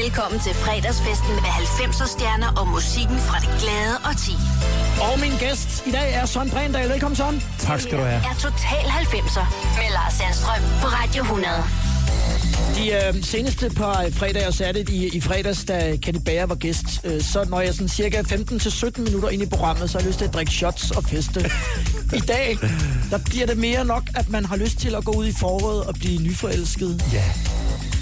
Velkommen 0.00 0.40
til 0.40 0.54
fredagsfesten 0.54 1.34
med 1.34 1.52
90'er 1.78 2.06
stjerner 2.18 2.50
og 2.60 2.68
musikken 2.68 3.18
fra 3.18 3.38
det 3.44 3.50
glade 3.62 3.96
og 4.08 4.14
ti. 4.26 4.34
Og 5.06 5.20
min 5.20 5.32
gæst 5.38 5.86
i 5.86 5.90
dag 5.90 6.14
er 6.14 6.26
Søren 6.26 6.50
Brændal. 6.50 6.88
Velkommen, 6.88 7.16
Søren. 7.16 7.42
Tak 7.58 7.80
skal 7.80 7.98
du 7.98 8.02
have. 8.02 8.22
er 8.30 8.34
Total 8.34 8.84
90'er 9.02 9.44
med 9.78 9.88
Lars 9.96 10.12
Sandstrøm 10.12 10.62
på 10.80 10.86
Radio 10.86 11.22
100. 11.22 11.48
De 12.76 13.16
øh, 13.16 13.24
seneste 13.24 13.70
par 13.70 14.06
fredage, 14.12 14.46
og 14.48 14.54
særligt 14.54 14.88
i, 14.90 15.16
i 15.16 15.20
fredags, 15.20 15.64
da 15.64 15.96
Kenny 16.02 16.20
Bager 16.24 16.46
var 16.46 16.54
gæst, 16.54 16.86
øh, 17.04 17.22
så 17.22 17.44
når 17.48 17.60
jeg 17.60 17.74
sådan 17.74 17.88
cirka 17.88 18.20
15-17 18.22 19.00
minutter 19.00 19.28
ind 19.28 19.42
i 19.42 19.46
programmet, 19.46 19.90
så 19.90 19.98
har 19.98 20.00
jeg 20.02 20.08
lyst 20.08 20.18
til 20.18 20.24
at 20.24 20.34
drikke 20.34 20.52
shots 20.52 20.90
og 20.90 21.04
feste. 21.04 21.50
I 22.20 22.20
dag, 22.20 22.58
der 23.10 23.18
bliver 23.18 23.46
det 23.46 23.56
mere 23.58 23.84
nok, 23.84 24.02
at 24.14 24.28
man 24.28 24.44
har 24.44 24.56
lyst 24.56 24.78
til 24.78 24.94
at 24.94 25.04
gå 25.04 25.12
ud 25.12 25.26
i 25.26 25.32
foråret 25.32 25.84
og 25.84 25.94
blive 25.94 26.22
nyforelsket. 26.22 27.04
Ja, 27.12 27.24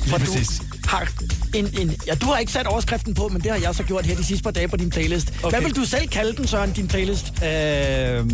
For 0.06 0.18
lige 0.18 0.26
du 0.26 0.32
præcis. 0.32 0.62
har 0.88 1.08
en, 1.54 1.68
en, 1.80 1.96
ja, 2.06 2.14
du 2.14 2.26
har 2.26 2.38
ikke 2.38 2.52
sat 2.52 2.66
overskriften 2.66 3.14
på, 3.14 3.28
men 3.28 3.42
det 3.42 3.50
har 3.50 3.58
jeg 3.58 3.74
så 3.74 3.82
gjort 3.82 4.06
her 4.06 4.16
de 4.16 4.24
sidste 4.24 4.42
par 4.42 4.50
dage 4.50 4.68
på 4.68 4.76
din 4.76 4.90
playlist. 4.90 5.32
Okay. 5.42 5.50
Hvad 5.50 5.68
vil 5.68 5.76
du 5.76 5.84
selv 5.84 6.08
kalde 6.08 6.36
den, 6.36 6.46
Søren, 6.46 6.72
din 6.72 6.88
playlist? 6.88 7.32
Øh, 7.44 8.24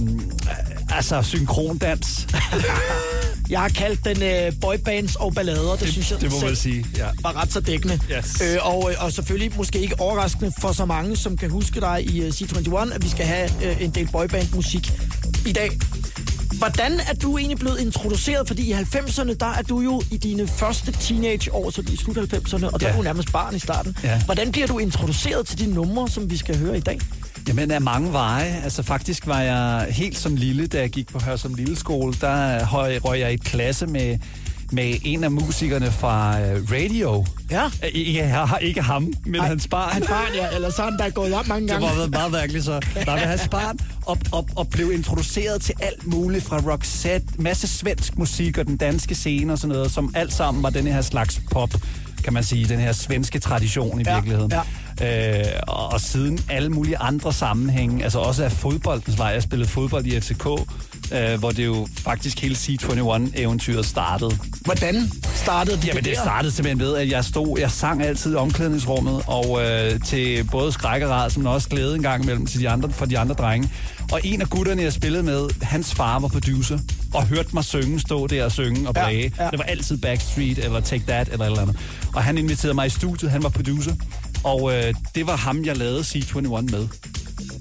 altså, 0.91 1.23
synkrondans. 1.23 2.27
Jeg 3.51 3.61
har 3.61 3.69
kaldt 3.69 4.05
den 4.05 4.23
øh, 4.23 4.53
boybands 4.61 5.17
og 5.17 5.35
ballader. 5.35 5.71
Det, 5.71 5.81
det 5.81 5.89
synes 5.89 6.11
jeg 6.11 6.21
det 6.21 6.33
må 6.33 6.41
man 6.41 6.57
sige, 6.57 6.87
ja. 6.97 7.07
var 7.23 7.43
ret 7.43 7.53
så 7.53 7.61
dækkende. 7.61 8.01
Yes. 8.19 8.43
Øh, 8.43 8.59
og, 8.63 8.91
øh, 8.91 9.05
og 9.05 9.13
selvfølgelig 9.13 9.57
måske 9.57 9.79
ikke 9.79 10.01
overraskende 10.01 10.53
for 10.61 10.73
så 10.73 10.85
mange, 10.85 11.17
som 11.17 11.37
kan 11.37 11.51
huske 11.51 11.81
dig 11.81 12.05
i 12.05 12.21
uh, 12.21 12.29
C21, 12.29 12.95
at 12.95 13.05
vi 13.05 13.09
skal 13.09 13.27
have 13.27 13.51
uh, 13.57 13.83
en 13.83 13.91
del 13.91 14.09
boyband-musik 14.13 14.93
i 15.47 15.53
dag. 15.53 15.71
Hvordan 16.59 16.93
er 17.11 17.15
du 17.23 17.39
egentlig 17.39 17.59
blevet 17.59 17.81
introduceret? 17.81 18.47
Fordi 18.47 18.71
i 18.71 18.73
90'erne, 18.73 19.35
der 19.35 19.47
er 19.59 19.63
du 19.63 19.81
jo 19.81 20.03
i 20.11 20.17
dine 20.17 20.47
første 20.49 20.93
teenageår, 20.93 21.71
så 21.71 21.83
i 21.93 21.97
slut 21.97 22.17
90'erne, 22.19 22.67
og 22.73 22.81
der 22.81 22.87
Ja. 22.87 22.93
er 22.93 22.97
du 22.97 23.03
nærmest 23.03 23.33
barn 23.33 23.55
i 23.57 23.59
starten. 23.59 23.97
Ja. 24.05 24.21
Hvordan 24.25 24.53
bliver 24.53 24.67
du 24.67 24.79
introduceret 24.79 25.47
til 25.47 25.59
de 25.59 25.67
numre, 25.75 26.09
som 26.09 26.31
vi 26.31 26.37
skal 26.37 26.59
høre 26.59 26.77
i 26.77 26.81
dag? 26.81 26.99
Jamen, 27.49 27.71
af 27.71 27.81
mange 27.81 28.13
veje. 28.13 28.61
Altså, 28.65 28.83
faktisk 28.83 29.27
var 29.27 29.41
jeg 29.41 29.87
helt 29.91 30.19
som 30.19 30.37
lille, 30.37 30.67
da 30.67 30.79
jeg 30.81 30.91
gik 30.91 31.13
på 31.13 31.19
Hørsum 31.19 31.55
Lille 31.55 31.77
Skole, 31.77 32.15
der 32.21 32.65
høj- 32.65 32.99
røg 32.99 33.21
jeg 33.21 33.31
i 33.31 33.35
et 33.35 33.45
klasse 33.45 33.87
med, 33.87 34.19
med 34.73 34.95
en 35.05 35.25
af 35.25 35.31
musikerne 35.31 35.93
fra 35.93 36.31
uh, 36.41 36.73
Radio. 36.73 37.27
Ja. 37.51 37.65
Øh, 37.65 37.71
Ikke, 37.93 38.23
har 38.25 38.59
ikke 38.59 38.83
ham, 38.83 39.13
men 39.27 39.41
Ej, 39.41 39.47
hans 39.47 39.69
barn. 39.69 39.93
Hans 39.93 40.07
barn, 40.07 40.29
ja. 40.35 40.55
Eller 40.55 40.71
sådan, 40.71 40.99
der 40.99 41.05
er 41.05 41.11
gået 41.11 41.35
op 41.35 41.49
mange 41.49 41.63
Det 41.63 41.71
gange. 41.71 41.89
var 41.89 41.95
været 41.95 42.11
meget 42.11 42.33
mærkeligt, 42.33 42.65
så. 42.65 42.81
Der 42.95 43.05
var 43.11 43.17
hans 43.17 43.49
barn, 43.51 43.79
og, 44.07 44.19
og, 44.33 44.49
og 44.57 44.69
blev 44.69 44.93
introduceret 44.93 45.61
til 45.63 45.75
alt 45.81 46.07
muligt 46.07 46.45
fra 46.45 46.59
Roxette, 46.73 47.27
masse 47.39 47.67
svensk 47.69 48.19
musik 48.19 48.59
og 48.59 48.67
den 48.67 48.77
danske 48.77 49.15
scene 49.15 49.53
og 49.53 49.59
sådan 49.59 49.77
noget, 49.77 49.91
som 49.91 50.13
alt 50.15 50.33
sammen 50.33 50.63
var 50.63 50.71
den 50.71 50.87
her 50.87 51.03
slags 51.03 51.41
pop, 51.51 51.71
kan 52.25 52.33
man 52.33 52.45
sige, 52.45 52.69
den 52.69 52.79
her 52.81 52.93
svenske 52.93 53.39
tradition 53.39 54.01
i 54.01 54.05
Ja, 54.07 54.15
virkeligheden. 54.15 54.53
Øh, 55.03 55.45
og, 55.69 55.93
og 55.93 56.01
siden 56.01 56.39
alle 56.51 56.69
mulige 56.71 56.99
andre 56.99 57.33
sammenhænge, 57.33 58.05
altså 58.05 58.19
også 58.19 58.45
af 58.45 58.53
fodboldens 58.53 59.19
vej. 59.19 59.29
Jeg 59.29 59.43
spillede 59.43 59.69
fodbold 59.71 60.07
i 60.07 60.21
FCK, 60.21 60.47
øh, 61.13 61.39
hvor 61.39 61.51
det 61.51 61.67
jo 61.67 61.89
faktisk 61.99 62.41
hele 62.41 62.55
C21-eventyret 62.55 63.87
startede. 63.87 64.39
Hvordan 64.65 65.11
startede 65.35 65.77
det 65.77 65.87
Jamen, 65.87 66.05
det 66.05 66.15
der? 66.17 66.21
startede 66.23 66.53
simpelthen 66.53 66.79
ved, 66.81 66.97
at 66.97 67.09
jeg 67.11 67.25
stod, 67.25 67.59
jeg 67.59 67.71
sang 67.71 68.03
altid 68.03 68.33
i 68.33 68.37
omklædningsrummet, 68.37 69.23
og 69.27 69.65
øh, 69.65 70.01
til 70.01 70.45
både 70.51 70.73
skræk 70.73 71.03
og 71.03 71.11
rædsel, 71.11 71.39
men 71.41 71.47
også 71.47 71.69
glæde 71.69 71.95
en 71.95 72.03
gang 72.03 72.23
imellem 72.23 72.47
til 72.47 72.61
de 72.61 72.69
andre, 72.69 72.91
for 72.91 73.07
de 73.07 73.19
andre 73.19 73.35
drenge. 73.35 73.71
Og 74.13 74.21
en 74.25 74.41
af 74.41 74.49
gutterne, 74.51 74.83
jeg 74.83 74.93
spillede 74.93 75.23
med, 75.23 75.49
hans 75.63 75.95
far 75.95 76.19
var 76.19 76.29
producer, 76.29 76.79
og 77.15 77.27
hørte 77.27 77.49
mig 77.53 77.65
synge, 77.65 78.01
stå 78.01 78.27
der 78.27 78.45
og 78.45 78.53
synge 78.53 78.89
og 78.89 78.95
Ja, 78.97 79.03
bræge. 79.03 79.33
ja. 79.39 79.51
Det 79.51 79.59
var 79.59 79.65
altid 79.65 79.97
Backstreet, 79.99 80.59
eller 80.59 80.81
Take 80.81 81.05
That, 81.09 81.29
eller 81.33 81.45
et 81.45 81.51
eller 81.51 81.63
andet. 81.63 81.77
Og 82.15 82.23
han 82.25 82.39
inviterede 82.39 82.75
mig 82.75 82.87
i 82.87 82.91
studiet, 82.91 83.31
han 83.31 83.43
var 83.43 83.49
producer, 83.49 83.93
og 84.45 84.73
øh, 84.77 84.95
det 85.15 85.27
var 85.27 85.37
ham, 85.37 85.65
jeg 85.65 85.77
lavede 85.77 86.01
C21 86.01 86.49
med. 86.49 86.89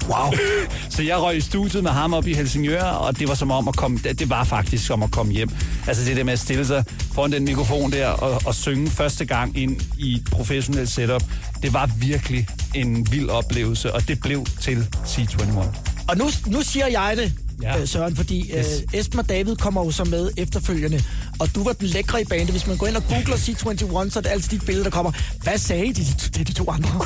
Wow. 0.09 0.33
Så 0.95 1.03
jeg 1.03 1.21
røg 1.21 1.37
i 1.37 1.41
studiet 1.41 1.83
med 1.83 1.91
ham 1.91 2.13
op 2.13 2.27
i 2.27 2.33
Helsingør, 2.33 2.83
og 2.83 3.19
det 3.19 3.27
var 3.27 3.35
som 3.35 3.51
om 3.51 3.67
at 3.67 3.75
komme, 3.75 3.97
det 3.97 4.29
var 4.29 4.43
faktisk 4.43 4.85
som 4.85 5.03
at 5.03 5.11
komme 5.11 5.33
hjem. 5.33 5.49
Altså 5.87 6.05
det 6.05 6.17
der 6.17 6.23
med 6.23 6.33
at 6.33 6.39
stille 6.39 6.65
sig 6.65 6.83
foran 7.13 7.31
den 7.31 7.45
mikrofon 7.45 7.91
der 7.91 8.07
og, 8.07 8.41
og 8.45 8.55
synge 8.55 8.89
første 8.89 9.25
gang 9.25 9.57
ind 9.57 9.81
i 9.97 10.15
et 10.15 10.27
professionelt 10.31 10.89
setup, 10.89 11.23
det 11.61 11.73
var 11.73 11.89
virkelig 11.97 12.47
en 12.75 13.07
vild 13.11 13.29
oplevelse, 13.29 13.93
og 13.93 14.07
det 14.07 14.19
blev 14.21 14.45
til 14.61 14.87
C21. 15.05 15.59
Og 16.07 16.17
nu, 16.17 16.25
nu 16.47 16.61
siger 16.61 16.87
jeg 16.87 17.13
det, 17.17 17.33
ja. 17.61 17.77
Ja. 17.77 17.85
Søren, 17.85 18.15
fordi 18.15 18.51
yes. 18.57 18.67
Yes. 18.67 18.83
øh, 18.93 18.99
Esben 18.99 19.19
og 19.19 19.29
David 19.29 19.55
kommer 19.55 19.85
jo 19.85 19.91
så 19.91 20.03
med 20.03 20.31
efterfølgende, 20.37 21.03
og 21.39 21.55
du 21.55 21.63
var 21.63 21.73
den 21.73 21.87
lækre 21.87 22.21
i 22.21 22.25
bandet. 22.25 22.49
Hvis 22.49 22.67
man 22.67 22.77
går 22.77 22.87
ind 22.87 22.95
og 22.95 23.03
googler 23.07 23.35
C21, 23.35 24.09
så 24.09 24.19
er 24.19 24.21
det 24.21 24.29
altid 24.29 24.49
dit 24.49 24.65
billede, 24.65 24.83
der 24.83 24.89
kommer. 24.91 25.11
Hvad 25.43 25.57
sagde 25.57 25.93
de, 25.93 26.05
de, 26.35 26.43
de 26.43 26.53
to 26.53 26.69
andre? 26.71 26.89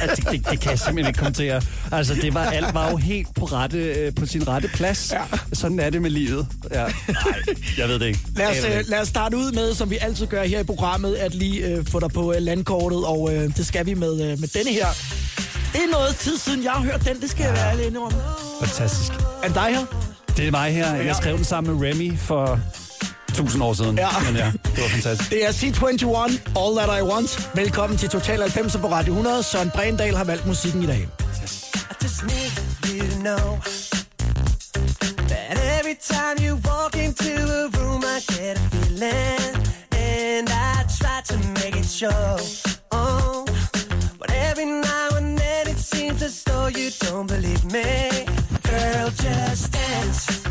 Altså, 0.00 0.22
det, 0.30 0.32
det, 0.32 0.50
det 0.50 0.60
kan 0.60 0.70
jeg 0.70 0.78
simpelthen 0.78 1.06
ikke 1.06 1.18
kommentere. 1.18 1.62
Altså, 1.92 2.14
det 2.14 2.34
var, 2.34 2.44
alt 2.44 2.74
var 2.74 2.90
jo 2.90 2.96
helt 2.96 3.34
på, 3.34 3.44
rette, 3.44 3.78
øh, 3.78 4.14
på 4.14 4.26
sin 4.26 4.48
rette 4.48 4.68
plads. 4.68 5.12
Ja. 5.12 5.38
Sådan 5.52 5.80
er 5.80 5.90
det 5.90 6.02
med 6.02 6.10
livet. 6.10 6.46
Ja. 6.70 6.82
Nej, 6.82 6.92
jeg 7.78 7.88
ved 7.88 7.98
det 7.98 8.06
ikke. 8.06 8.20
Lad 8.36 8.46
os, 8.50 8.56
det 8.56 8.78
øh, 8.78 8.84
lad 8.88 9.00
os 9.00 9.08
starte 9.08 9.36
ud 9.36 9.52
med, 9.52 9.74
som 9.74 9.90
vi 9.90 9.98
altid 10.00 10.26
gør 10.26 10.44
her 10.44 10.60
i 10.60 10.64
programmet, 10.64 11.14
at 11.14 11.34
lige 11.34 11.66
øh, 11.66 11.86
få 11.86 12.00
dig 12.00 12.08
på 12.10 12.32
øh, 12.32 12.42
landkortet, 12.42 13.04
og 13.04 13.34
øh, 13.34 13.56
det 13.56 13.66
skal 13.66 13.86
vi 13.86 13.94
med, 13.94 14.12
øh, 14.12 14.40
med 14.40 14.48
denne 14.48 14.70
her. 14.72 14.86
Det 15.72 15.82
er 15.84 15.90
noget 15.90 16.16
tid 16.16 16.38
siden, 16.38 16.64
jeg 16.64 16.72
har 16.72 16.80
hørt 16.80 17.04
den, 17.04 17.20
det 17.20 17.30
skal 17.30 17.44
jeg 17.44 17.52
være 17.54 17.70
ærlig 17.70 17.98
om. 17.98 18.12
Fantastisk. 18.60 19.12
Er 19.42 19.46
det 19.46 19.54
dig 19.54 19.76
her? 19.76 19.86
Det 20.36 20.46
er 20.46 20.50
mig 20.50 20.72
her. 20.74 20.94
Jeg 20.94 21.16
skrev 21.16 21.36
den 21.36 21.44
sammen 21.44 21.80
med 21.80 21.88
Remy 21.88 22.18
for 22.18 22.60
tusind 23.34 23.62
år 23.62 23.72
siden. 23.74 23.98
Ja. 23.98 24.08
Men 24.26 24.36
ja, 24.36 24.52
det 24.64 24.82
var 24.82 24.88
fantastisk. 24.88 25.30
Det 25.30 25.44
er 25.46 25.50
C21, 25.50 26.58
All 26.60 26.76
That 26.76 27.00
I 27.00 27.02
Want. 27.02 27.50
Velkommen 27.54 27.98
til 27.98 28.08
Total 28.08 28.40
90 28.40 28.76
på 28.76 28.90
Radio 28.90 29.12
100. 29.12 29.42
Søren 29.42 29.70
Brændal 29.70 30.16
har 30.16 30.24
valgt 30.24 30.46
musikken 30.46 30.82
i 30.82 30.86
dag. 30.86 30.98
I 30.98 31.94
just 32.02 32.22
need 32.22 32.52
you 32.86 33.10
to 33.10 33.18
know 33.20 33.58
that 35.28 35.58
every 35.80 35.96
time 36.12 36.36
you 36.46 36.54
walk 36.54 36.96
into 36.96 37.32
a 37.60 37.68
room, 37.78 38.02
I 38.16 38.20
get 38.32 38.56
a 38.58 38.68
feeling, 38.70 39.56
and 39.92 40.48
I 40.48 40.74
try 41.00 41.18
to 41.30 41.36
make 41.48 41.76
it 41.80 41.86
show. 41.86 42.38
Oh, 42.90 43.47
as 46.28 46.42
though 46.42 46.66
you 46.66 46.90
don't 46.98 47.26
believe 47.26 47.64
me. 47.72 48.26
Girl, 48.70 49.08
just 49.24 49.72
dance. 49.72 50.44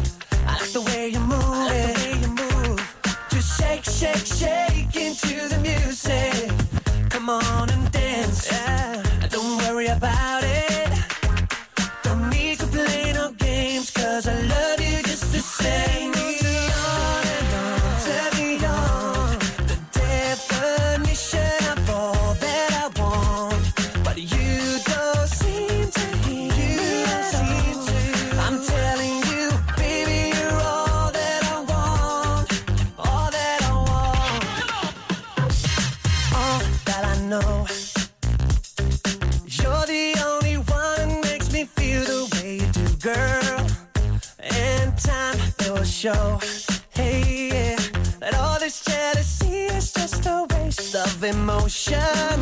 I 0.48 0.54
like 0.62 0.74
the 0.78 0.82
way 0.82 1.10
you 1.10 1.20
move 1.20 1.70
it. 1.72 1.96
The 1.96 2.04
way 2.04 2.14
you 2.24 2.32
move. 2.44 2.82
Just 3.30 3.50
shake, 3.60 3.86
shake, 4.00 4.26
shake 4.42 4.96
into 5.06 5.36
the 5.54 5.60
music. 5.70 6.50
Come 7.14 7.30
on 7.30 7.70
and 7.70 7.92
dance. 7.92 8.52
Yeah. 8.52 9.04
Don't 9.30 9.58
worry 9.62 9.88
about 9.88 10.37
Revolution. 51.90 52.37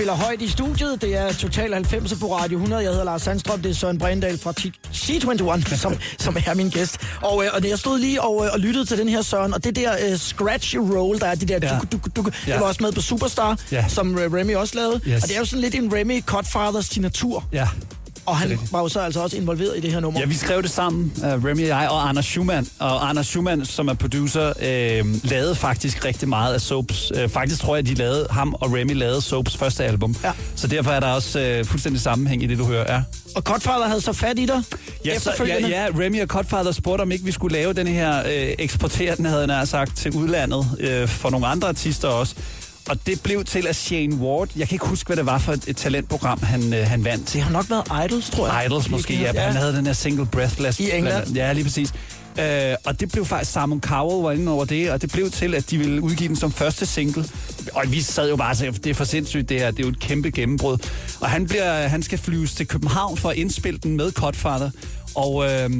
Spiller 0.00 0.14
højt 0.14 0.42
i 0.42 0.48
studiet. 0.48 1.02
Det 1.02 1.16
er 1.16 1.32
Total 1.32 1.72
90 1.74 2.14
på 2.20 2.36
Radio 2.36 2.56
100. 2.58 2.82
Jeg 2.82 2.90
hedder 2.90 3.04
Lars 3.04 3.22
Sandstrøm. 3.22 3.62
Det 3.62 3.70
er 3.70 3.74
Søren 3.74 3.98
Brændal 3.98 4.38
fra 4.38 4.52
T- 4.60 4.90
C21, 4.94 5.76
som, 5.82 5.94
som 6.18 6.36
er 6.46 6.54
min 6.54 6.68
gæst. 6.70 6.96
Og, 7.22 7.44
øh, 7.44 7.50
og 7.54 7.68
jeg 7.68 7.78
stod 7.78 7.98
lige 7.98 8.22
og, 8.22 8.44
øh, 8.46 8.52
og 8.52 8.60
lyttede 8.60 8.84
til 8.84 8.98
den 8.98 9.08
her 9.08 9.22
Søren, 9.22 9.54
og 9.54 9.64
det 9.64 9.76
der 9.76 9.90
uh, 10.12 10.16
scratch 10.18 10.76
roll, 10.78 11.20
der 11.20 11.26
er 11.26 11.34
det 11.34 11.48
der 11.48 11.58
Ja. 11.62 11.78
duk, 11.78 11.92
duk, 11.92 12.16
duk, 12.16 12.34
Ja. 12.46 12.52
det 12.52 12.60
var 12.60 12.66
også 12.66 12.82
med 12.82 12.92
på 12.92 13.00
Superstar, 13.00 13.58
Ja. 13.72 13.84
som 13.88 14.14
uh, 14.14 14.20
Remy 14.20 14.54
også 14.56 14.74
lavede. 14.76 15.00
Yes. 15.08 15.22
Og 15.22 15.28
det 15.28 15.34
er 15.34 15.38
jo 15.38 15.44
sådan 15.44 15.60
lidt 15.60 15.74
en 15.74 15.94
Remy 15.94 16.24
Godfathers 16.26 16.86
signatur. 16.86 17.44
Ja. 17.52 17.68
Og 18.26 18.36
han 18.36 18.58
var 18.72 18.80
jo 18.80 18.88
så 18.88 19.00
altså 19.00 19.20
også 19.20 19.36
involveret 19.36 19.76
i 19.76 19.80
det 19.80 19.92
her 19.92 20.00
nummer. 20.00 20.20
Ja, 20.20 20.26
vi 20.26 20.34
skrev 20.34 20.62
det 20.62 20.70
sammen, 20.70 21.12
uh, 21.16 21.44
Remy 21.44 21.62
og 21.62 21.68
jeg, 21.68 21.88
og 21.90 22.08
Anders 22.08 22.24
Schumann. 22.24 22.68
Og 22.78 23.08
Anders 23.08 23.26
Schumann, 23.26 23.64
som 23.64 23.88
er 23.88 23.94
producer, 23.94 24.52
øh, 24.62 25.04
lavede 25.24 25.54
faktisk 25.54 26.04
rigtig 26.04 26.28
meget 26.28 26.54
af 26.54 26.60
Soaps. 26.60 27.12
Øh, 27.14 27.28
faktisk 27.28 27.60
tror 27.60 27.76
jeg, 27.76 27.86
de 27.86 27.94
lavede, 27.94 28.26
ham 28.30 28.54
og 28.54 28.72
Remy 28.72 28.94
lavede 28.94 29.22
Soaps 29.22 29.56
første 29.56 29.84
album. 29.84 30.16
Ja. 30.24 30.32
Så 30.56 30.66
derfor 30.66 30.90
er 30.90 31.00
der 31.00 31.06
også 31.06 31.40
øh, 31.40 31.64
fuldstændig 31.64 32.00
sammenhæng 32.00 32.42
i 32.42 32.46
det, 32.46 32.58
du 32.58 32.64
hører. 32.64 32.94
Ja. 32.94 33.02
Og 33.34 33.44
Godfather 33.44 33.86
havde 33.86 34.00
så 34.00 34.12
fat 34.12 34.38
i 34.38 34.46
dig 34.46 34.62
Ja, 35.04 35.18
så, 35.18 35.44
ja, 35.46 35.68
ja, 35.68 35.86
Remy 35.98 36.22
og 36.22 36.28
Godfather 36.28 36.72
spurgte, 36.72 37.02
om 37.02 37.12
ikke 37.12 37.24
vi 37.24 37.32
skulle 37.32 37.56
lave 37.56 37.72
den 37.72 37.86
her, 37.86 38.18
øh, 38.18 38.54
eksportere 38.58 39.16
den, 39.16 39.24
havde 39.24 39.46
nær 39.46 39.64
sagt, 39.64 39.96
til 39.96 40.16
udlandet 40.16 40.76
øh, 40.80 41.08
for 41.08 41.30
nogle 41.30 41.46
andre 41.46 41.68
artister 41.68 42.08
også. 42.08 42.34
Og 42.88 43.06
det 43.06 43.22
blev 43.22 43.44
til, 43.44 43.66
at 43.66 43.76
Shane 43.76 44.16
Ward, 44.16 44.48
jeg 44.56 44.68
kan 44.68 44.74
ikke 44.74 44.86
huske, 44.86 45.06
hvad 45.06 45.16
det 45.16 45.26
var 45.26 45.38
for 45.38 45.52
et, 45.52 45.64
et 45.66 45.76
talentprogram, 45.76 46.42
han, 46.42 46.74
øh, 46.74 46.86
han 46.86 47.04
vandt. 47.04 47.32
Det 47.32 47.42
har 47.42 47.50
nok 47.50 47.70
været 47.70 48.04
Idols, 48.06 48.30
tror 48.30 48.46
jeg. 48.46 48.66
Idols 48.66 48.90
måske, 48.90 49.14
ja. 49.14 49.32
ja. 49.34 49.40
Han 49.40 49.56
havde 49.56 49.76
den 49.76 49.86
her 49.86 49.92
single 49.92 50.26
Breathless. 50.26 50.80
I 50.80 50.90
England. 50.90 51.28
Ja, 51.34 51.52
lige 51.52 51.64
præcis. 51.64 51.92
Øh, 52.38 52.74
og 52.84 53.00
det 53.00 53.12
blev 53.12 53.24
faktisk, 53.24 53.52
Simon 53.52 53.80
Cowell 53.80 54.22
var 54.22 54.32
inde 54.32 54.52
over 54.52 54.64
det, 54.64 54.90
og 54.90 55.02
det 55.02 55.12
blev 55.12 55.30
til, 55.30 55.54
at 55.54 55.70
de 55.70 55.78
ville 55.78 56.02
udgive 56.02 56.28
den 56.28 56.36
som 56.36 56.52
første 56.52 56.86
single. 56.86 57.24
Og 57.72 57.84
vi 57.88 58.00
sad 58.00 58.28
jo 58.28 58.36
bare 58.36 58.50
og 58.50 58.56
sagde, 58.56 58.72
det 58.72 58.86
er 58.90 58.94
for 58.94 59.04
sindssygt 59.04 59.48
det 59.48 59.60
her, 59.60 59.70
det 59.70 59.78
er 59.78 59.84
jo 59.84 59.88
et 59.88 60.00
kæmpe 60.00 60.30
gennembrud. 60.30 60.78
Og 61.20 61.30
han, 61.30 61.46
bliver, 61.46 61.88
han 61.88 62.02
skal 62.02 62.18
flyves 62.18 62.54
til 62.54 62.66
København 62.66 63.16
for 63.16 63.30
at 63.30 63.36
indspille 63.36 63.78
den 63.78 63.96
med 63.96 64.12
Godfather. 64.12 64.70
Og 65.14 65.50
øh, 65.50 65.70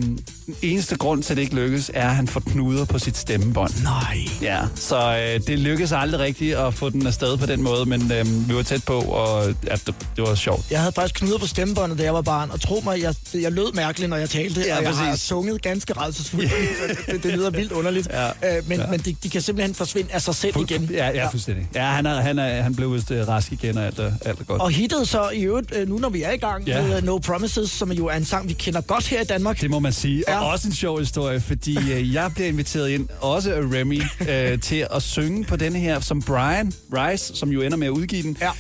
eneste 0.62 0.97
grund 0.97 1.23
til, 1.23 1.32
at 1.32 1.37
det 1.37 1.43
ikke 1.43 1.55
lykkes, 1.55 1.91
er, 1.94 2.09
at 2.09 2.15
han 2.17 2.29
får 2.29 2.41
knuder 2.41 2.85
på 2.85 2.99
sit 2.99 3.17
stemmebånd. 3.17 3.73
Nej. 3.82 4.19
Ja, 4.43 4.59
så 4.75 5.17
øh, 5.17 5.41
det 5.47 5.59
lykkedes 5.59 5.93
aldrig 5.93 6.21
rigtigt 6.21 6.56
at 6.56 6.75
få 6.75 6.91
den 6.91 7.06
afsted 7.06 7.37
på 7.37 7.47
den 7.47 7.62
måde, 7.62 7.87
men 7.87 8.12
øh, 8.12 8.49
vi 8.49 8.55
var 8.55 8.62
tæt 8.62 8.85
på, 8.85 8.99
og 9.00 9.55
ja, 9.67 9.73
det, 9.75 9.94
det 10.17 10.25
var 10.25 10.35
sjovt. 10.35 10.71
Jeg 10.71 10.79
havde 10.81 10.93
faktisk 10.93 11.15
knuder 11.15 11.38
på 11.38 11.47
stemmebåndet, 11.47 11.99
da 11.99 12.03
jeg 12.05 12.15
var 12.15 12.23
barn, 12.23 12.50
og 12.50 12.61
tro 12.61 12.81
mig, 12.85 13.03
jeg, 13.03 13.15
jeg 13.35 13.53
lød 13.53 13.73
mærkeligt, 13.75 14.11
når 14.11 14.17
jeg 14.17 14.31
talte, 14.31 14.61
Ja, 14.67 14.77
og 14.77 14.82
jeg 14.82 14.91
har 14.97 15.11
præcis. 15.11 15.23
sunget 15.27 15.62
ganske 15.62 15.93
rædselsfuldt. 15.93 16.50
det, 17.11 17.23
det 17.23 17.32
lyder 17.32 17.50
vildt 17.50 17.73
underligt. 17.73 18.09
Ja. 18.11 18.56
Øh, 18.59 18.69
men 18.69 18.79
Ja. 18.81 18.87
men 18.87 19.00
de, 19.00 19.17
de 19.23 19.31
kan 19.31 19.43
simpelthen 19.43 19.75
forsvinde 19.75 20.12
af 20.12 20.23
sig 20.23 20.35
selv 20.35 20.53
Fuld- 20.55 20.71
igen. 20.71 20.88
Ja, 20.93 21.09
ja, 21.11 21.29
fuldstændig. 21.29 21.69
Ja, 21.75 21.85
han, 21.85 22.06
er, 22.06 22.21
han, 22.21 22.38
er, 22.38 22.62
han 22.62 22.75
blev 22.75 22.94
vist 22.94 23.11
øh, 23.11 23.29
rask 23.29 23.53
igen, 23.53 23.79
og 23.79 23.87
alt 23.87 23.99
er, 23.99 24.12
alt 24.25 24.41
er 24.41 24.44
godt. 24.44 24.62
Og 24.62 24.71
hittet 24.71 25.09
så 25.09 25.29
i 25.31 25.43
øvrigt, 25.43 25.73
øh, 25.77 25.88
nu 25.88 25.99
når 25.99 26.09
vi 26.09 26.23
er 26.23 26.32
i 26.32 26.37
gang 26.37 26.65
Ja. 26.67 26.82
med 26.82 26.97
øh, 26.97 27.03
No 27.05 27.19
Promises, 27.19 27.71
som 27.71 27.93
jo 27.93 28.06
er 28.06 28.15
en 28.17 28.25
sang, 28.25 28.49
vi 28.49 28.53
kender 28.53 28.81
godt 28.81 29.06
her 29.06 29.19
i 29.20 29.25
Danmark. 29.25 29.61
Det 29.61 29.70
må 29.70 29.78
man 29.78 29.93
sige. 29.93 30.25
Ja. 30.28 30.40
Og 30.40 30.50
også 30.50 30.69
en 30.69 30.75
sjov 30.75 30.99
historie, 30.99 31.40
fordi 31.40 31.93
øh, 31.93 32.14
jeg 32.14 32.31
blev 32.34 32.49
inviteret 32.49 32.90
ind, 32.90 33.08
også 33.20 33.52
af 33.52 33.61
Remy, 33.61 34.02
øh, 34.28 34.61
til 34.61 34.87
at 34.94 35.02
synge 35.02 35.44
på 35.44 35.56
denne 35.56 35.78
her, 35.78 36.00
som 36.00 36.22
Brian 36.22 36.72
Rice, 36.93 37.37
som 37.37 37.49
jo 37.49 37.62
ender 37.62 37.76
med 37.76 37.87
at 37.87 37.90
udgive 37.90 38.22
den. 38.22 38.37
Ja. 38.40 38.50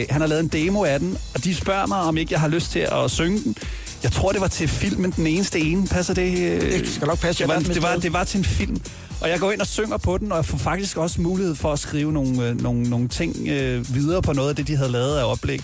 Øh, 0.00 0.06
han 0.10 0.20
har 0.20 0.28
lavet 0.28 0.42
en 0.42 0.48
demo 0.48 0.84
af 0.84 1.00
den, 1.00 1.18
og 1.34 1.44
de 1.44 1.54
spørger 1.54 1.86
mig, 1.86 1.98
om 1.98 2.16
ikke 2.16 2.32
jeg 2.32 2.40
har 2.40 2.48
lyst 2.48 2.70
til 2.70 2.78
at 2.92 3.10
synge 3.10 3.40
den. 3.44 3.56
Jeg 4.02 4.12
tror, 4.12 4.32
det 4.32 4.40
var 4.40 4.48
til 4.48 4.68
filmen 4.68 5.10
Den 5.10 5.26
Eneste 5.26 5.60
Ene. 5.60 5.86
Passer 5.86 6.14
det? 6.14 6.38
øh? 6.38 6.60
Det 6.60 6.88
skal 6.88 7.06
nok 7.06 7.18
passe, 7.18 7.42
Det 7.44 7.48
var, 7.48 7.58
det, 7.58 7.82
var, 7.82 7.96
det 7.96 8.12
var 8.12 8.24
til 8.24 8.38
en 8.38 8.44
film. 8.44 8.80
Og 9.20 9.28
jeg 9.28 9.40
går 9.40 9.52
ind 9.52 9.60
og 9.60 9.66
synger 9.66 9.96
på 9.96 10.18
den, 10.18 10.32
og 10.32 10.36
jeg 10.36 10.44
får 10.44 10.58
faktisk 10.58 10.96
også 10.96 11.20
mulighed 11.20 11.54
for 11.54 11.72
at 11.72 11.78
skrive 11.78 12.12
nogle, 12.12 12.48
øh, 12.48 12.60
nogle, 12.60 12.82
nogle 12.90 13.08
ting 13.08 13.48
øh, 13.48 13.94
videre 13.94 14.22
på 14.22 14.32
noget 14.32 14.48
af 14.48 14.56
det, 14.56 14.68
de 14.68 14.76
havde 14.76 14.92
lavet 14.92 15.18
af 15.18 15.24
oplæg. 15.24 15.60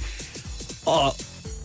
Og 0.87 1.17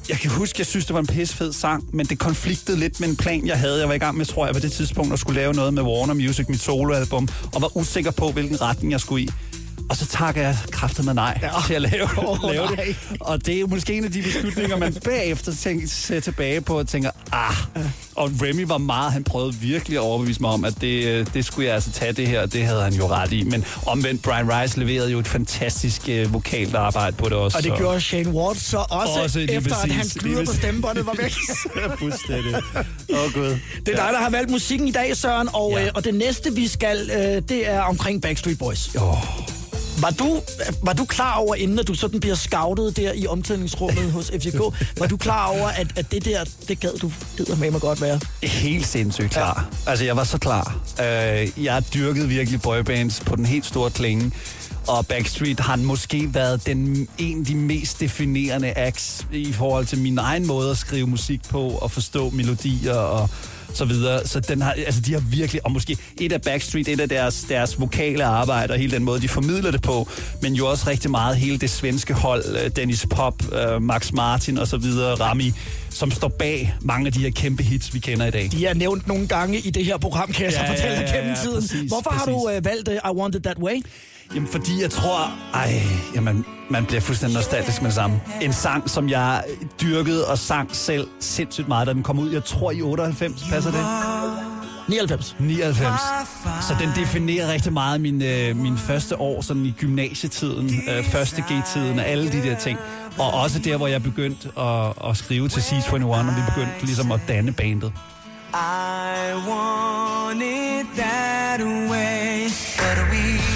jeg 0.09 0.17
kan 0.17 0.31
huske, 0.31 0.55
jeg 0.59 0.65
synes, 0.65 0.85
det 0.85 0.93
var 0.93 0.99
en 0.99 1.07
pissefed 1.07 1.53
sang, 1.53 1.95
men 1.95 2.05
det 2.05 2.19
konfliktede 2.19 2.79
lidt 2.79 2.99
med 2.99 3.09
en 3.09 3.15
plan, 3.15 3.47
jeg 3.47 3.59
havde. 3.59 3.79
Jeg 3.79 3.87
var 3.87 3.93
i 3.93 3.97
gang 3.97 4.17
med, 4.17 4.25
tror 4.25 4.45
jeg, 4.45 4.55
på 4.55 4.59
det 4.59 4.71
tidspunkt 4.71 5.13
at 5.13 5.19
skulle 5.19 5.39
lave 5.39 5.53
noget 5.53 5.73
med 5.73 5.83
Warner 5.83 6.13
Music, 6.13 6.45
mit 6.49 6.61
soloalbum, 6.61 7.27
og 7.55 7.61
var 7.61 7.77
usikker 7.77 8.11
på, 8.11 8.31
hvilken 8.31 8.61
retning 8.61 8.91
jeg 8.91 8.99
skulle 8.99 9.23
i. 9.23 9.29
Og 9.89 9.95
så 9.97 10.05
takker 10.05 10.41
jeg 10.41 10.57
kraftet 10.71 11.05
med 11.05 11.13
nej 11.13 11.39
ja. 11.41 11.49
til 11.67 11.73
at 11.73 11.81
lave, 11.81 12.07
oh, 12.17 12.37
lave 12.51 12.67
det. 12.67 12.95
Og 13.19 13.45
det 13.45 13.59
er 13.59 13.67
måske 13.67 13.93
en 13.93 14.05
af 14.05 14.11
de 14.11 14.21
beslutninger, 14.21 14.77
man 14.77 14.93
bagefter 15.03 15.53
tænker, 15.55 15.87
ser 15.87 16.19
tilbage 16.19 16.61
på 16.61 16.79
og 16.79 16.87
tænker, 16.87 17.11
ah. 17.31 17.55
Og 18.15 18.31
Remy 18.41 18.63
var 18.67 18.77
meget, 18.77 19.11
han 19.11 19.23
prøvede 19.23 19.55
virkelig 19.55 19.97
at 19.97 20.01
overbevise 20.01 20.41
mig 20.41 20.49
om, 20.49 20.65
at 20.65 20.81
det, 20.81 21.05
øh, 21.05 21.27
det 21.33 21.45
skulle 21.45 21.65
jeg 21.67 21.75
altså 21.75 21.91
tage 21.91 22.11
det 22.13 22.27
her, 22.27 22.41
og 22.41 22.53
det 22.53 22.65
havde 22.65 22.81
han 22.83 22.93
jo 22.93 23.07
ret 23.07 23.31
i. 23.31 23.43
Men 23.43 23.65
omvendt, 23.85 24.21
Brian 24.21 24.49
Rice 24.51 24.79
leverede 24.79 25.11
jo 25.11 25.19
et 25.19 25.27
fantastisk 25.27 26.09
øh, 26.09 26.33
vokalt 26.33 26.75
arbejde 26.75 27.15
på 27.15 27.25
det 27.25 27.33
også. 27.33 27.57
Og 27.57 27.63
det 27.63 27.73
gjorde 27.77 28.01
Shane 28.01 28.29
Ward 28.29 28.55
så 28.55 28.77
også, 28.77 29.21
Også 29.23 29.39
efter 29.39 29.55
at 29.55 29.63
præcis, 29.81 29.95
hans 29.97 30.13
lige 30.15 30.23
knuder 30.33 30.45
på 30.45 30.53
stemmebåndet 30.53 31.05
var 31.05 31.15
væk. 31.21 31.33
Fuldstændig. 31.99 32.55
Åh, 32.55 33.23
oh, 33.25 33.33
Gud. 33.33 33.45
Det 33.85 33.93
er 33.93 33.95
dig, 34.03 34.09
der 34.13 34.19
har 34.19 34.29
valgt 34.29 34.51
musikken 34.51 34.87
i 34.87 34.91
dag, 34.91 35.17
Søren, 35.17 35.49
og, 35.53 35.71
Ja. 35.71 35.85
øh, 35.85 35.91
og 35.95 36.03
det 36.03 36.15
næste, 36.15 36.53
vi 36.55 36.67
skal, 36.67 37.09
øh, 37.11 37.41
det 37.49 37.69
er 37.69 37.81
omkring 37.81 38.21
Backstreet 38.21 38.57
Boys. 38.59 38.95
Oh. 38.95 39.17
Var 40.01 40.09
du, 40.09 40.41
var 40.83 40.93
du 40.93 41.05
klar 41.05 41.37
over, 41.37 41.55
inden 41.55 41.79
at 41.79 41.87
du 41.87 41.93
sådan 41.93 42.19
bliver 42.19 42.35
scoutet 42.35 42.97
der 42.97 43.13
i 43.13 43.27
omklædningsrummet 43.27 44.11
hos 44.11 44.31
FCK, 44.31 44.59
var 44.99 45.07
du 45.07 45.17
klar 45.17 45.47
over, 45.47 45.67
at, 45.67 45.87
at 45.95 46.11
det 46.11 46.25
der, 46.25 46.43
det 46.67 46.79
gad 46.79 46.91
du 47.01 47.11
med 47.57 47.71
mig 47.71 47.81
godt 47.81 48.01
være? 48.01 48.19
Helt 48.43 48.87
sindssygt 48.87 49.31
klar. 49.31 49.67
Ja. 49.85 49.89
Altså, 49.89 50.05
jeg 50.05 50.15
var 50.17 50.23
så 50.23 50.37
klar. 50.37 50.77
Uh, 50.99 51.63
jeg 51.63 51.83
dyrkede 51.93 52.27
virkelig 52.27 52.61
boybands 52.61 53.19
på 53.25 53.35
den 53.35 53.45
helt 53.45 53.65
store 53.65 53.91
klinge. 53.91 54.31
Og 54.87 55.07
Backstreet 55.07 55.59
har 55.59 55.75
måske 55.75 56.33
været 56.33 56.65
den, 56.65 57.07
en 57.17 57.39
af 57.39 57.45
de 57.45 57.55
mest 57.55 57.99
definerende 57.99 58.77
acts 58.77 59.27
i 59.31 59.53
forhold 59.53 59.85
til 59.85 59.97
min 59.97 60.17
egen 60.17 60.47
måde 60.47 60.71
at 60.71 60.77
skrive 60.77 61.07
musik 61.07 61.41
på 61.49 61.69
og 61.69 61.91
forstå 61.91 62.29
melodier 62.29 62.93
og 62.93 63.29
så 63.73 63.85
videre. 63.85 64.27
Så 64.27 64.39
den 64.39 64.61
har, 64.61 64.71
altså 64.71 65.01
de 65.01 65.13
har 65.13 65.19
virkelig, 65.19 65.65
og 65.65 65.71
måske 65.71 65.97
et 66.21 66.31
af 66.31 66.41
Backstreet, 66.41 66.87
et 66.87 66.99
af 66.99 67.09
deres, 67.09 67.45
deres 67.49 67.79
vokale 67.79 68.23
arbejde 68.23 68.71
og 68.73 68.77
hele 68.79 68.91
den 68.91 69.03
måde, 69.03 69.21
de 69.21 69.27
formidler 69.27 69.71
det 69.71 69.81
på, 69.81 70.09
men 70.41 70.53
jo 70.53 70.67
også 70.69 70.89
rigtig 70.89 71.11
meget 71.11 71.37
hele 71.37 71.57
det 71.57 71.69
svenske 71.69 72.13
hold, 72.13 72.43
øh, 72.63 72.71
Dennis 72.75 73.05
Pop, 73.09 73.53
øh, 73.53 73.81
Max 73.81 74.11
Martin 74.11 74.57
og 74.57 74.67
så 74.67 74.77
videre, 74.77 75.13
Rami, 75.15 75.53
som 75.89 76.11
står 76.11 76.27
bag 76.27 76.75
mange 76.81 77.07
af 77.07 77.13
de 77.13 77.19
her 77.19 77.29
kæmpe 77.31 77.63
hits, 77.63 77.93
vi 77.93 77.99
kender 77.99 78.25
i 78.25 78.31
dag. 78.31 78.49
De 78.51 78.65
er 78.65 78.73
nævnt 78.73 79.07
nogle 79.07 79.27
gange 79.27 79.59
i 79.59 79.69
det 79.69 79.85
her 79.85 79.97
program, 79.97 80.31
kan 80.31 80.45
jeg 80.45 80.53
så 80.53 80.59
Ja, 80.59 80.65
ja, 80.65 80.71
fortælle 80.71 80.97
ja, 80.99 81.15
gennem 81.17 81.29
ja, 81.33 81.41
tiden. 81.41 81.55
præcis, 81.61 81.87
Hvorfor 81.91 82.09
har 82.09 82.25
du 82.25 82.43
præcis. 82.45 82.57
øh, 82.57 82.65
valgt 82.65 82.87
uh, 82.87 82.93
I 83.11 83.13
Want 83.19 83.35
It 83.35 83.43
That 83.43 83.57
Way? 83.57 83.81
Jamen, 84.35 84.47
fordi 84.47 84.81
jeg 84.81 84.91
tror... 84.91 85.31
Ej, 85.53 85.81
jamen, 86.15 86.45
man 86.69 86.85
bliver 86.85 87.01
fuldstændig 87.01 87.35
nostalgisk 87.35 87.81
med 87.81 87.89
det 87.89 87.95
samme. 87.95 88.21
En 88.41 88.53
sang, 88.53 88.89
som 88.89 89.09
jeg 89.09 89.43
dyrkede 89.81 90.27
og 90.27 90.37
sang 90.37 90.75
selv 90.75 91.07
sindssygt 91.19 91.67
meget, 91.67 91.87
da 91.87 91.93
den 91.93 92.03
kom 92.03 92.19
ud. 92.19 92.31
Jeg 92.31 92.43
tror 92.43 92.71
i 92.71 92.81
98, 92.81 93.43
passer 93.51 93.71
det? 93.71 93.79
99. 94.87 95.35
99. 95.39 96.01
Så 96.61 96.75
den 96.79 96.89
definerer 96.95 97.51
rigtig 97.51 97.73
meget 97.73 98.01
min, 98.01 98.21
øh, 98.21 98.55
min 98.55 98.77
første 98.77 99.21
år 99.21 99.41
sådan 99.41 99.65
i 99.65 99.75
gymnasietiden, 99.79 100.71
øh, 100.89 101.03
første 101.03 101.41
G-tiden 101.41 101.99
og 101.99 102.05
alle 102.05 102.31
de 102.31 102.43
der 102.43 102.55
ting. 102.55 102.79
Og 103.19 103.33
også 103.33 103.59
der, 103.59 103.77
hvor 103.77 103.87
jeg 103.87 104.03
begyndte 104.03 104.59
at, 104.59 105.09
at 105.09 105.17
skrive 105.17 105.47
til 105.47 105.59
C21, 105.59 105.93
og 106.03 106.25
vi 106.25 106.41
begyndte 106.49 106.85
ligesom 106.85 107.11
at 107.11 107.19
danne 107.27 107.51
bandet. 107.51 107.93
I 108.53 109.33
want 109.47 110.41
it 110.41 110.85
that 110.95 111.61
way, 111.61 112.49
but 112.77 112.97
we 113.11 113.46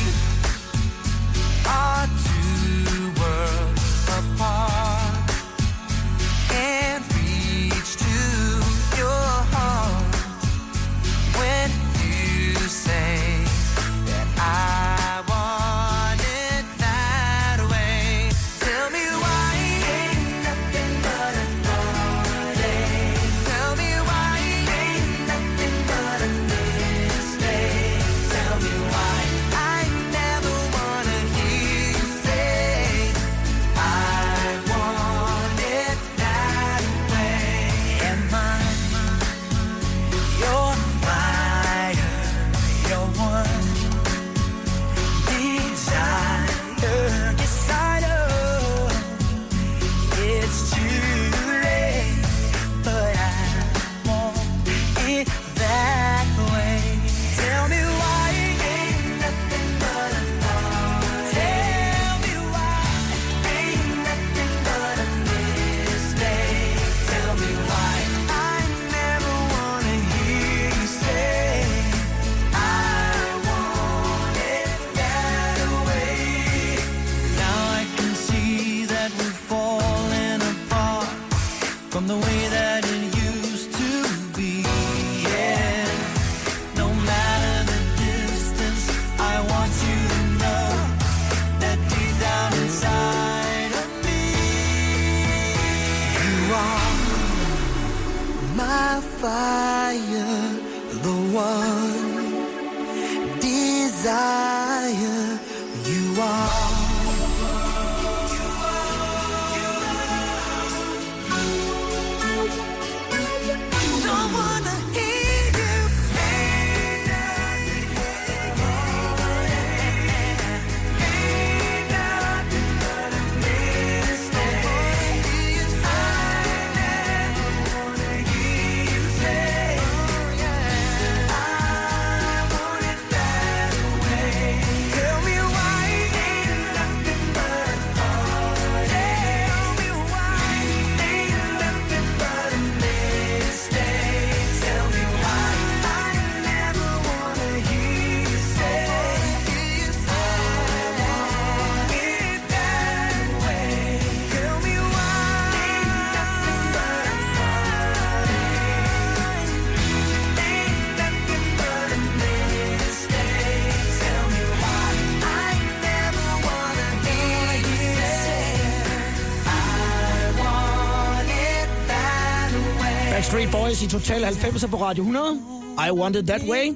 Backstreet 173.72 173.72
Boys 173.72 173.82
i 173.82 173.88
Total 173.88 174.22
90 174.22 174.68
på 174.68 174.78
Radio 174.78 175.04
100. 175.04 175.40
I 175.88 175.92
Want 175.92 176.16
It 176.16 176.28
That 176.28 176.42
Way. 176.42 176.76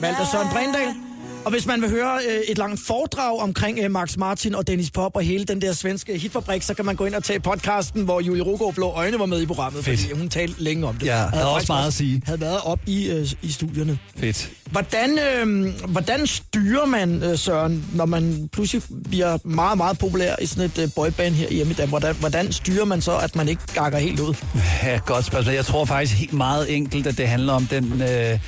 Valgt 0.00 0.30
Søren 0.30 0.48
Brindahl. 0.52 1.05
Og 1.46 1.52
hvis 1.52 1.66
man 1.66 1.82
vil 1.82 1.90
høre 1.90 2.18
øh, 2.28 2.40
et 2.48 2.58
langt 2.58 2.80
foredrag 2.86 3.40
omkring 3.40 3.78
øh, 3.82 3.90
Max 3.90 4.16
Martin 4.16 4.54
og 4.54 4.66
Dennis 4.66 4.90
Pop 4.90 5.16
og 5.16 5.22
hele 5.22 5.44
den 5.44 5.60
der 5.60 5.72
svenske 5.72 6.18
hitfabrik, 6.18 6.62
så 6.62 6.74
kan 6.74 6.84
man 6.84 6.96
gå 6.96 7.04
ind 7.04 7.14
og 7.14 7.24
tage 7.24 7.40
podcasten, 7.40 8.02
hvor 8.02 8.20
Julie 8.20 8.42
Rugård 8.42 8.74
Blå 8.74 8.90
Øjne 8.90 9.18
var 9.18 9.26
med 9.26 9.40
i 9.42 9.46
programmet, 9.46 9.84
Fedt. 9.84 10.00
fordi 10.00 10.12
hun 10.12 10.28
talte 10.28 10.62
længe 10.62 10.86
om 10.86 10.94
det. 10.94 11.06
Ja, 11.06 11.16
havde 11.16 11.44
også 11.48 11.54
faktisk 11.54 11.68
meget 11.68 11.86
at 11.86 11.92
sige. 11.94 12.22
Havde 12.26 12.40
været 12.40 12.60
op 12.64 12.78
i, 12.86 13.10
øh, 13.10 13.28
i 13.42 13.50
studierne. 13.50 13.98
Fedt. 14.16 14.50
Hvordan, 14.70 15.18
øh, 15.18 15.66
hvordan 15.88 16.26
styrer 16.26 16.86
man, 16.86 17.22
øh, 17.22 17.38
Søren, 17.38 17.84
når 17.94 18.06
man 18.06 18.48
pludselig 18.52 18.82
bliver 19.08 19.38
meget, 19.44 19.76
meget 19.76 19.98
populær 19.98 20.34
i 20.42 20.46
sådan 20.46 20.64
et 20.64 20.78
øh, 20.78 20.88
boyband 20.96 21.34
her 21.34 21.50
hjemme 21.50 21.72
i 21.72 21.74
Danmark? 21.74 22.00
Hvordan, 22.02 22.16
hvordan 22.20 22.52
styrer 22.52 22.84
man 22.84 23.00
så, 23.00 23.16
at 23.16 23.36
man 23.36 23.48
ikke 23.48 23.62
gakker 23.74 23.98
helt 23.98 24.20
ud? 24.20 24.34
Ja, 24.82 24.98
godt 25.06 25.24
spørgsmål. 25.24 25.54
Jeg 25.54 25.64
tror 25.64 25.84
faktisk 25.84 26.16
helt 26.18 26.32
meget 26.32 26.76
enkelt, 26.76 27.06
at 27.06 27.18
det 27.18 27.28
handler 27.28 27.52
om 27.52 27.66
den, 27.66 28.02
øh, 28.02 28.38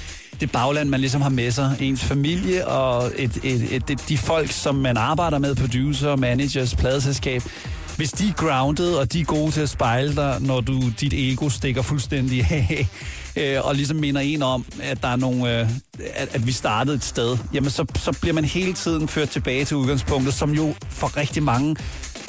det 0.41 0.53
bagland, 0.53 0.89
man 0.89 1.01
ligesom 1.01 1.23
har 1.23 1.29
med 1.29 1.51
sig. 1.51 1.77
Ens 1.81 2.05
familie 2.05 2.67
og 2.67 3.13
et, 3.17 3.37
et, 3.37 3.75
et, 3.75 3.91
et, 3.91 4.09
de 4.09 4.19
folk, 4.19 4.51
som 4.51 4.75
man 4.75 4.97
arbejder 4.97 5.39
med, 5.39 5.55
producer, 5.55 6.17
managers, 6.17 6.75
pladeselskab. 6.75 7.43
Hvis 7.97 8.13
de 8.13 8.29
er 8.29 8.33
grounded, 8.33 8.95
og 8.95 9.13
de 9.13 9.21
er 9.21 9.25
gode 9.25 9.51
til 9.51 9.61
at 9.61 9.69
spejle 9.69 10.17
dig, 10.17 10.37
når 10.41 10.61
du 10.61 10.81
dit 11.01 11.13
ego 11.13 11.49
stikker 11.49 11.83
fuldstændig 11.83 12.47
af, 12.51 12.89
øh, 13.37 13.67
og 13.67 13.75
ligesom 13.75 13.97
minder 13.97 14.21
en 14.21 14.43
om, 14.43 14.65
at 14.83 15.03
der 15.03 15.09
er 15.09 15.17
nogle, 15.17 15.61
øh, 15.61 15.69
at, 16.15 16.29
at 16.35 16.47
vi 16.47 16.53
startede 16.53 16.97
et 16.97 17.05
sted, 17.05 17.39
jamen 17.55 17.71
så, 17.71 17.85
så 17.95 18.19
bliver 18.21 18.35
man 18.35 18.45
hele 18.45 18.73
tiden 18.73 19.09
ført 19.09 19.29
tilbage 19.29 19.65
til 19.65 19.77
udgangspunktet, 19.77 20.35
som 20.35 20.51
jo 20.51 20.75
for 20.91 21.17
rigtig 21.17 21.43
mange 21.43 21.77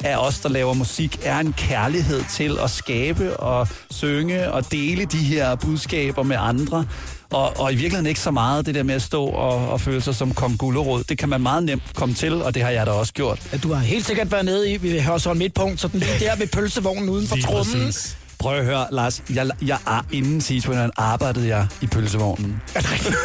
af 0.04 0.16
os, 0.16 0.40
der 0.40 0.48
laver 0.48 0.74
musik, 0.74 1.18
er 1.24 1.38
en 1.38 1.52
kærlighed 1.52 2.22
til 2.30 2.58
at 2.62 2.70
skabe 2.70 3.36
og 3.36 3.68
synge 3.90 4.52
og 4.52 4.72
dele 4.72 5.04
de 5.04 5.18
her 5.18 5.54
budskaber 5.54 6.22
med 6.22 6.36
andre. 6.40 6.84
Og, 7.30 7.60
og 7.60 7.72
i 7.72 7.74
virkeligheden 7.74 8.06
ikke 8.06 8.20
så 8.20 8.30
meget 8.30 8.66
det 8.66 8.74
der 8.74 8.82
med 8.82 8.94
at 8.94 9.02
stå 9.02 9.24
og, 9.24 9.68
og 9.68 9.80
føle 9.80 10.00
sig 10.00 10.14
som 10.14 10.34
kong 10.34 10.58
Gullerod. 10.58 11.04
Det 11.04 11.18
kan 11.18 11.28
man 11.28 11.40
meget 11.40 11.62
nemt 11.64 11.82
komme 11.94 12.14
til, 12.14 12.42
og 12.42 12.54
det 12.54 12.62
har 12.62 12.70
jeg 12.70 12.86
da 12.86 12.90
også 12.90 13.12
gjort. 13.12 13.42
At 13.52 13.62
du 13.62 13.72
har 13.72 13.80
helt 13.80 14.06
sikkert 14.06 14.32
været 14.32 14.44
nede 14.44 14.70
i 14.72 14.82
ved 14.82 15.00
Hørsholm 15.00 15.38
Midtpunkt, 15.38 15.80
sådan 15.80 16.00
lige 16.00 16.18
der 16.20 16.36
ved 16.36 16.46
pølsevognen 16.46 17.08
uden 17.08 17.26
for 17.28 17.36
trummen. 17.36 17.92
Prøv 18.40 18.58
at 18.58 18.64
høre, 18.64 18.86
Lars. 18.92 19.22
Jeg, 19.34 19.50
jeg 19.62 19.78
er 19.86 20.06
inden 20.12 20.40
Citroën 20.40 20.90
arbejdede 20.96 21.48
jeg 21.48 21.66
i 21.82 21.86
pølsevognen. 21.86 22.62
Det 22.74 22.92
rigtigt? 22.92 23.16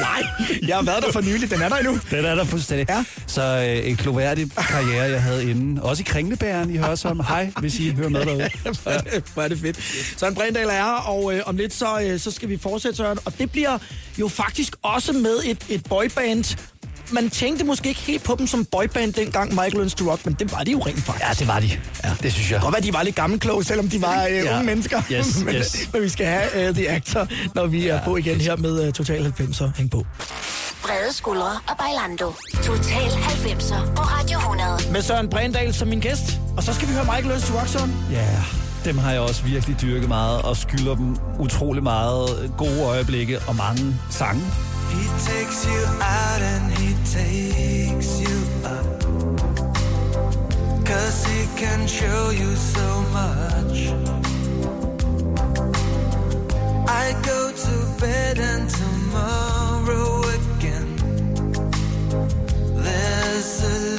Nej, 0.00 0.22
jeg 0.68 0.76
har 0.76 0.82
været 0.82 1.04
der 1.04 1.12
for 1.12 1.20
nylig. 1.20 1.50
Den 1.50 1.62
er 1.62 1.68
der 1.68 1.76
endnu. 1.76 1.98
Den 2.10 2.24
er 2.24 2.34
der 2.34 2.44
fuldstændig. 2.44 2.86
Ja. 2.88 3.04
Så 3.26 3.42
øh, 3.42 3.90
en 3.90 3.96
kloværdig 3.96 4.50
karriere, 4.56 5.10
jeg 5.10 5.22
havde 5.22 5.50
inden. 5.50 5.78
Også 5.78 6.00
i 6.02 6.04
Kringlebæren 6.08 6.70
i 6.70 6.76
Hørsholm. 6.76 7.20
Hej, 7.20 7.50
hvis 7.60 7.78
I 7.80 7.90
hører 7.94 8.08
med 8.08 8.24
derude. 8.26 8.42
Er 8.86 9.00
det, 9.00 9.24
hvor 9.34 9.42
er 9.42 9.48
det 9.48 9.58
fedt. 9.58 9.78
Søren 10.16 10.34
Brændal 10.34 10.66
er 10.66 10.70
her, 10.70 10.84
og 10.84 11.34
øh, 11.34 11.42
om 11.46 11.56
lidt 11.56 11.74
så, 11.74 12.00
øh, 12.02 12.20
så 12.20 12.30
skal 12.30 12.48
vi 12.48 12.56
fortsætte, 12.58 12.96
Søren. 12.96 13.18
Og 13.24 13.38
det 13.38 13.50
bliver 13.52 13.78
jo 14.18 14.28
faktisk 14.28 14.76
også 14.82 15.12
med 15.12 15.36
et, 15.44 15.66
et 15.68 15.84
boyband. 15.88 16.56
Man 17.10 17.30
tænkte 17.30 17.64
måske 17.64 17.88
ikke 17.88 18.00
helt 18.00 18.22
på 18.22 18.34
dem 18.38 18.46
som 18.46 18.64
boyband 18.64 19.12
dengang 19.12 19.50
Michael 19.50 19.72
Learns 19.74 19.94
to 19.94 20.10
Rock, 20.10 20.26
men 20.26 20.34
det 20.34 20.52
var 20.52 20.64
de 20.64 20.70
jo 20.72 20.78
rent 20.78 20.98
faktisk. 21.02 21.24
Ja, 21.28 21.32
det 21.38 21.48
var 21.48 21.60
de. 21.60 21.70
Ja, 22.04 22.10
det 22.22 22.32
synes 22.32 22.50
jeg. 22.50 22.60
Godt 22.60 22.74
være, 22.74 22.82
de 22.82 22.92
var 22.92 23.02
lidt 23.02 23.16
gammelkloge, 23.16 23.64
selvom 23.64 23.88
de 23.88 24.02
var 24.02 24.24
øh, 24.24 24.32
Ja. 24.34 24.52
unge 24.54 24.66
mennesker. 24.66 25.02
Yes, 25.12 25.38
men, 25.44 25.54
yes. 25.54 25.88
men 25.92 26.02
vi 26.02 26.08
skal 26.08 26.26
have 26.26 26.68
uh, 26.68 26.74
The 26.74 26.90
Actor, 26.90 27.26
når 27.54 27.66
vi 27.66 27.88
er 27.88 28.04
på 28.04 28.16
igen 28.16 28.40
her 28.40 28.56
med 28.56 28.86
uh, 28.86 28.92
Total 28.92 29.34
90'er. 29.40 29.64
Hæng 29.76 29.90
på. 29.90 30.06
Brede 30.82 31.12
skuldre 31.12 31.50
og 31.68 31.76
Bailando. 31.78 32.32
Total 32.62 33.08
90'er 33.10 33.94
på 33.96 34.02
Radio 34.02 34.38
100. 34.38 34.92
Med 34.92 35.02
Søren 35.02 35.28
Brændal 35.28 35.74
som 35.74 35.88
min 35.88 36.00
gæst. 36.00 36.40
Og 36.56 36.62
så 36.62 36.72
skal 36.74 36.88
vi 36.88 36.92
høre 36.92 37.04
Michael 37.04 37.24
Learns 37.26 37.46
to 37.48 37.54
Rock 37.58 37.68
Zone. 37.68 37.92
Ja, 38.12 38.26
dem 38.84 38.98
har 38.98 39.10
jeg 39.12 39.20
også 39.20 39.42
virkelig 39.42 39.80
dyrket 39.80 40.08
meget, 40.08 40.42
og 40.42 40.56
skylder 40.56 40.94
dem 40.94 41.16
utrolig 41.38 41.82
meget 41.82 42.52
gode 42.58 42.82
øjeblikke 42.82 43.38
og 43.46 43.56
mange 43.56 43.96
sange. 44.10 44.42
He 44.94 45.04
takes 45.30 45.66
you 45.66 45.82
out 46.00 46.40
and 46.52 46.72
he 46.78 46.90
takes 47.18 48.20
you 48.24 48.36
up. 48.76 49.00
Cause 50.84 51.18
he 51.26 51.40
can 51.56 51.86
show 51.86 52.30
you 52.30 52.54
so 52.56 52.88
much. 53.18 53.76
I 57.02 57.06
go 57.30 57.40
to 57.64 57.74
bed 58.00 58.38
and 58.38 58.68
tomorrow 58.70 60.22
again. 60.38 60.90
There's 62.84 63.62
a 63.64 63.93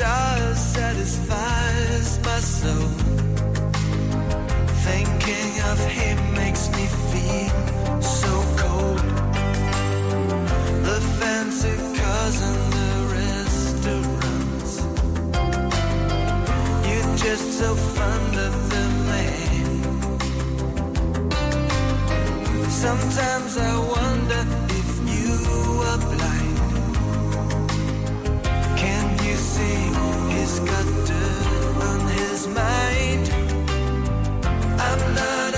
stars 0.00 0.58
satisfies 0.58 2.08
my 2.24 2.40
soul. 2.40 2.88
Thinking 4.88 5.52
of 5.70 5.78
him 5.98 6.18
makes 6.42 6.64
me 6.76 6.84
feel 7.10 7.56
so 8.00 8.32
cold. 8.62 9.04
The 10.88 10.98
fancy 11.18 11.74
cars 11.98 12.36
and 12.50 12.62
the 12.78 12.92
restaurants. 13.18 14.72
You're 16.88 17.16
just 17.26 17.46
so 17.60 17.70
fond 17.96 18.34
of 18.46 18.54
the 18.72 18.84
man. 19.10 19.66
Sometimes 22.84 23.52
I 23.58 23.72
wonder 23.94 24.19
On 30.80 32.00
his 32.08 32.46
mind. 32.46 33.28
I'm 34.80 35.14
not. 35.14 35.49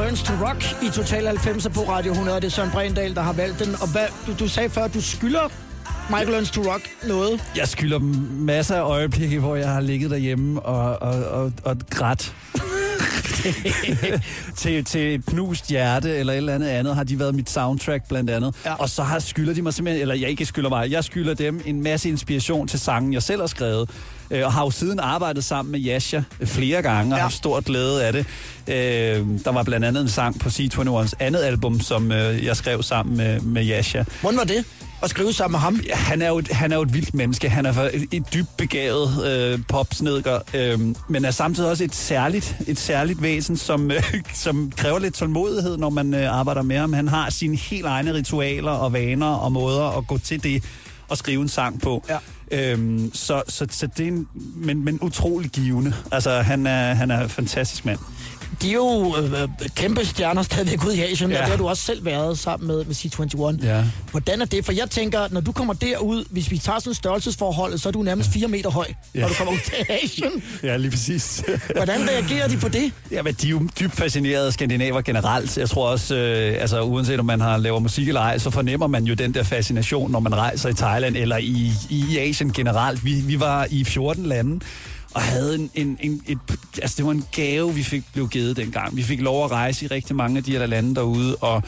Learns 0.00 0.22
to 0.22 0.32
Rock 0.32 0.82
i 0.82 0.88
Total 0.88 1.26
90 1.26 1.68
på 1.74 1.80
Radio 1.80 2.12
100. 2.12 2.40
Det 2.40 2.46
er 2.46 2.50
Søren 2.50 2.70
Brændal, 2.70 3.14
der 3.14 3.20
har 3.20 3.32
valgt 3.32 3.58
den. 3.58 3.74
Og 3.80 3.92
hvad, 3.92 4.06
du, 4.26 4.44
du 4.44 4.48
sagde 4.48 4.70
før, 4.70 4.84
at 4.84 4.94
du 4.94 5.02
skylder 5.02 5.40
Michael 6.10 6.28
Learns 6.28 6.50
to 6.50 6.60
Rock 6.60 6.82
noget. 7.08 7.40
Jeg 7.56 7.68
skylder 7.68 7.98
dem 7.98 8.08
masser 8.38 8.76
af 8.76 8.82
øjeblikke, 8.82 9.38
hvor 9.38 9.56
jeg 9.56 9.68
har 9.68 9.80
ligget 9.80 10.10
derhjemme 10.10 10.60
og, 10.60 11.02
og, 11.02 11.24
og, 11.24 11.52
og 11.64 11.76
grædt. 11.90 12.34
til, 14.56 14.84
til 14.84 15.14
et 15.14 15.26
knust 15.26 15.68
hjerte 15.68 16.16
eller 16.16 16.32
et 16.32 16.36
eller 16.36 16.54
andet 16.54 16.68
andet 16.68 16.94
har 16.94 17.04
de 17.04 17.18
været 17.18 17.34
mit 17.34 17.50
soundtrack 17.50 18.08
blandt 18.08 18.30
andet. 18.30 18.54
Ja. 18.64 18.74
Og 18.74 18.88
så 18.88 19.02
har 19.02 19.18
skylder 19.18 19.54
de 19.54 19.62
mig 19.62 19.74
simpelthen, 19.74 20.02
eller 20.02 20.14
jeg 20.14 20.28
ikke 20.30 20.46
skylder 20.46 20.68
mig, 20.68 20.90
jeg 20.90 21.04
skylder 21.04 21.34
dem 21.34 21.60
en 21.66 21.82
masse 21.82 22.08
inspiration 22.08 22.68
til 22.68 22.80
sangen, 22.80 23.12
jeg 23.12 23.22
selv 23.22 23.40
har 23.40 23.46
skrevet. 23.46 23.90
Øh, 24.30 24.44
og 24.46 24.52
har 24.52 24.64
jo 24.64 24.70
siden 24.70 24.98
arbejdet 25.00 25.44
sammen 25.44 25.72
med 25.72 25.80
Yasha 25.80 26.20
flere 26.44 26.82
gange 26.82 27.14
og 27.14 27.18
Ja. 27.18 27.22
haft 27.22 27.34
stor 27.34 27.60
glæde 27.60 28.04
af 28.04 28.12
det. 28.12 28.26
Øh, 28.68 29.26
der 29.44 29.52
var 29.52 29.62
blandt 29.62 29.86
andet 29.86 30.00
en 30.02 30.08
sang 30.08 30.40
på 30.40 30.48
C21's 30.48 31.12
andet 31.20 31.40
album, 31.42 31.80
som 31.80 32.12
øh, 32.12 32.44
jeg 32.44 32.56
skrev 32.56 32.82
sammen 32.82 33.16
med, 33.16 33.40
med 33.40 33.66
Yasha. 33.70 34.02
Hvordan 34.20 34.38
var 34.38 34.44
det? 34.44 34.64
at 35.02 35.10
skrive 35.10 35.32
sammen 35.32 35.52
med 35.52 35.60
ham. 35.60 35.80
Ja, 35.86 35.94
han 35.96 36.22
er 36.22 36.28
jo, 36.28 36.38
et- 36.38 36.48
han 36.52 36.72
er 36.72 36.76
jo 36.76 36.82
et 36.82 36.94
vildt 36.94 37.14
menneske. 37.14 37.48
Han 37.48 37.66
er 37.66 37.72
et, 37.82 38.06
et 38.12 38.22
dybt 38.34 38.56
begavet 38.56 39.26
øh, 39.26 39.58
popsnedker, 39.68 40.38
øh, 40.54 40.80
men 41.08 41.24
er 41.24 41.30
samtidig 41.30 41.70
også 41.70 41.84
et 41.84 41.94
særligt, 41.94 42.56
et 42.66 42.78
særligt 42.78 43.22
væsen, 43.22 43.56
som, 43.56 43.90
øh, 43.90 44.02
som 44.34 44.72
kræver 44.76 44.98
lidt 44.98 45.14
tålmodighed, 45.14 45.76
når 45.76 45.90
man 45.90 46.14
øh, 46.14 46.34
arbejder 46.38 46.62
med 46.62 46.78
ham. 46.78 46.92
Han 46.92 47.08
har 47.08 47.30
sine 47.30 47.56
helt 47.56 47.86
egne 47.86 48.14
ritualer 48.14 48.70
og 48.70 48.92
vaner 48.92 49.26
og 49.26 49.52
måder 49.52 49.98
at 49.98 50.06
gå 50.06 50.18
til 50.18 50.42
det 50.42 50.64
og 51.08 51.16
skrive 51.18 51.42
en 51.42 51.48
sang 51.48 51.80
på. 51.80 52.04
Ja. 52.08 52.16
Øhm, 52.50 53.10
så, 53.14 53.42
så, 53.48 53.66
så 53.70 53.86
det 53.86 54.04
er 54.04 54.08
en, 54.08 54.28
men, 54.34 54.84
men 54.84 54.98
utrolig 55.02 55.50
givende. 55.50 55.94
Altså, 56.12 56.30
han 56.30 56.66
er, 56.66 56.94
han 56.94 57.10
er 57.10 57.22
en 57.22 57.28
fantastisk 57.28 57.84
mand. 57.84 57.98
De 58.62 58.68
er 58.68 58.72
jo 58.72 59.16
øh, 59.16 59.48
kæmpe 59.74 60.04
stjerner 60.04 60.42
stadigvæk 60.42 60.84
ude 60.86 60.96
i 60.96 61.00
Asien, 61.00 61.30
ja. 61.30 61.36
Og 61.36 61.42
det 61.42 61.50
har 61.50 61.56
du 61.56 61.68
også 61.68 61.82
selv 61.82 62.04
været 62.04 62.38
sammen 62.38 62.66
med, 62.66 62.84
med 62.84 62.94
C21. 62.94 63.66
Ja. 63.66 63.84
Hvordan 64.10 64.40
er 64.40 64.44
det? 64.44 64.64
For 64.64 64.72
jeg 64.72 64.90
tænker, 64.90 65.20
når 65.30 65.40
du 65.40 65.52
kommer 65.52 65.74
derud, 65.74 66.24
hvis 66.30 66.50
vi 66.50 66.58
tager 66.58 66.78
sådan 66.78 66.94
størrelsesforholdet, 66.94 67.80
så 67.80 67.88
er 67.88 67.92
du 67.92 68.02
nærmest 68.02 68.32
4 68.32 68.48
meter 68.48 68.70
høj, 68.70 68.86
ja. 69.14 69.20
når 69.20 69.28
du 69.28 69.34
kommer 69.34 69.52
ud 69.52 69.58
til 69.64 69.74
Asien. 69.88 70.30
Ja, 70.62 70.76
lige 70.76 70.90
præcis. 70.90 71.44
Hvordan 71.76 72.08
reagerer 72.08 72.48
de 72.48 72.56
på 72.56 72.68
det? 72.68 72.92
Ja, 73.10 73.22
men 73.22 73.34
de 73.34 73.46
er 73.46 73.50
jo 73.50 73.68
dybt 73.80 73.96
fascinerede 73.96 74.46
af 74.46 74.52
skandinaver 74.52 75.00
generelt. 75.00 75.58
Jeg 75.58 75.68
tror 75.68 75.88
også, 75.88 76.16
øh, 76.16 76.56
altså 76.60 76.82
uanset 76.82 77.20
om 77.20 77.26
man 77.26 77.40
har 77.40 77.56
laver 77.56 77.78
musik 77.78 78.08
eller 78.08 78.20
ej, 78.20 78.38
så 78.38 78.50
fornemmer 78.50 78.86
man 78.86 79.04
jo 79.04 79.14
den 79.14 79.34
der 79.34 79.42
fascination, 79.42 80.10
når 80.10 80.20
man 80.20 80.34
rejser 80.34 80.68
i 80.68 80.74
Thailand 80.74 81.16
eller 81.16 81.36
i, 81.36 81.72
i 81.90 82.18
Asien 82.18 82.52
generelt. 82.52 83.04
Vi, 83.04 83.14
vi 83.14 83.40
var 83.40 83.66
i 83.70 83.84
14 83.84 84.26
lande 84.26 84.60
og 85.14 85.22
havde 85.22 85.54
en, 85.54 85.70
en, 85.74 85.98
en 86.00 86.22
et, 86.26 86.38
altså 86.82 86.94
det 86.96 87.04
var 87.06 87.10
en 87.12 87.24
gave, 87.32 87.74
vi 87.74 87.82
fik 87.82 88.02
blev 88.12 88.28
givet 88.28 88.56
dengang. 88.56 88.96
Vi 88.96 89.02
fik 89.02 89.20
lov 89.20 89.44
at 89.44 89.50
rejse 89.50 89.84
i 89.84 89.88
rigtig 89.88 90.16
mange 90.16 90.36
af 90.38 90.44
de 90.44 90.52
her 90.52 90.66
lande 90.66 90.94
derude, 90.94 91.36
og 91.36 91.62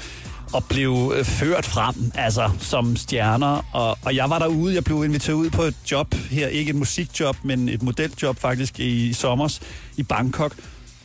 og 0.53 0.65
blev 0.65 1.13
øh, 1.17 1.25
ført 1.25 1.67
frem, 1.67 2.13
altså 2.15 2.51
som 2.61 2.97
stjerner. 2.97 3.65
Og, 3.73 3.99
og 4.03 4.17
jeg 4.17 4.31
var 4.31 4.39
derude, 4.39 4.75
jeg 4.75 4.85
blev 4.85 5.05
inviteret 5.05 5.35
ud 5.37 5.51
på 5.51 5.63
et 5.63 5.75
job 5.91 6.15
her, 6.15 6.47
ikke 6.49 6.71
et 6.71 6.77
musikjob, 6.77 7.37
men 7.45 7.69
et 7.69 7.83
modeljob 7.83 8.39
faktisk 8.39 8.81
i, 8.81 9.09
i 9.09 9.13
sommers 9.13 9.61
i 9.97 10.03
Bangkok. 10.03 10.55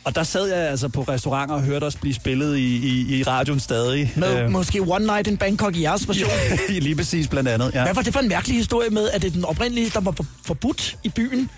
Og 0.04 0.14
der 0.14 0.22
sad 0.22 0.46
jeg 0.48 0.58
altså 0.70 0.88
på 0.88 1.02
restauranter 1.02 1.54
og 1.54 1.62
hørte 1.62 1.84
os 1.84 1.96
blive 1.96 2.14
spillet 2.14 2.56
i, 2.56 2.76
i, 2.76 3.18
i 3.18 3.22
radioen 3.22 3.60
stadig. 3.60 4.12
Med 4.16 4.42
Øh, 4.42 4.50
måske 4.50 4.80
One 4.82 5.06
Night 5.06 5.26
in 5.26 5.36
Bangkok 5.36 5.76
i 5.76 5.82
jeres 5.82 6.08
version? 6.08 6.30
lige 6.80 6.96
præcis 6.96 7.28
blandt 7.28 7.48
andet, 7.48 7.70
ja. 7.74 7.82
Hvad 7.84 7.94
var 7.94 8.02
det 8.02 8.12
for 8.12 8.20
en 8.20 8.28
mærkelig 8.28 8.56
historie 8.56 8.90
med, 8.90 9.10
at 9.10 9.22
det 9.22 9.28
er 9.28 9.32
den 9.32 9.44
oprindelige, 9.44 9.90
der 9.90 10.00
var 10.00 10.12
for- 10.12 10.26
forbudt 10.44 10.96
i 11.04 11.08
byen? 11.08 11.50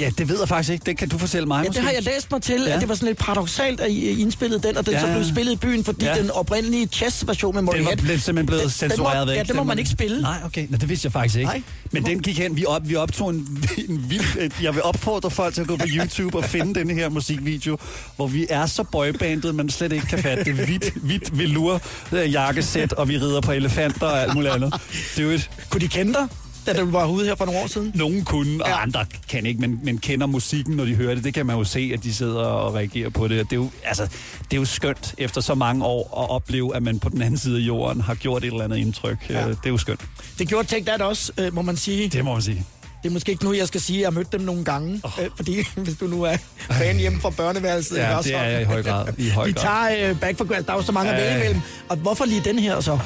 Ja, 0.00 0.10
det 0.18 0.28
ved 0.28 0.38
jeg 0.38 0.48
faktisk 0.48 0.72
ikke. 0.72 0.84
Det 0.86 0.96
kan 0.98 1.08
du 1.08 1.18
fortælle 1.18 1.46
mig 1.46 1.56
Ja, 1.56 1.60
det 1.62 1.68
måske. 1.68 1.82
har 1.82 1.90
jeg 1.90 2.02
læst 2.02 2.30
mig 2.30 2.42
til, 2.42 2.62
ja. 2.66 2.74
At 2.74 2.80
det 2.80 2.88
var 2.88 2.94
sådan 2.94 3.06
lidt 3.06 3.18
paradoxalt, 3.18 3.80
at 3.80 3.90
I 3.90 4.20
indspillede 4.20 4.62
den, 4.68 4.76
og 4.76 4.86
den 4.86 4.94
ja. 4.94 5.00
så 5.00 5.06
blev 5.06 5.24
spillet 5.24 5.52
i 5.52 5.56
byen, 5.56 5.84
fordi 5.84 6.04
ja. 6.04 6.14
Den 6.14 6.30
oprindelige 6.30 6.86
chess-version 6.86 7.54
med 7.54 7.58
Den 7.58 7.64
Molly 7.66 7.78
var 7.78 7.84
Head, 7.84 7.96
blev 7.96 8.18
simpelthen 8.18 8.46
blevet 8.46 8.62
den- 8.62 8.70
censureret 8.70 9.14
den 9.18 9.26
må, 9.26 9.30
væk. 9.32 9.36
Ja, 9.38 9.42
det 9.42 9.54
må 9.56 9.60
Den 9.60 9.66
man 9.68 9.78
ikke 9.78 9.90
spille. 9.90 10.20
Nej, 10.22 10.36
okay. 10.44 10.66
Nå, 10.70 10.76
det 10.76 10.88
vidste 10.88 11.06
jeg 11.06 11.12
faktisk 11.12 11.36
ikke. 11.36 11.46
Nej. 11.50 11.62
Men 11.92 12.06
den 12.06 12.22
gik 12.22 12.38
hen. 12.38 12.56
Vi, 12.56 12.64
op, 12.64 12.88
vi 12.88 12.96
optog 12.96 13.30
en, 13.30 13.64
en 13.88 14.04
vild... 14.10 14.50
Jeg 14.62 14.74
vil 14.74 14.82
opfordre 14.82 15.30
folk 15.30 15.54
til 15.54 15.60
at 15.60 15.66
gå 15.66 15.76
på 15.76 15.86
YouTube 15.88 16.38
og 16.38 16.44
finde 16.44 16.74
den 16.80 16.90
her 16.90 17.08
musikvideo, 17.08 17.78
hvor 18.16 18.26
vi 18.26 18.46
er 18.50 18.66
så 18.66 18.82
boybandet, 18.82 19.54
man 19.54 19.70
slet 19.70 19.92
ikke 19.92 20.06
kan 20.06 20.18
fatte 20.22 20.44
det. 20.44 20.54
Hvidt, 20.54 20.92
hvidt 20.94 21.38
velour 21.38 21.80
øh, 22.12 22.32
jakkesæt, 22.32 22.92
og 22.92 23.08
vi 23.08 23.18
rider 23.18 23.40
på 23.40 23.52
elefanter 23.52 24.06
og 24.06 24.22
alt 24.22 24.34
muligt 24.34 24.52
andet. 24.54 24.74
Det 25.16 25.22
er 25.22 25.26
jo 25.26 25.30
et, 25.30 25.50
Kunne 25.70 25.80
de 25.80 25.88
kende 25.88 26.12
dig, 26.12 26.26
da 26.72 26.80
du 26.80 26.90
var 26.90 27.06
ude 27.06 27.26
her 27.26 27.34
for 27.34 27.44
nogle 27.44 27.60
år 27.60 27.66
siden? 27.66 27.92
nogen 27.94 28.24
kunne, 28.24 28.62
og 28.64 28.68
Ja. 28.68 28.82
andre 28.82 29.06
kan 29.28 29.46
ikke, 29.46 29.60
men, 29.60 29.80
men 29.82 29.98
kender 29.98 30.26
musikken, 30.26 30.76
når 30.76 30.84
de 30.84 30.94
hører 30.94 31.14
det. 31.14 31.24
Det 31.24 31.34
kan 31.34 31.46
man 31.46 31.56
jo 31.56 31.64
se, 31.64 31.90
at 31.94 32.04
de 32.04 32.14
sidder 32.14 32.40
og 32.44 32.74
reagerer 32.74 33.08
på 33.10 33.28
det. 33.28 33.40
Og 33.40 33.44
Det 33.50 33.52
er 33.52 33.60
jo, 33.60 33.70
altså, 33.84 34.02
det 34.50 34.52
er 34.52 34.56
jo 34.56 34.64
skønt 34.64 35.14
efter 35.18 35.40
så 35.40 35.54
mange 35.54 35.84
år 35.84 36.22
at 36.24 36.30
opleve, 36.30 36.76
at 36.76 36.82
man 36.82 36.98
på 36.98 37.08
den 37.08 37.22
anden 37.22 37.38
side 37.38 37.56
af 37.56 37.60
jorden 37.66 38.00
har 38.02 38.14
gjort 38.14 38.44
et 38.44 38.46
eller 38.52 38.64
andet 38.64 38.76
indtryk. 38.76 39.16
Ja. 39.30 39.40
Ja. 39.40 39.48
Det 39.48 39.56
er 39.64 39.70
jo 39.70 39.78
skønt. 39.78 40.00
Det 40.38 40.48
gjorde 40.48 40.68
Take 40.68 40.84
That 40.84 41.02
også, 41.02 41.32
øh, 41.38 41.54
må 41.54 41.62
man 41.62 41.76
sige. 41.76 42.08
Det 42.08 42.24
må 42.24 42.32
man 42.32 42.42
sige. 42.42 42.64
Det 43.02 43.08
er 43.08 43.12
måske 43.12 43.32
ikke 43.32 43.44
nu, 43.44 43.52
jeg 43.52 43.68
skal 43.68 43.80
sige, 43.80 43.96
at 43.96 44.00
jeg 44.00 44.06
har 44.06 44.10
mødt 44.12 44.32
dem 44.32 44.40
nogle 44.40 44.64
gange. 44.64 45.00
Oh. 45.02 45.10
Øh, 45.24 45.30
fordi 45.36 45.56
hvis 45.84 45.94
du 46.00 46.06
nu 46.06 46.22
er 46.22 46.36
fan 46.70 46.96
hjemme 46.96 47.20
fra 47.20 47.30
børneværelset. 47.30 47.96
Ja, 47.96 48.16
også? 48.16 48.28
det 48.28 48.36
er 48.38 48.42
jeg 48.42 48.60
i 48.62 48.64
høj 48.64 48.82
grad. 48.82 49.06
I 49.18 49.28
høj 49.28 49.46
Vi 49.46 49.52
grad. 49.52 49.88
tager 49.90 50.10
øh, 50.10 50.20
Back 50.20 50.38
for 50.38 50.44
Grant. 50.44 50.66
Der 50.66 50.72
er 50.72 50.76
jo 50.76 50.82
så 50.82 50.92
mange 50.92 51.12
at 51.12 51.20
Ja. 51.22 51.24
vælge 51.26 51.40
imellem. 51.40 51.60
Og 51.88 51.96
hvorfor 51.96 52.24
lige 52.24 52.40
den 52.44 52.58
her 52.58 52.80
så? 52.80 52.98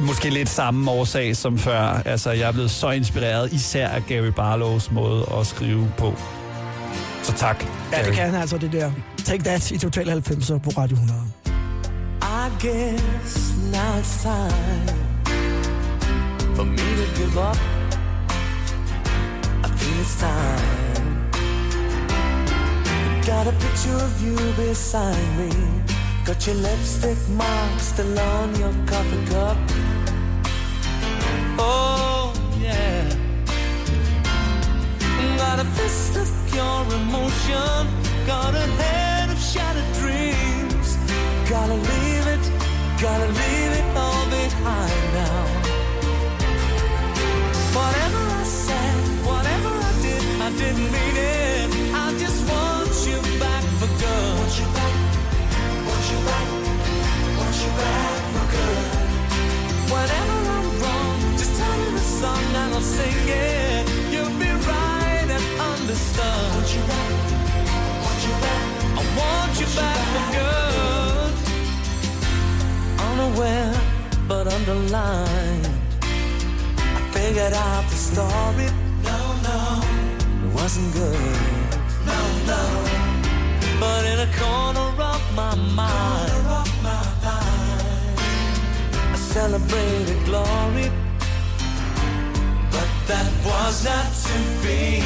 Måske 0.00 0.30
lidt 0.30 0.48
samme 0.48 0.90
årsag 0.90 1.36
som 1.36 1.58
før. 1.58 1.80
Altså, 2.04 2.30
jeg 2.30 2.48
er 2.48 2.52
blevet 2.52 2.70
så 2.70 2.90
inspireret, 2.90 3.52
især 3.52 3.88
af 3.88 4.06
Gary 4.06 4.26
Barlows 4.36 4.90
måde 4.90 5.26
at 5.40 5.46
skrive 5.46 5.92
på. 5.98 6.14
Så 7.22 7.32
tak, 7.32 7.64
Ja, 7.92 7.96
det 7.98 8.04
Gary. 8.04 8.14
kan 8.14 8.24
han 8.30 8.34
altså, 8.34 8.58
det 8.58 8.72
der. 8.72 8.90
Take 9.24 9.42
That 9.44 9.70
i 9.70 9.78
Total 9.78 10.08
90 10.10 10.46
på 10.64 10.70
Radio 10.70 10.94
100. 10.96 11.20
I 12.22 12.66
guess 12.66 13.54
now 13.72 14.00
it's 14.00 14.22
time 14.22 14.98
for 16.56 16.64
me 16.64 16.76
to 16.76 17.06
give 17.20 17.38
up. 17.50 17.56
I 19.64 19.68
feel 19.78 20.00
it's 20.04 20.20
time. 20.20 20.84
Got 23.26 23.46
a 23.46 23.52
picture 23.60 23.96
of 24.04 24.22
you 24.26 24.36
beside 24.56 25.26
me. 25.38 25.50
Got 26.24 26.46
your 26.46 26.56
lipstick 26.56 27.18
mark 27.28 27.80
still 27.80 28.18
on 28.18 28.54
your 28.58 28.72
coffee 28.86 29.26
cup. 29.26 29.58
Oh, 31.58 32.32
yeah. 32.58 33.04
Got 35.36 35.58
a 35.58 35.64
fist 35.76 36.16
of 36.16 36.28
pure 36.50 36.86
emotion. 36.96 37.86
Got 38.26 38.54
a 38.54 38.66
head 38.80 39.28
of 39.28 39.38
shattered 39.38 39.84
dreams. 40.00 40.96
Gotta 41.46 41.74
leave 41.74 42.26
it, 42.34 42.44
gotta 43.02 43.26
leave 43.26 43.72
it 43.80 43.86
all 43.94 44.24
behind 44.30 45.04
now. 45.12 45.44
Whatever 47.76 48.22
I 48.40 48.44
said, 48.44 48.96
whatever 49.28 49.68
I 49.68 49.92
did, 50.00 50.22
I 50.40 50.50
didn't 50.56 50.90
mean 50.90 51.16
it. 51.16 51.68
I 51.92 52.16
just 52.16 52.40
want 52.48 52.88
you 53.06 53.38
back 53.38 53.62
for 53.78 53.88
good. 54.00 55.03
I'm 59.96 60.66
wrong, 60.80 61.16
just 61.38 61.54
tell 61.58 61.76
me 61.78 61.88
the 61.92 62.06
song 62.20 62.44
and 62.62 62.74
I'll 62.74 62.80
sing 62.80 63.28
it. 63.28 63.84
You'll 64.12 64.38
be 64.38 64.50
right 64.70 65.28
and 65.36 65.46
understood. 65.72 66.48
Want 66.54 66.68
you 66.74 66.82
back, 66.90 67.10
want 68.04 68.20
you 68.26 68.34
back, 68.44 68.64
I 68.98 69.02
want 69.18 69.52
you 69.60 69.68
back 69.80 70.00
for 70.12 70.26
good. 70.38 71.32
Unaware 73.10 73.74
but 74.28 74.46
underlined. 74.52 75.66
I 76.02 77.00
figured 77.12 77.52
out 77.52 77.84
the 77.90 77.96
story. 77.96 78.68
No, 79.02 79.18
no, 79.48 79.60
it 80.44 80.50
wasn't 80.54 80.92
good. 80.94 81.38
No, 82.06 82.20
no. 82.46 82.62
But 83.80 84.04
in 84.06 84.18
a 84.20 84.30
corner 84.40 84.88
of 85.12 85.22
my 85.34 85.54
mind, 85.54 86.32
I 86.32 86.43
celebrated 89.34 90.24
glory. 90.26 90.88
But 92.70 92.90
that 93.10 93.28
was 93.44 93.84
not 93.84 94.08
to 94.28 94.38
be. 94.62 95.02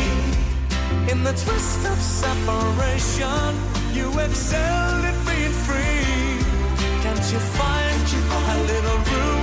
In 1.11 1.25
the 1.25 1.33
twist 1.33 1.83
of 1.93 1.99
separation, 1.99 3.51
you 3.97 4.07
excelled 4.21 5.05
at 5.11 5.19
being 5.29 5.57
free. 5.67 6.45
Can't 7.03 7.27
you 7.33 7.41
find 7.61 7.88
a 8.51 8.59
little 8.73 8.99
room 9.11 9.38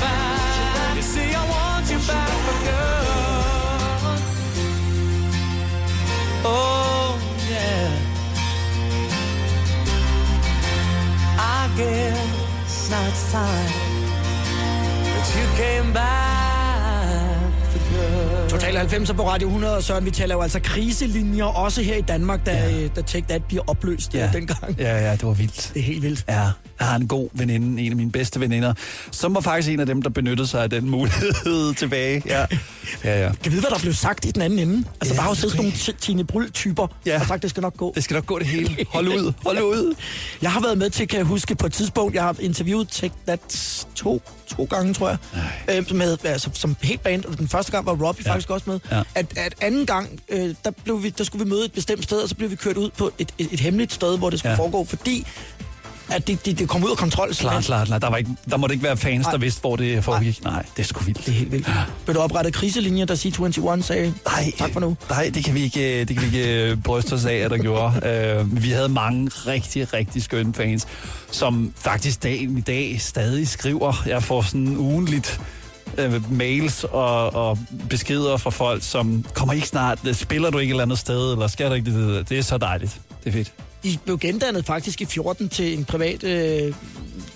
back. 0.00 0.96
You 0.96 1.02
see, 1.02 1.30
I 1.40 1.42
want 1.54 1.84
you 1.92 1.98
back 2.10 2.36
for 2.46 2.56
good. 2.66 3.06
Oh, 6.44 7.18
yeah. 7.50 7.90
I 11.38 11.68
guess 11.76 12.90
now 12.90 13.08
it's 13.10 13.32
time 13.32 13.72
that 15.12 15.26
you 15.36 15.46
came 15.62 15.92
back 15.92 17.52
for 17.72 17.80
good. 17.92 18.50
Total 18.50 18.74
90 18.88 19.14
på 19.16 19.28
Radio 19.28 19.48
100, 19.48 19.76
og 19.76 19.82
Søren, 19.82 20.04
vi 20.04 20.10
taler 20.10 20.34
jo 20.34 20.40
altså 20.40 20.60
kriselinjer, 20.60 21.44
også 21.44 21.82
her 21.82 21.96
i 21.96 22.00
Danmark, 22.00 22.46
da, 22.46 22.52
ja. 22.52 22.88
da 22.96 23.02
Take 23.02 23.26
That 23.28 23.44
bliver 23.44 23.62
opløst 23.66 24.14
ja. 24.14 24.30
dengang. 24.32 24.76
Ja, 24.78 24.98
ja, 25.06 25.12
det 25.12 25.22
var 25.22 25.32
vildt. 25.32 25.70
Det 25.74 25.80
er 25.80 25.84
helt 25.84 26.02
vildt. 26.02 26.24
Ja, 26.28 26.50
jeg 26.78 26.88
har 26.88 26.96
en 26.96 27.08
god 27.08 27.28
veninde, 27.32 27.82
en 27.82 27.92
af 27.92 27.96
mine 27.96 28.10
bedste 28.12 28.40
veninder, 28.40 28.74
som 29.10 29.34
var 29.34 29.40
faktisk 29.40 29.68
en 29.68 29.80
af 29.80 29.86
dem, 29.86 30.02
der 30.02 30.10
benyttede 30.10 30.48
sig 30.48 30.62
af 30.62 30.70
den 30.70 30.90
mulighed 30.90 31.74
tilbage. 31.82 32.22
Ja, 32.26 32.46
ja. 33.04 33.24
ja. 33.24 33.30
Kan 33.42 33.52
vide, 33.52 33.60
hvad 33.60 33.70
der 33.70 33.78
blev 33.78 33.92
sagt 33.92 34.24
i 34.24 34.30
den 34.30 34.42
anden 34.42 34.58
ende? 34.58 34.84
Altså, 35.00 35.14
Ja, 35.14 35.16
der 35.16 35.22
har 35.22 35.28
jo 35.28 35.32
det 35.34 35.40
siddet 35.40 35.56
sådan 35.56 35.72
nogle 35.88 35.98
Tine 36.00 36.24
Bryl-typer, 36.24 36.86
Ja. 37.06 37.20
og 37.20 37.26
sagt, 37.26 37.42
det 37.42 37.50
skal 37.50 37.60
nok 37.60 37.76
gå. 37.76 37.92
Det 37.94 38.04
skal 38.04 38.14
nok 38.14 38.26
gå 38.26 38.38
det 38.38 38.46
hele. 38.46 38.76
Hold 38.88 39.08
ud, 39.08 39.32
hold 39.44 39.58
ud. 39.62 39.94
Jeg 40.42 40.52
har 40.52 40.60
været 40.60 40.78
med 40.78 40.90
til, 40.90 41.08
kan 41.08 41.18
jeg 41.18 41.26
huske, 41.26 41.54
på 41.54 41.66
et 41.66 41.72
tidspunkt, 41.72 42.14
jeg 42.14 42.22
har 42.22 42.36
interviewet 42.40 42.88
Take 42.88 43.14
That 43.26 43.40
to, 43.94 44.22
to 44.46 44.64
gange, 44.64 44.94
tror 44.94 45.08
jeg, 45.08 45.18
øh, 45.90 45.96
med, 45.96 46.16
altså, 46.24 46.50
som 46.54 46.76
helt 46.82 47.02
band, 47.02 47.24
og 47.24 47.38
den 47.38 47.48
første 47.48 47.72
gang 47.72 47.86
var 47.86 47.92
Robbie 48.06 48.22
ja. 48.26 48.30
faktisk 48.32 48.50
også 48.50 48.70
med. 48.70 48.80
Ja. 48.90 49.02
At, 49.14 49.26
at 49.38 49.54
anden 49.60 49.86
gang, 49.86 50.20
øh, 50.28 50.54
der, 50.64 50.70
blev 50.84 51.02
vi, 51.02 51.08
der 51.10 51.24
skulle 51.24 51.44
vi 51.44 51.50
møde 51.50 51.64
et 51.64 51.72
bestemt 51.72 52.04
sted, 52.04 52.18
og 52.18 52.28
så 52.28 52.34
blev 52.34 52.50
vi 52.50 52.56
kørt 52.56 52.76
ud 52.76 52.90
på 52.90 53.10
et, 53.18 53.32
et, 53.38 53.48
et 53.52 53.60
hemmeligt 53.60 53.92
sted, 53.92 54.18
hvor 54.18 54.30
det 54.30 54.38
skulle. 54.38 54.52
Ja. 54.52 54.58
foregå, 54.58 54.84
fordi 54.84 55.26
at 56.10 56.26
det, 56.26 56.46
det, 56.46 56.58
det 56.58 56.68
kom 56.68 56.84
ud 56.84 56.90
af 56.90 56.96
kontrol. 56.96 57.34
Klart, 57.34 57.64
klart, 57.64 57.86
klart. 57.86 58.02
Der, 58.02 58.10
var 58.10 58.16
ikke, 58.16 58.30
der 58.50 58.56
måtte 58.56 58.72
ikke 58.72 58.84
være 58.84 58.96
fans, 58.96 59.26
der 59.26 59.32
Nej. 59.32 59.40
vidste, 59.40 59.60
hvor 59.60 59.76
det 59.76 60.04
foregik. 60.04 60.44
Nej, 60.44 60.64
det 60.76 60.82
er 60.82 60.86
sgu 60.86 61.04
vildt. 61.04 61.26
Det 61.26 61.28
er 61.28 61.32
helt 61.32 61.52
vildt. 61.52 61.70
Blev 62.04 62.14
der 62.14 62.22
oprettet 62.22 62.54
kriselinjer, 62.54 63.04
da 63.04 63.14
C21 63.14 63.82
sagde, 63.82 64.14
Nej, 64.26 64.52
tak 64.58 64.72
for 64.72 64.80
nu. 64.80 64.96
Nej, 65.10 65.30
det 65.34 65.44
kan 65.44 65.54
vi 65.54 65.62
ikke, 65.62 66.04
det 66.04 66.18
kan 66.18 66.32
vi 66.32 66.38
ikke 66.38 66.70
øh, 66.70 66.76
bryste 66.82 67.12
os 67.12 67.24
af, 67.24 67.34
at 67.34 67.50
der 67.50 67.58
gjorde. 67.58 68.40
Uh, 68.40 68.62
vi 68.64 68.70
havde 68.70 68.88
mange 68.88 69.30
rigtig, 69.46 69.92
rigtig 69.92 70.22
skønne 70.22 70.54
fans, 70.54 70.86
som 71.30 71.72
faktisk 71.76 72.22
dagen 72.22 72.58
i 72.58 72.60
dag 72.60 73.00
stadig 73.00 73.48
skriver. 73.48 74.02
Jeg 74.06 74.22
får 74.22 74.42
sådan 74.42 74.76
ugenligt 74.76 75.40
mails 76.30 76.84
og, 76.84 77.34
og 77.34 77.58
beskeder 77.90 78.36
fra 78.36 78.50
folk, 78.50 78.82
som 78.82 79.24
kommer 79.34 79.54
ikke 79.54 79.66
snart, 79.66 79.98
spiller 80.12 80.50
du 80.50 80.58
ikke 80.58 80.70
et 80.70 80.72
eller 80.72 80.82
andet 80.82 80.98
sted, 80.98 81.32
eller 81.32 81.46
skal 81.46 81.70
du 81.70 81.74
ikke 81.74 81.90
det? 81.90 82.28
Det 82.28 82.38
er 82.38 82.42
så 82.42 82.58
dejligt. 82.58 83.00
Det 83.24 83.28
er 83.28 83.32
fedt. 83.32 83.52
I 83.86 83.98
blev 84.04 84.18
gendannet 84.18 84.66
faktisk 84.66 85.00
i 85.00 85.04
14 85.04 85.48
til 85.48 85.78
en 85.78 85.84
privat 85.84 86.24
øh, 86.24 86.74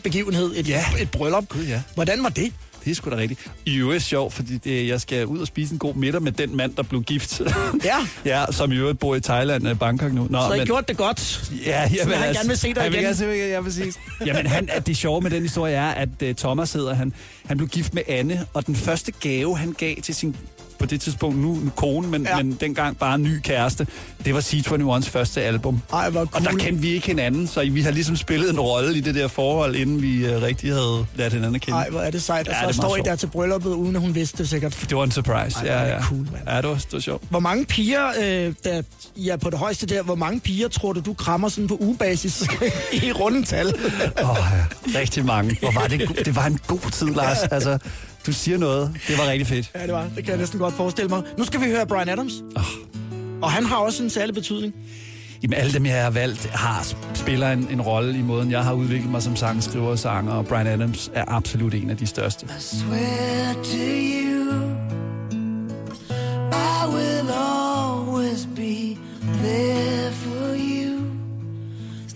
begivenhed, 0.02 0.52
et, 0.56 0.68
Ja. 0.68 0.84
et 1.00 1.10
bryllup. 1.10 1.48
Gud, 1.48 1.64
ja. 1.64 1.82
Hvordan 1.94 2.22
var 2.22 2.28
det? 2.28 2.52
Det 2.84 2.90
er 2.90 2.94
sgu 2.94 3.10
da 3.10 3.16
rigtigt. 3.16 3.40
I 3.66 3.76
øvrigt 3.76 4.02
sjovt, 4.04 4.32
fordi 4.34 4.58
det, 4.58 4.88
jeg 4.88 5.00
skal 5.00 5.26
ud 5.26 5.38
og 5.38 5.46
spise 5.46 5.72
en 5.72 5.78
god 5.78 5.94
middag 5.94 6.22
med 6.22 6.32
den 6.32 6.56
mand, 6.56 6.74
der 6.74 6.82
blev 6.82 7.02
gift. 7.02 7.40
Ja. 7.84 7.96
ja, 8.30 8.44
som 8.52 8.72
i 8.72 8.76
øvrigt 8.76 8.98
bor 8.98 9.14
i 9.14 9.20
Thailand, 9.20 9.68
øh, 9.68 9.78
Bangkok 9.78 10.12
nu. 10.12 10.26
Nå, 10.30 10.38
Så 10.48 10.54
I 10.54 10.64
gjort 10.64 10.88
det 10.88 10.96
godt. 10.96 11.50
Ja, 11.66 11.90
jamen, 11.94 12.14
han 12.14 12.34
gerne 12.34 12.48
vil 12.48 12.58
se 12.58 12.74
dig 12.74 12.82
han 12.82 12.92
igen. 12.92 13.18
Vil 13.18 13.28
gerne 13.28 13.48
ja, 13.48 13.62
præcis. 13.62 13.98
Jamen, 14.26 14.46
han, 14.46 14.68
at 14.72 14.86
det 14.86 14.96
sjove 14.96 15.20
med 15.20 15.30
den 15.30 15.42
historie 15.42 15.74
er, 15.74 15.88
at 15.88 16.08
uh, 16.22 16.28
Thomas 16.34 16.72
hedder 16.72 16.94
han, 16.94 17.12
han 17.46 17.56
blev 17.56 17.68
gift 17.68 17.94
med 17.94 18.02
Anne, 18.08 18.46
og 18.54 18.66
den 18.66 18.76
første 18.76 19.12
gave, 19.12 19.58
han 19.58 19.72
gav 19.72 19.96
til 20.02 20.14
sin 20.14 20.36
på 20.80 20.86
det 20.86 21.00
tidspunkt 21.00 21.38
nu, 21.38 21.54
nu 21.54 21.70
kone, 21.76 22.08
men, 22.08 22.22
Ja. 22.22 22.36
ja. 22.36 22.42
men 22.42 22.56
dengang 22.60 22.96
bare 22.98 23.18
ny 23.18 23.40
kæreste, 23.40 23.86
det 24.24 24.34
var 24.34 24.40
C21's 24.40 25.10
første 25.10 25.42
album. 25.42 25.80
Ej, 25.92 26.10
hvor 26.10 26.20
Og 26.20 26.28
der 26.40 26.44
cool. 26.48 26.60
kendte 26.60 26.82
vi 26.82 26.88
ikke 26.88 27.06
hinanden, 27.06 27.46
så 27.46 27.60
vi 27.72 27.82
har 27.82 27.90
ligesom 27.90 28.16
spillet 28.16 28.50
en 28.50 28.60
rolle 28.60 28.96
i 28.96 29.00
det 29.00 29.14
der 29.14 29.28
forhold, 29.28 29.76
inden 29.76 30.02
vi 30.02 30.34
uh, 30.36 30.42
rigtig 30.42 30.72
havde 30.72 31.06
lært 31.14 31.32
hinanden 31.32 31.54
at 31.54 31.60
kende. 31.60 31.78
Ej, 31.78 31.88
hvor 31.90 32.00
er 32.00 32.10
det 32.10 32.22
sejt. 32.22 32.48
Og 32.48 32.54
Ja, 32.54 32.60
så 32.60 32.66
det 32.66 32.72
er 32.72 32.82
står 32.82 32.96
I 32.96 33.00
der 33.04 33.16
til 33.16 33.26
brylluppet, 33.26 33.70
uden 33.70 33.96
at 33.96 34.02
hun 34.02 34.14
vidste 34.14 34.38
det 34.38 34.48
sikkert. 34.48 34.86
Det 34.88 34.96
var 34.96 35.04
en 35.04 35.10
surprise. 35.10 35.58
Ej, 35.58 35.66
ja, 35.66 35.88
ja. 35.94 36.02
cool, 36.02 36.18
mand. 36.32 36.48
Ja, 36.48 36.56
det 36.56 36.68
var, 36.68 36.74
det 36.74 36.92
var 36.92 36.98
sjovt. 37.00 37.22
Hvor 37.30 37.40
mange 37.40 37.64
piger, 37.64 38.06
øh, 38.22 38.54
der 38.64 38.82
I 39.16 39.28
er 39.28 39.36
på 39.36 39.50
det 39.50 39.58
højeste 39.58 39.86
der, 39.86 40.02
hvor 40.02 40.14
mange 40.14 40.40
piger 40.40 40.68
tror 40.68 40.92
du, 40.92 41.00
du 41.00 41.14
krammer 41.14 41.48
sådan 41.48 41.68
på 41.68 41.76
ugebasis 41.80 42.42
i 43.02 43.12
rundetal? 43.12 43.66
Åh, 44.22 44.30
oh, 44.30 44.36
ja. 44.94 44.98
Rigtig 45.00 45.24
mange. 45.24 45.56
Hvor 45.60 45.70
var 45.80 45.86
det, 45.86 46.22
det 46.24 46.36
var 46.36 46.46
en 46.46 46.58
god 46.66 46.90
tid, 46.92 47.06
Lars. 47.14 47.38
Altså, 47.50 47.78
du 48.26 48.33
siger 48.33 48.59
noget. 48.59 48.92
Det 49.09 49.18
var 49.18 49.26
rigtig 49.30 49.46
fedt. 49.46 49.70
ja, 49.74 49.83
det 49.83 49.92
var. 49.92 50.02
Det 50.16 50.24
kan 50.24 50.28
jeg 50.28 50.37
næsten 50.38 50.59
godt 50.59 50.74
forestille 50.74 51.09
mig. 51.09 51.22
Nu 51.38 51.44
skal 51.44 51.61
vi 51.61 51.66
høre 51.66 51.87
Brian 51.87 52.09
Adams. 52.09 52.33
Oh. 52.56 52.62
Og 53.42 53.50
han 53.50 53.64
har 53.64 53.76
også 53.76 54.02
en 54.02 54.11
særlig 54.11 54.35
betydning. 54.35 54.74
Jamen, 55.42 55.54
alle 55.59 55.72
dem, 55.72 55.87
jeg 55.87 56.02
har 56.02 56.11
valgt, 56.11 56.46
har, 56.46 56.87
spiller 57.14 57.52
en, 57.52 57.68
en 57.70 57.80
rolle 57.80 58.18
i 58.18 58.22
måden, 58.22 58.50
jeg 58.50 58.64
har 58.64 58.72
udviklet 58.72 59.11
mig 59.11 59.22
som 59.22 59.37
sangskriver 59.37 59.88
og 59.88 59.98
sanger, 59.98 60.33
og 60.33 60.46
Brian 60.46 60.66
Adams 60.66 61.11
er 61.14 61.24
absolut 61.28 61.74
en 61.74 61.90
af 61.90 61.96
de 61.96 62.06
største. 62.06 62.46
swear 62.59 63.54
to 63.54 63.76
you 63.76 64.52
I 66.52 66.87
will 66.94 67.30
always 67.30 68.46
be 68.56 68.98
there 69.42 70.12
for 70.12 70.54
you 70.56 71.00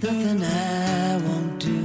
There's 0.01 0.03
nothing 0.03 0.43
I 0.43 1.17
won't 1.27 1.59
do 1.61 1.81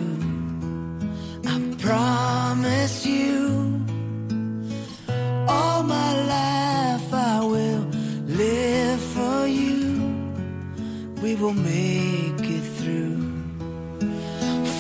I 1.46 1.76
promise 1.84 3.10
you 3.10 3.59
All 5.80 5.86
my 5.86 6.14
life 6.26 7.14
I 7.14 7.40
will 7.40 7.86
live 8.26 9.00
for 9.00 9.48
you. 9.48 10.04
We 11.22 11.36
will 11.36 11.54
make 11.54 12.44
it 12.58 12.66
through. 12.80 13.16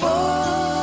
Forever 0.01 0.78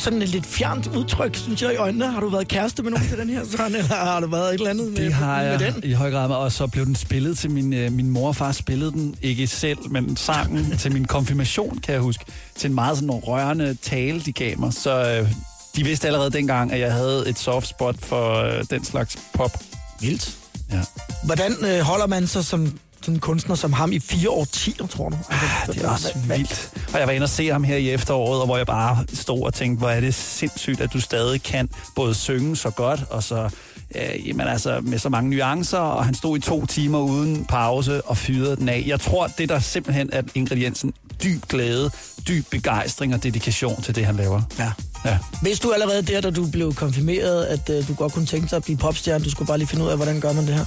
sådan 0.00 0.22
et 0.22 0.28
lidt 0.28 0.46
fjernt 0.46 0.86
udtryk, 0.86 1.36
synes 1.36 1.62
jeg, 1.62 1.72
i 1.72 1.76
øjnene. 1.76 2.06
Har 2.12 2.20
du 2.20 2.28
været 2.28 2.48
kæreste 2.48 2.82
med 2.82 2.90
nogen 2.90 3.08
til 3.08 3.18
den 3.18 3.30
her, 3.30 3.44
Søren, 3.56 3.74
eller 3.74 3.94
har 3.94 4.20
du 4.20 4.26
været 4.26 4.48
et 4.48 4.54
eller 4.54 4.70
andet 4.70 4.92
med, 4.92 5.04
Det 5.04 5.12
har 5.14 5.42
med 5.42 5.50
jeg 5.50 5.60
den? 5.74 5.84
i 5.84 5.92
høj 5.92 6.10
grad, 6.10 6.30
og 6.30 6.52
så 6.52 6.66
blev 6.66 6.86
den 6.86 6.94
spillet 6.94 7.38
til 7.38 7.50
min, 7.50 7.72
øh, 7.72 7.92
min 7.92 8.10
mor 8.10 8.28
og 8.28 8.36
far 8.36 8.52
spillede 8.52 8.92
den, 8.92 9.14
ikke 9.22 9.46
selv, 9.46 9.78
men 9.90 10.16
sangen 10.16 10.70
til 10.78 10.92
min 10.92 11.04
konfirmation, 11.04 11.78
kan 11.78 11.92
jeg 11.94 12.02
huske, 12.02 12.24
til 12.56 12.68
en 12.68 12.74
meget 12.74 12.96
sådan 12.96 13.10
rørende 13.10 13.76
tale, 13.82 14.20
de 14.20 14.32
gav 14.32 14.58
mig. 14.58 14.72
Så 14.74 15.20
øh, 15.22 15.30
de 15.76 15.84
vidste 15.84 16.06
allerede 16.06 16.30
dengang, 16.30 16.72
at 16.72 16.80
jeg 16.80 16.92
havde 16.92 17.28
et 17.28 17.38
soft 17.38 17.66
spot 17.68 17.96
for 17.98 18.34
øh, 18.34 18.64
den 18.70 18.84
slags 18.84 19.18
pop. 19.34 19.62
Vildt. 20.00 20.36
Ja. 20.72 20.80
Hvordan 21.24 21.52
øh, 21.66 21.80
holder 21.80 22.06
man 22.06 22.26
sig 22.26 22.44
som 22.44 22.78
sådan 23.02 23.14
en 23.14 23.20
kunstner 23.20 23.54
som 23.54 23.72
ham 23.72 23.92
i 23.92 23.98
fire 24.00 24.30
årtier, 24.30 24.86
tror 24.86 25.08
du? 25.08 25.16
Altså, 25.30 25.32
Ah, 25.70 25.74
Det 25.74 25.84
er 25.84 25.88
også 25.90 26.18
hvad- 26.24 26.36
vildt. 26.36 26.70
Og 26.94 26.98
jeg 26.98 27.06
var 27.06 27.12
inde 27.12 27.24
og 27.24 27.28
se 27.30 27.48
ham 27.48 27.64
her 27.64 27.76
i 27.76 27.90
efteråret, 27.90 28.40
og 28.40 28.46
hvor 28.46 28.56
jeg 28.56 28.66
bare 28.66 29.04
stod 29.14 29.42
og 29.42 29.54
tænkte, 29.54 29.78
hvor 29.78 29.90
er 29.90 30.00
det 30.00 30.14
sindssygt, 30.14 30.80
at 30.80 30.92
du 30.92 31.00
stadig 31.00 31.42
kan 31.42 31.68
både 31.96 32.14
synge 32.14 32.56
så 32.56 32.70
godt, 32.70 33.00
og 33.10 33.22
så 33.22 33.48
øh, 33.94 34.28
jamen 34.28 34.46
altså, 34.46 34.80
med 34.82 34.98
så 34.98 35.08
mange 35.08 35.30
nuancer, 35.30 35.78
og 35.78 36.04
han 36.04 36.14
stod 36.14 36.38
i 36.38 36.40
to 36.40 36.66
timer 36.66 36.98
uden 36.98 37.44
pause 37.44 38.02
og 38.02 38.16
fyrede 38.16 38.56
den 38.56 38.68
af. 38.68 38.84
Jeg 38.86 39.00
tror, 39.00 39.26
det 39.26 39.48
der 39.48 39.58
simpelthen 39.60 40.10
er 40.12 40.22
ingrediensen, 40.34 40.92
dyb 41.24 41.42
glæde, 41.48 41.90
dyb 42.28 42.44
begejstring 42.50 43.14
og 43.14 43.22
dedikation 43.22 43.82
til 43.82 43.94
det, 43.94 44.06
han 44.06 44.16
laver. 44.16 44.42
Ja. 44.58 44.72
Ja. 45.04 45.18
Vidste 45.42 45.66
du 45.68 45.72
allerede 45.72 46.02
der, 46.02 46.20
da 46.20 46.30
du 46.30 46.46
blev 46.46 46.74
konfirmeret, 46.74 47.44
at 47.44 47.70
øh, 47.70 47.88
du 47.88 47.94
godt 47.94 48.12
kunne 48.12 48.26
tænke 48.26 48.46
dig 48.50 48.56
at 48.56 48.62
blive 48.64 48.76
popstjerne? 48.78 49.24
Du 49.24 49.30
skulle 49.30 49.46
bare 49.46 49.58
lige 49.58 49.68
finde 49.68 49.84
ud 49.84 49.90
af, 49.90 49.96
hvordan 49.96 50.20
gør 50.20 50.32
man 50.32 50.46
det 50.46 50.54
her? 50.54 50.64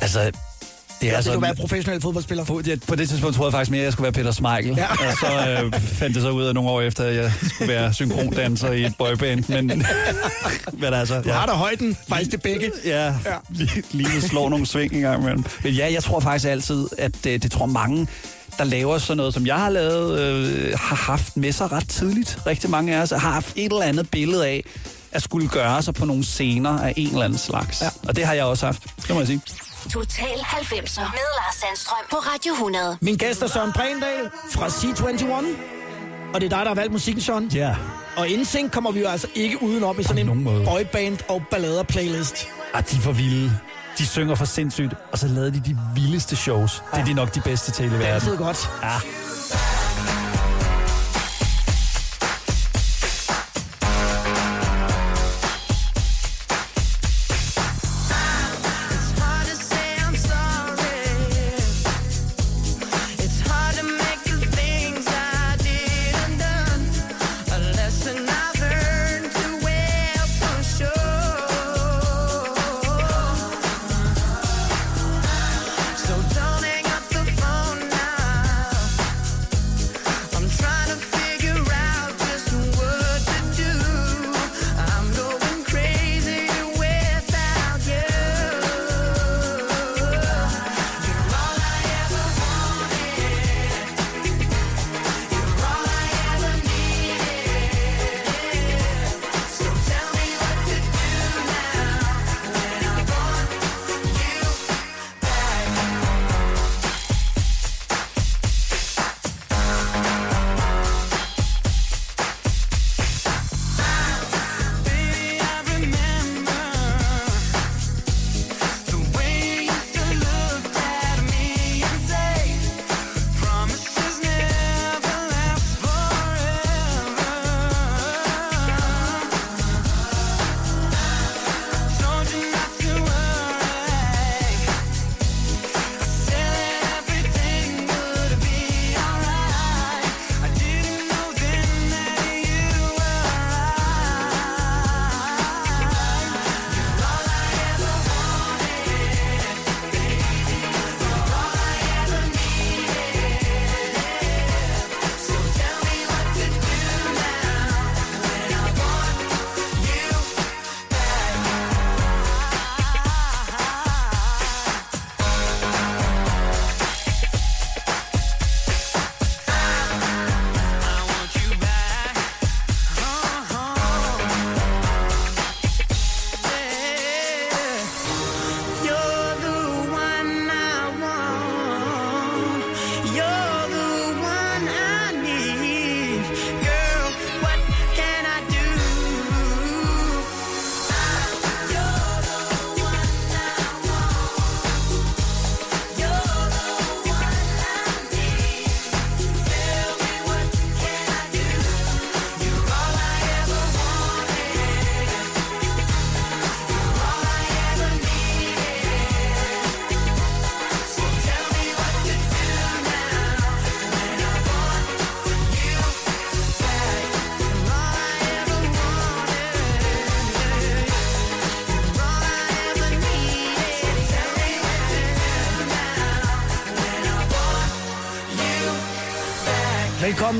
Altså, 0.00 0.30
det 1.00 1.08
er 1.08 1.12
Ja, 1.12 1.32
det 1.32 1.42
være 1.42 1.54
professionel 1.54 2.00
fodboldspiller. 2.00 2.44
På 2.44 2.62
det, 2.62 2.82
på 2.88 2.94
det 2.94 3.08
tidspunkt 3.08 3.36
troede 3.36 3.48
jeg 3.48 3.52
faktisk 3.52 3.70
mere, 3.70 3.80
at 3.80 3.84
jeg 3.84 3.92
skulle 3.92 4.04
være 4.04 4.12
Peter 4.12 4.30
Smeichel. 4.32 4.74
Ja. 4.76 4.86
Og 4.90 5.12
så 5.20 5.60
øh, 5.64 5.80
fandt 5.80 6.14
det 6.14 6.22
så 6.22 6.30
ud 6.30 6.44
af 6.44 6.54
nogle 6.54 6.70
år 6.70 6.80
efter, 6.80 7.04
at 7.04 7.16
jeg 7.16 7.32
skulle 7.54 7.72
være 7.72 7.92
synkrondanser 7.94 8.72
i 8.72 8.84
et 8.84 8.94
boyband. 8.98 9.44
Men, 9.48 9.66
men 10.82 10.94
altså, 10.94 11.20
Du 11.22 11.28
har 11.30 11.46
da 11.46 11.52
højden, 11.52 11.96
faktisk 12.08 12.30
det 12.32 12.42
begge. 12.42 12.70
Ja, 12.84 13.06
Ja. 13.06 13.12
lige, 13.50 13.82
lige 13.90 14.20
slår 14.22 14.48
nogle 14.48 14.66
sving 14.66 14.92
en 14.92 15.00
gang 15.00 15.20
imellem. 15.22 15.44
Men 15.64 15.72
ja, 15.74 15.92
jeg 15.92 16.02
tror 16.02 16.20
faktisk 16.20 16.48
altid, 16.48 16.86
at 16.98 17.12
det, 17.24 17.42
det 17.42 17.52
tror 17.52 17.66
mange, 17.66 18.06
der 18.58 18.64
laver 18.64 18.98
sådan 18.98 19.16
noget, 19.16 19.34
som 19.34 19.46
jeg 19.46 19.56
har 19.56 19.70
lavet, 19.70 20.20
øh, 20.20 20.72
har 20.78 20.96
haft 20.96 21.36
med 21.36 21.52
sig 21.52 21.72
ret 21.72 21.88
tidligt. 21.88 22.38
Rigtig 22.46 22.70
mange 22.70 22.96
af 22.96 23.02
os 23.02 23.10
har 23.10 23.18
haft 23.18 23.52
et 23.56 23.64
eller 23.72 23.82
andet 23.82 24.10
billede 24.10 24.46
af, 24.46 24.64
at 25.12 25.22
skulle 25.22 25.48
gøre 25.48 25.82
sig 25.82 25.94
på 25.94 26.04
nogle 26.04 26.24
scener 26.24 26.78
af 26.78 26.92
en 26.96 27.08
eller 27.08 27.22
anden 27.24 27.38
slags. 27.38 27.82
Ja. 27.82 27.88
Og 28.08 28.16
det 28.16 28.24
har 28.24 28.34
jeg 28.34 28.44
også 28.44 28.66
haft, 28.66 28.82
det 29.06 29.10
må 29.10 29.18
jeg 29.20 29.26
sige. 29.26 29.40
Total 29.88 30.24
90'er 30.38 31.00
med 31.00 31.26
Lars 31.38 31.54
Sandstrøm 31.54 31.96
på 32.10 32.16
Radio 32.16 32.52
100. 32.52 32.96
Min 33.00 33.16
gæst 33.16 33.42
er 33.42 33.46
Søren 33.46 33.72
Brændal 33.72 34.30
fra 34.52 34.66
C21. 34.66 35.32
Og 36.34 36.40
det 36.40 36.46
er 36.46 36.56
dig, 36.56 36.58
der 36.58 36.68
har 36.68 36.74
valgt 36.74 36.92
musikken, 36.92 37.22
Søren. 37.22 37.48
Ja. 37.54 37.74
Og 38.16 38.28
InSync 38.28 38.72
kommer 38.72 38.90
vi 38.92 39.00
jo 39.00 39.08
altså 39.08 39.26
ikke 39.34 39.62
udenom 39.62 40.00
i 40.00 40.02
sådan 40.02 40.28
en 40.28 40.44
boyband 40.64 41.18
og 41.28 41.42
ballader 41.50 41.82
playlist. 41.82 42.48
Ah, 42.74 42.84
de 42.90 42.96
er 42.96 43.00
for 43.00 43.12
vilde. 43.12 43.52
De 43.98 44.06
synger 44.06 44.34
for 44.34 44.44
sindssygt, 44.44 44.94
og 45.12 45.18
så 45.18 45.28
lavede 45.28 45.50
de 45.54 45.60
de 45.66 45.78
vildeste 45.94 46.36
shows. 46.36 46.82
Det 46.94 47.00
er 47.00 47.04
de 47.04 47.12
nok 47.12 47.34
de 47.34 47.40
bedste 47.40 47.70
til 47.72 47.84
i 47.84 47.88
Det 47.88 47.94
er 47.94 47.98
verden. 48.12 48.36
godt. 48.36 48.70
Ja. 48.82 48.88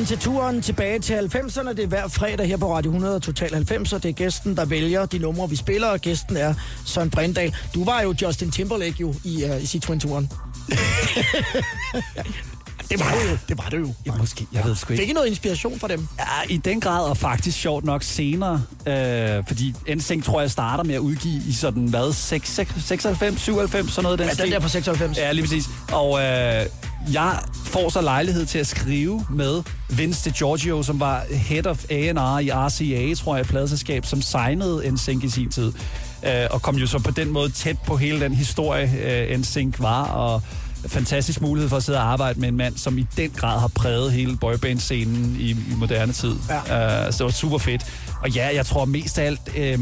Velkommen 0.00 0.20
til 0.20 0.32
turen 0.32 0.62
tilbage 0.62 0.98
til 0.98 1.14
90'erne. 1.14 1.68
Det 1.68 1.78
er 1.78 1.86
hver 1.86 2.08
fredag 2.08 2.46
her 2.46 2.56
på 2.56 2.74
Radio 2.74 2.90
100 2.90 3.20
Total 3.20 3.54
90'er. 3.54 3.98
Det 3.98 4.04
er 4.04 4.12
gæsten, 4.12 4.56
der 4.56 4.64
vælger 4.64 5.06
de 5.06 5.18
numre, 5.18 5.50
vi 5.50 5.56
spiller, 5.56 5.88
og 5.88 6.00
gæsten 6.00 6.36
er 6.36 6.54
Søren 6.86 7.10
Brindal. 7.10 7.54
Du 7.74 7.84
var 7.84 8.02
jo 8.02 8.14
Justin 8.22 8.50
Timberlake 8.50 8.96
jo 9.00 9.14
i, 9.24 9.44
uh, 9.44 9.62
i 9.62 9.64
C21. 9.64 10.24
Det 12.90 13.00
var 13.00 13.10
det 13.10 13.30
jo. 13.30 13.36
Det 13.48 13.58
var 13.58 13.68
det 13.70 13.78
jo. 13.78 13.94
Ja, 14.06 14.12
måske. 14.18 14.46
Jeg 14.52 14.64
ved 14.64 14.76
sgu 14.76 14.92
ikke. 14.92 15.02
Fik 15.02 15.10
I 15.10 15.12
noget 15.12 15.26
inspiration 15.28 15.78
fra 15.80 15.88
dem? 15.88 16.08
Ja, 16.18 16.24
i 16.54 16.56
den 16.56 16.80
grad, 16.80 17.04
og 17.04 17.16
faktisk 17.16 17.58
sjovt 17.60 17.84
nok 17.84 18.02
senere, 18.02 18.62
øh, 18.86 19.44
fordi 19.46 19.74
NSYNC 19.96 20.24
tror 20.24 20.40
jeg 20.40 20.50
starter 20.50 20.84
med 20.84 20.94
at 20.94 20.98
udgive 20.98 21.42
i 21.48 21.52
sådan, 21.52 21.82
hvad, 21.82 22.12
6, 22.12 22.50
6, 22.54 22.74
96, 22.84 23.40
97, 23.40 23.90
sådan 23.92 24.02
noget 24.02 24.12
af 24.12 24.18
den 24.18 24.24
Ja, 24.26 24.30
den 24.30 24.38
stil. 24.38 24.52
der 24.52 24.60
fra 24.60 24.68
96. 24.68 25.16
Ja, 25.18 25.32
lige 25.32 25.44
præcis. 25.44 25.64
Og 25.92 26.18
øh, 26.22 26.66
jeg 27.12 27.38
får 27.64 27.88
så 27.88 28.00
lejlighed 28.00 28.46
til 28.46 28.58
at 28.58 28.66
skrive 28.66 29.26
med 29.30 29.62
Vince 29.90 30.30
DiGiorgio, 30.30 30.82
som 30.82 31.00
var 31.00 31.24
head 31.30 31.66
of 31.66 31.84
A&R 31.90 32.38
i 32.38 32.50
RCA, 32.50 33.14
tror 33.22 33.34
jeg, 33.36 33.40
et 33.40 33.46
pladeselskab, 33.48 34.06
som 34.06 34.22
signede 34.22 34.90
NSYNC 34.92 35.24
i 35.24 35.28
sin 35.30 35.50
tid. 35.50 35.72
Øh, 36.26 36.32
og 36.50 36.62
kom 36.62 36.76
jo 36.76 36.86
så 36.86 36.98
på 36.98 37.10
den 37.10 37.30
måde 37.30 37.50
tæt 37.50 37.76
på 37.86 37.96
hele 37.96 38.20
den 38.20 38.34
historie, 38.34 38.92
øh, 39.30 39.38
NSYNC 39.38 39.74
var, 39.78 40.04
og 40.04 40.42
fantastisk 40.86 41.40
mulighed 41.40 41.68
for 41.68 41.76
at 41.76 41.82
sidde 41.82 41.98
og 41.98 42.04
arbejde 42.12 42.40
med 42.40 42.48
en 42.48 42.56
mand, 42.56 42.76
som 42.76 42.98
i 42.98 43.06
den 43.16 43.30
grad 43.30 43.60
har 43.60 43.68
præget 43.68 44.12
hele 44.12 44.36
boyband-scenen 44.36 45.36
i, 45.40 45.50
i 45.50 45.74
moderne 45.76 46.12
tid. 46.12 46.34
Ja. 46.68 47.06
Øh, 47.06 47.12
så 47.12 47.18
det 47.18 47.24
var 47.24 47.30
super 47.30 47.58
fedt. 47.58 47.82
Og 48.22 48.30
ja, 48.30 48.54
jeg 48.54 48.66
tror 48.66 48.84
mest 48.84 49.18
af 49.18 49.24
alt, 49.26 49.40
øh, 49.56 49.78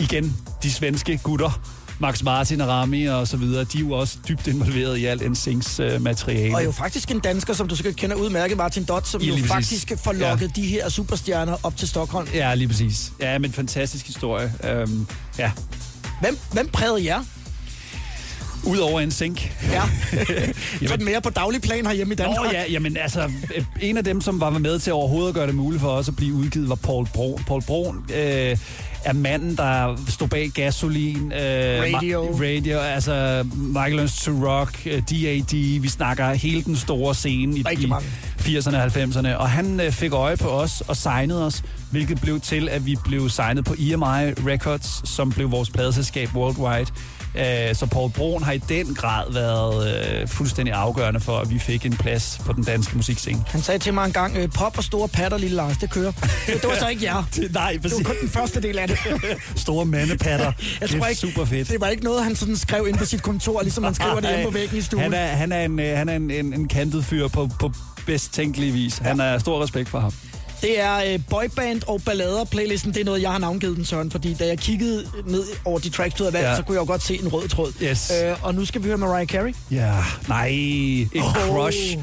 igen, 0.00 0.36
de 0.62 0.72
svenske 0.72 1.20
gutter, 1.22 1.60
Max 1.98 2.22
Martin 2.22 2.60
og 2.60 2.68
Rami 2.68 3.04
og 3.04 3.28
så 3.28 3.36
videre, 3.36 3.64
de 3.64 3.78
er 3.78 3.80
jo 3.80 3.90
også 3.90 4.18
dybt 4.28 4.46
involveret 4.46 4.96
i 4.96 5.04
alt 5.04 5.22
NSYNC's 5.22 5.82
øh, 5.82 6.02
materiale. 6.02 6.54
Og 6.56 6.64
jo 6.64 6.72
faktisk 6.72 7.10
en 7.10 7.20
dansker, 7.20 7.54
som 7.54 7.68
du 7.68 7.76
sikkert 7.76 7.96
kender 7.96 8.16
udmærket, 8.16 8.56
Martin 8.56 8.84
Dot, 8.84 9.06
som 9.06 9.20
Ja, 9.22 9.34
jo 9.34 9.44
faktisk 9.44 9.92
får 10.04 10.12
lukket 10.12 10.56
de 10.56 10.62
her 10.66 10.88
superstjerner 10.88 11.56
op 11.62 11.76
til 11.76 11.88
Stockholm. 11.88 12.28
Ja, 12.34 12.54
lige 12.54 12.68
præcis. 12.68 13.12
Ja, 13.20 13.38
men 13.38 13.52
fantastisk 13.52 14.06
historie. 14.06 14.52
Øhm, 14.64 15.06
ja, 15.38 15.50
Hvem, 16.20 16.38
hvem 16.52 16.68
prægede 16.68 17.04
jer? 17.04 17.22
Udover 18.66 19.00
en 19.00 19.10
sink. 19.10 19.56
Ja. 19.72 19.82
Sådan 20.88 21.04
mere 21.04 21.20
på 21.20 21.30
daglig 21.30 21.62
plan 21.62 21.86
herhjemme 21.86 22.12
i 22.14 22.16
Danmark. 22.16 22.36
Nå 22.36 22.50
ja, 22.52 22.64
jamen 22.70 22.96
altså, 22.96 23.30
øh, 23.56 23.64
en 23.80 23.96
af 23.96 24.04
dem, 24.04 24.20
som 24.20 24.40
var 24.40 24.50
med 24.50 24.78
til 24.78 24.92
overhovedet 24.92 25.28
at 25.28 25.34
gøre 25.34 25.46
det 25.46 25.54
muligt 25.54 25.80
for 25.82 25.88
os 25.88 26.08
at 26.08 26.16
blive 26.16 26.34
udgivet, 26.34 26.68
var 26.68 26.74
Paul 26.74 27.06
Brun. 27.14 27.44
Paul 27.46 27.62
Brun 27.62 28.04
øh, 28.14 28.56
er 29.04 29.12
manden, 29.12 29.56
der 29.56 29.96
stod 30.08 30.28
bag 30.28 30.50
Gasolin. 30.54 31.32
Øh, 31.32 31.38
Radio. 31.94 32.26
Ma- 32.26 32.42
radio, 32.42 32.78
altså 32.78 33.44
Michael 33.54 33.94
Learns 33.94 34.24
to 34.24 34.30
Rock, 34.32 34.86
øh, 34.86 35.02
D.A.D. 35.02 35.82
Vi 35.82 35.88
snakker 35.88 36.32
hele 36.34 36.62
den 36.62 36.76
store 36.76 37.14
scene 37.14 37.56
i, 37.56 37.64
i 37.80 37.86
mange. 37.86 38.08
80'erne 38.38 38.76
og 38.76 38.84
90'erne. 38.84 39.36
Og 39.36 39.50
han 39.50 39.80
øh, 39.80 39.92
fik 39.92 40.12
øje 40.12 40.36
på 40.36 40.48
os 40.48 40.80
og 40.88 40.96
signede 40.96 41.46
os, 41.46 41.62
hvilket 41.90 42.20
blev 42.20 42.40
til, 42.40 42.68
at 42.68 42.86
vi 42.86 42.96
blev 43.04 43.28
signet 43.28 43.64
på 43.64 43.74
EMI 43.78 44.32
Records, 44.50 45.08
som 45.08 45.30
blev 45.32 45.50
vores 45.50 45.70
pladeselskab 45.70 46.28
worldwide. 46.34 46.90
Øh, 47.38 47.74
Så 47.74 47.86
Paul 47.86 48.10
Brun 48.10 48.42
har 48.42 48.52
i 48.52 48.58
den 48.58 48.94
grad 48.94 49.32
været 49.32 50.20
øh, 50.20 50.28
fuldstændig 50.28 50.74
afgørende 50.74 51.20
for, 51.20 51.38
at 51.38 51.50
vi 51.50 51.58
fik 51.58 51.86
en 51.86 51.96
plads 51.96 52.40
på 52.44 52.52
den 52.52 52.64
danske 52.64 52.96
musikscene. 52.96 53.44
Han 53.46 53.62
sagde 53.62 53.78
til 53.78 53.94
mig 53.94 54.04
en 54.06 54.12
gang, 54.12 54.36
øh, 54.36 54.48
pop 54.52 54.78
og 54.78 54.84
store 54.84 55.08
patter, 55.08 55.38
lille 55.38 55.56
Lars, 55.56 55.76
det 55.76 55.90
kører. 55.90 56.12
Det, 56.46 56.54
det 56.62 56.64
var 56.64 56.76
så 56.78 56.88
ikke 56.88 57.04
jer. 57.04 57.24
Nej, 57.52 57.78
Det 57.82 57.92
var 57.92 58.02
kun 58.04 58.14
den 58.20 58.28
første 58.28 58.62
del 58.62 58.78
af 58.78 58.88
det. 58.88 58.98
Store 59.56 59.84
mandepatter. 59.86 60.46
Jeg 60.80 60.88
det 60.88 60.90
tror 60.90 61.04
er 61.04 61.08
ikke, 61.08 61.20
super 61.20 61.44
fedt. 61.44 61.68
Det 61.68 61.80
var 61.80 61.86
ikke 61.88 62.04
noget, 62.04 62.24
han 62.24 62.36
sådan 62.36 62.56
skrev 62.56 62.86
ind 62.88 62.96
på 62.98 63.04
sit 63.04 63.22
kontor, 63.22 63.62
ligesom 63.62 63.82
man 63.82 63.94
skriver 63.94 64.20
det 64.20 64.28
hjemme 64.28 64.44
på 64.44 64.50
væggen 64.50 64.78
i 64.78 64.82
stuen. 64.82 65.02
Han 65.02 65.14
er, 65.14 65.26
han 65.26 65.52
er, 65.52 65.64
en, 65.64 65.80
øh, 65.80 65.98
han 65.98 66.08
er 66.08 66.16
en, 66.16 66.30
en, 66.30 66.52
en 66.54 66.68
kantet 66.68 67.04
fyr 67.04 67.28
på, 67.28 67.50
på 67.60 67.72
bedst 68.06 68.32
tænkelig 68.32 68.74
vis. 68.74 68.98
Han 68.98 69.20
er 69.20 69.38
stor 69.38 69.62
respekt 69.62 69.88
for 69.88 70.00
ham. 70.00 70.12
Det 70.60 70.80
er 70.80 70.96
øh, 71.12 71.20
boyband 71.30 71.82
og 71.86 72.02
ballader 72.02 72.44
playlisten. 72.44 72.94
Det 72.94 73.00
er 73.00 73.04
noget, 73.04 73.22
jeg 73.22 73.30
har 73.30 73.38
navngivet 73.38 73.76
den, 73.76 73.84
Søren, 73.84 74.10
fordi 74.10 74.34
da 74.34 74.46
jeg 74.46 74.58
kiggede 74.58 75.06
ned 75.26 75.44
over 75.64 75.78
de 75.78 75.90
tracks, 75.90 76.14
du 76.14 76.22
havde 76.24 76.32
valgt, 76.32 76.48
Ja. 76.48 76.56
så 76.56 76.62
kunne 76.62 76.74
jeg 76.74 76.80
jo 76.80 76.86
godt 76.86 77.02
se 77.02 77.20
en 77.22 77.28
rød 77.28 77.48
tråd. 77.48 77.72
Yes. 77.82 78.12
Øh, 78.24 78.44
og 78.44 78.54
nu 78.54 78.64
skal 78.64 78.82
vi 78.82 78.86
høre 78.88 78.98
Mariah 78.98 79.26
Carey. 79.26 79.54
Ja, 79.70 79.94
nej, 80.28 80.46
en 80.48 81.08
Åh. 81.22 81.34
crush 81.34 81.98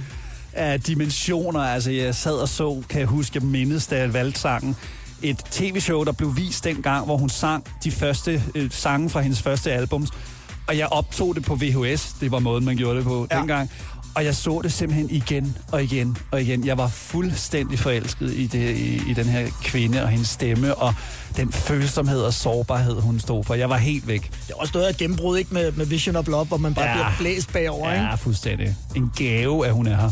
af 0.53 0.81
dimensioner. 0.81 1.59
Altså, 1.59 1.91
jeg 1.91 2.15
sad 2.15 2.33
og 2.33 2.49
så, 2.49 2.81
kan 2.89 2.99
jeg 2.99 3.07
huske, 3.07 3.31
jeg 3.41 3.43
mindes, 3.43 3.87
da 3.87 3.97
jeg 3.97 4.13
valgte 4.13 4.39
sangen. 4.39 4.75
Et 5.21 5.37
tv-show, 5.51 6.03
der 6.03 6.11
blev 6.11 6.37
vist 6.37 6.63
dengang, 6.63 7.05
hvor 7.05 7.17
hun 7.17 7.29
sang 7.29 7.63
de 7.83 7.91
første 7.91 8.43
øh, 8.55 8.71
sange 8.71 9.09
fra 9.09 9.21
hendes 9.21 9.41
første 9.41 9.71
album. 9.71 10.07
Og 10.67 10.77
jeg 10.77 10.87
optog 10.87 11.35
det 11.35 11.43
på 11.45 11.55
VHS. 11.55 12.15
Det 12.21 12.31
var 12.31 12.39
måden, 12.39 12.65
man 12.65 12.77
gjorde 12.77 12.97
det 12.97 13.03
på 13.05 13.27
ja. 13.31 13.37
dengang. 13.37 13.71
Og 14.15 14.25
jeg 14.25 14.35
så 14.35 14.59
det 14.63 14.73
simpelthen 14.73 15.09
igen 15.09 15.57
og 15.71 15.83
igen 15.83 16.17
og 16.31 16.41
igen. 16.41 16.65
Jeg 16.65 16.77
var 16.77 16.87
fuldstændig 16.87 17.79
forelsket 17.79 18.33
i, 18.33 18.47
det, 18.47 18.75
i, 18.75 19.09
i 19.09 19.13
den 19.13 19.25
her 19.25 19.47
kvinde 19.63 20.03
og 20.03 20.09
hendes 20.09 20.29
stemme, 20.29 20.75
og 20.75 20.93
den 21.37 21.51
følsomhed 21.51 22.21
og 22.21 22.33
sårbarhed, 22.33 23.01
hun 23.01 23.19
stod 23.19 23.43
for. 23.43 23.53
Jeg 23.53 23.69
var 23.69 23.77
helt 23.77 24.07
væk. 24.07 24.21
Det 24.47 24.51
er 24.53 24.55
også 24.55 24.71
noget 24.73 24.85
af 24.87 24.89
et 24.91 24.97
gennembrud, 24.97 25.37
ikke? 25.37 25.53
Med, 25.53 25.71
med 25.71 25.85
Vision 25.85 26.15
of 26.15 26.27
Love, 26.27 26.45
hvor 26.45 26.57
man 26.57 26.73
bare 26.73 26.85
ja. 26.85 26.91
Ja. 26.91 26.95
bliver 26.95 27.11
blæst 27.19 27.53
bagover, 27.53 27.91
ikke? 27.93 28.05
Ja, 28.05 28.15
fuldstændig. 28.15 28.75
En 28.95 29.11
gave, 29.15 29.67
at 29.67 29.73
hun 29.73 29.87
er 29.87 29.95
her. 29.95 30.09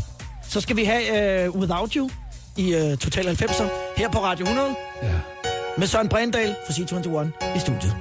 Så 0.49 0.62
skal 0.62 0.76
vi 0.76 0.84
have 0.84 1.49
uh, 1.49 1.60
Without 1.60 1.93
You 1.93 2.10
i 2.58 2.76
uh, 2.76 2.97
Total 2.97 3.28
90'er 3.28 3.64
her 3.97 4.10
på 4.12 4.20
Radio 4.24 4.43
100 4.45 4.76
Ja. 5.04 5.08
med 5.78 5.88
Søren 5.88 6.10
Brændal 6.10 6.56
fra 6.68 6.74
C21 6.74 7.56
i 7.58 7.60
studiet. 7.60 7.95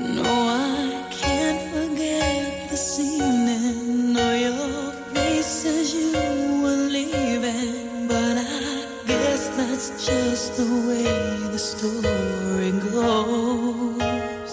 No, 0.00 0.59
the 10.60 10.88
way 10.88 11.04
the 11.52 11.58
story 11.58 12.72
goes. 12.92 14.52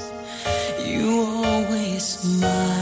You 0.89 1.05
always 1.43 2.03
smile, 2.05 2.76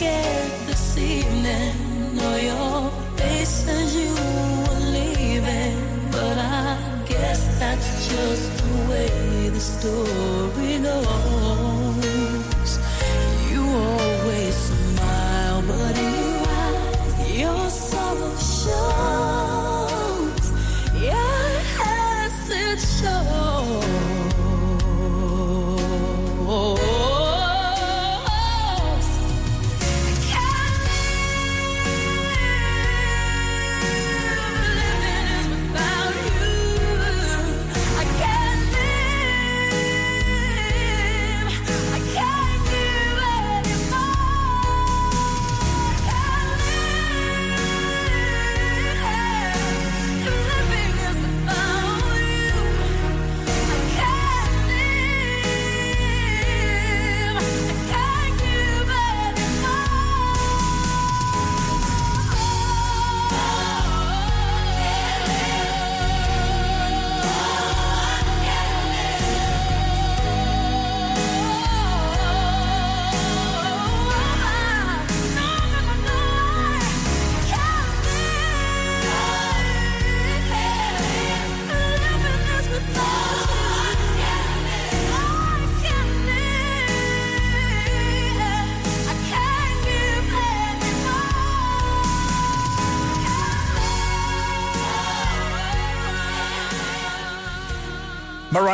forget 0.00 0.66
this 0.66 0.96
evening. 0.96 2.18
or 2.26 2.38
your 2.38 2.90
face 3.18 3.64
says 3.64 3.94
you 3.94 4.08
were 4.08 4.80
leaving, 4.96 5.76
but 6.10 6.38
I 6.38 7.04
guess 7.06 7.58
that's 7.58 8.08
just 8.08 8.64
the 8.64 8.90
way 8.90 9.48
the 9.50 9.60
story 9.60 10.78
goes. 10.78 11.39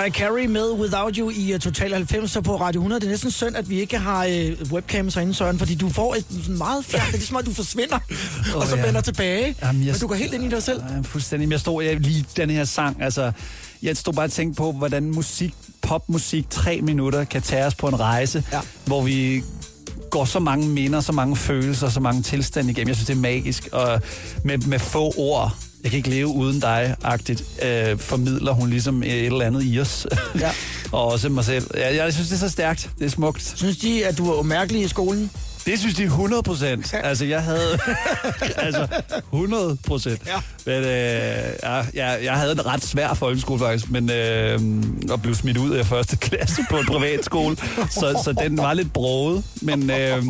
Mariah 0.06 0.14
Carey 0.18 0.46
med 0.46 0.70
Without 0.70 1.16
You 1.16 1.30
i 1.30 1.54
uh, 1.54 1.60
Total 1.60 1.92
90 1.92 2.36
på 2.44 2.56
Radio 2.60 2.80
100. 2.80 3.00
Det 3.00 3.06
er 3.06 3.10
næsten 3.10 3.30
synd, 3.30 3.56
at 3.56 3.70
vi 3.70 3.80
ikke 3.80 3.98
har 3.98 4.26
uh, 4.26 4.72
webcams 4.72 5.14
herinde, 5.14 5.34
Søren, 5.34 5.58
fordi 5.58 5.74
du 5.74 5.88
får 5.88 6.14
et 6.14 6.48
meget 6.48 6.84
fjernt. 6.84 7.06
Det 7.06 7.14
er 7.14 7.18
ligesom, 7.18 7.36
at 7.36 7.46
du 7.46 7.52
forsvinder, 7.54 7.98
oh, 8.54 8.60
og 8.60 8.66
så 8.66 8.76
ja. 8.76 8.86
vender 8.86 9.00
tilbage. 9.00 9.56
Jamen, 9.62 9.82
jeg- 9.84 9.92
Men 9.92 10.00
du 10.00 10.06
går 10.06 10.14
helt 10.14 10.34
ind 10.34 10.44
i 10.44 10.48
dig 10.48 10.62
selv. 10.62 10.80
Ja, 10.90 11.00
fuldstændig. 11.02 11.48
Men 11.48 11.52
Jeg 11.52 11.60
stod 11.60 11.84
jeg, 11.84 12.00
lige 12.00 12.24
den 12.36 12.50
her 12.50 12.64
sang, 12.64 13.02
altså, 13.02 13.32
jeg 13.82 13.96
stod 13.96 14.12
bare 14.12 14.24
og 14.26 14.32
tænkte 14.32 14.58
på, 14.58 14.72
hvordan 14.72 15.10
musik, 15.10 15.54
popmusik, 15.82 16.50
tre 16.50 16.80
minutter 16.82 17.24
kan 17.24 17.42
tage 17.42 17.64
os 17.64 17.74
på 17.74 17.88
en 17.88 18.00
rejse, 18.00 18.44
Ja. 18.52 18.60
hvor 18.84 19.02
vi 19.02 19.42
går 20.10 20.24
så 20.24 20.38
mange 20.38 20.68
minder, 20.68 21.00
så 21.00 21.12
mange 21.12 21.36
følelser, 21.36 21.88
så 21.88 22.00
mange 22.00 22.22
tilstande 22.22 22.70
igennem. 22.70 22.88
Jeg 22.88 22.96
synes, 22.96 23.06
det 23.06 23.16
er 23.16 23.20
magisk. 23.20 23.68
Og 23.72 24.00
med, 24.44 24.58
med 24.58 24.78
få 24.78 25.12
ord, 25.16 25.56
jeg 25.86 25.90
kan 25.90 25.96
ikke 25.98 26.10
leve 26.10 26.26
uden 26.26 26.60
dig-agtigt, 26.60 27.44
øh, 27.62 27.98
formidler 27.98 28.52
hun 28.52 28.70
ligesom 28.70 29.02
et 29.02 29.24
eller 29.26 29.44
andet 29.44 29.62
i 29.64 29.80
os. 29.80 30.06
Ja. 30.40 30.50
og 30.92 31.04
også 31.12 31.28
mig 31.28 31.44
selv. 31.44 31.70
Jeg, 31.74 31.96
jeg 31.96 32.12
synes, 32.12 32.28
det 32.28 32.34
er 32.34 32.38
så 32.38 32.48
stærkt. 32.48 32.90
Det 32.98 33.04
er 33.04 33.08
smukt. 33.10 33.52
Synes 33.56 33.76
de, 33.76 34.06
at 34.06 34.18
du 34.18 34.30
er 34.30 34.38
umærkelig 34.38 34.82
i 34.82 34.88
skolen? 34.88 35.30
Det 35.66 35.78
synes 35.78 35.94
de 35.94 36.02
100 36.02 36.42
procent. 36.42 36.94
Altså, 36.94 37.24
jeg 37.24 37.42
havde... 37.42 37.78
altså, 38.56 38.86
100 39.32 39.76
procent. 39.86 40.22
Ja. 40.26 40.36
Men 40.66 40.84
øh, 40.84 40.88
ja, 41.62 41.74
jeg, 41.94 42.18
jeg 42.22 42.34
havde 42.34 42.52
en 42.52 42.66
ret 42.66 42.84
svær 42.84 43.14
folkeskole, 43.14 43.58
faktisk. 43.58 43.90
Men 43.90 44.10
øh, 44.10 44.60
at 45.12 45.22
blive 45.22 45.36
smidt 45.36 45.56
ud 45.56 45.70
af 45.70 45.86
første 45.86 46.16
klasse 46.26 46.62
på 46.70 46.78
en 46.78 46.86
privatskole. 46.86 47.56
så, 47.90 48.20
så 48.24 48.34
den 48.42 48.56
var 48.58 48.74
lidt 48.74 48.92
broget. 48.92 49.44
Men 49.62 49.90
øh, 49.90 50.22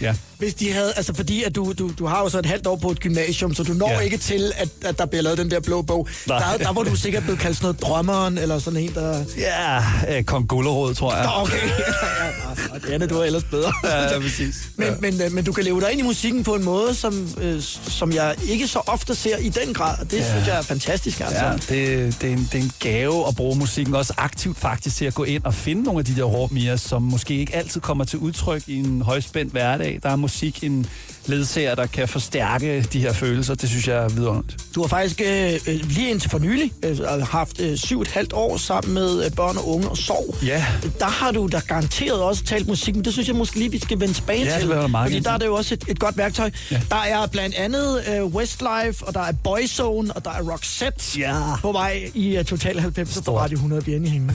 ja. 0.00 0.14
Hvis 0.44 0.54
de 0.54 0.72
havde, 0.72 0.92
altså 0.96 1.14
fordi 1.14 1.42
at 1.42 1.54
du, 1.54 1.72
du, 1.78 1.90
du 1.98 2.06
har 2.06 2.20
jo 2.22 2.28
så 2.28 2.38
et 2.38 2.46
halvt 2.46 2.66
år 2.66 2.76
på 2.76 2.90
et 2.90 3.00
gymnasium, 3.00 3.54
så 3.54 3.62
du 3.62 3.72
når 3.72 3.88
Ja. 3.90 3.94
ja. 3.94 4.00
ikke 4.00 4.16
til, 4.16 4.52
at, 4.56 4.68
at 4.84 4.98
der 4.98 5.06
bliver 5.06 5.22
lavet 5.22 5.38
den 5.38 5.50
der 5.50 5.60
blå 5.60 5.82
bog. 5.82 6.08
Nej. 6.26 6.38
Der, 6.56 6.64
der 6.64 6.72
var 6.72 6.82
du 6.82 6.96
sikkert 6.96 7.22
blevet 7.22 7.40
kaldt 7.40 7.56
sådan 7.56 7.64
noget 7.66 7.82
drømmeren, 7.82 8.38
eller 8.38 8.58
sådan 8.58 8.80
en, 8.80 8.94
der... 8.94 9.24
Ja, 9.38 9.78
øh, 10.18 10.24
Kong 10.24 10.48
Gullerod, 10.48 10.94
tror 10.94 11.14
jeg. 11.16 11.24
Nå, 11.24 11.30
okay. 11.42 11.56
ja, 11.68 12.74
og 12.74 12.82
det 12.82 12.88
andet, 12.92 13.10
du 13.10 13.18
er 13.18 13.24
ellers 13.24 13.44
bedre. 13.44 13.72
Ja, 13.84 14.18
præcis. 14.18 14.54
Men, 14.76 14.86
Ja. 14.88 14.94
men, 15.00 15.22
øh, 15.22 15.32
men 15.32 15.44
du 15.44 15.52
kan 15.52 15.64
leve 15.64 15.80
dig 15.80 15.90
ind 15.92 16.00
i 16.00 16.04
musikken 16.04 16.44
på 16.44 16.54
en 16.54 16.64
måde, 16.64 16.94
som, 16.94 17.28
øh, 17.40 17.62
som 17.88 18.12
jeg 18.12 18.34
ikke 18.48 18.68
så 18.68 18.80
ofte 18.86 19.14
ser 19.14 19.36
i 19.36 19.48
den 19.48 19.74
grad. 19.74 19.98
Og 20.00 20.10
det 20.10 20.18
ja. 20.18 20.30
synes 20.32 20.46
jeg 20.46 20.58
er 20.58 20.62
fantastisk, 20.62 21.20
altså. 21.20 21.44
Ja, 21.44 21.52
det, 21.52 22.16
det, 22.20 22.28
er 22.28 22.32
en, 22.32 22.48
det 22.52 22.58
er 22.60 22.62
en 22.62 22.72
gave 22.80 23.28
at 23.28 23.36
bruge 23.36 23.56
musikken 23.58 23.94
også 23.94 24.12
aktivt 24.16 24.58
faktisk 24.58 24.96
til 24.96 25.04
at 25.04 25.14
gå 25.14 25.24
ind 25.24 25.44
og 25.44 25.54
finde 25.54 25.82
nogle 25.82 25.98
af 25.98 26.04
de 26.04 26.16
der 26.16 26.22
råbmier, 26.24 26.76
som 26.76 27.02
måske 27.02 27.34
ikke 27.34 27.54
altid 27.56 27.80
kommer 27.80 28.04
til 28.04 28.18
udtryk 28.18 28.62
i 28.66 28.76
en 28.76 29.02
højspændt 29.02 29.52
hverdag. 29.52 29.98
Der 30.02 30.08
er 30.10 30.16
musik 30.16 30.33
en 30.42 30.86
ledsager, 31.26 31.74
der 31.74 31.86
kan 31.86 32.08
forstærke 32.08 32.82
de 32.92 33.00
her 33.00 33.12
følelser. 33.12 33.54
Det 33.54 33.68
synes 33.68 33.88
jeg 33.88 33.96
er 33.96 34.08
vidunderligt. 34.08 34.56
Du 34.74 34.80
har 34.80 34.88
faktisk 34.88 35.20
øh, 35.20 35.52
øh, 35.66 35.80
lige 35.84 36.10
indtil 36.10 36.30
for 36.30 36.38
nylig 36.38 36.72
øh, 36.84 36.98
haft 37.22 37.60
øh, 37.60 37.76
syv 37.76 38.00
et 38.00 38.08
halvt 38.08 38.32
år 38.32 38.56
sammen 38.56 38.94
med 38.94 39.24
øh, 39.24 39.30
børn 39.32 39.56
og 39.56 39.68
unge 39.68 39.88
og 39.88 39.96
sov. 39.96 40.36
Ja. 40.42 40.64
Der 40.98 41.06
har 41.06 41.30
du 41.30 41.48
da 41.52 41.58
garanteret 41.68 42.20
også 42.22 42.44
talt 42.44 42.66
musik, 42.66 42.94
men 42.96 43.04
det 43.04 43.12
synes 43.12 43.28
jeg 43.28 43.36
måske 43.36 43.58
lige, 43.58 43.70
vi 43.70 43.78
skal 43.78 44.00
vende 44.00 44.14
tilbage 44.14 44.44
Ja, 44.44 44.52
det 44.54 44.60
til. 44.60 44.70
da 44.70 44.86
meget 44.86 45.10
fordi 45.12 45.20
der 45.20 45.30
er 45.30 45.38
det 45.38 45.46
jo 45.46 45.54
også 45.54 45.74
et, 45.74 45.84
et 45.88 45.98
godt 45.98 46.16
værktøj. 46.18 46.50
Ja. 46.70 46.80
Der 46.90 46.96
er 46.96 47.26
blandt 47.26 47.54
andet 47.56 48.02
øh, 48.14 48.24
Westlife, 48.24 49.04
og 49.06 49.14
der 49.14 49.20
er 49.20 49.32
Boyzone, 49.32 50.12
og 50.12 50.24
der 50.24 50.30
er 50.30 50.42
Roxette 50.52 51.18
Ja. 51.20 51.56
på 51.62 51.72
vej 51.72 52.10
i 52.14 52.38
uh, 52.38 52.44
Total 52.44 52.80
90 52.80 53.22
på. 53.24 53.38
Radio 53.38 53.54
100 53.56 53.82
Bjerne 53.82 54.08
hængende. 54.08 54.34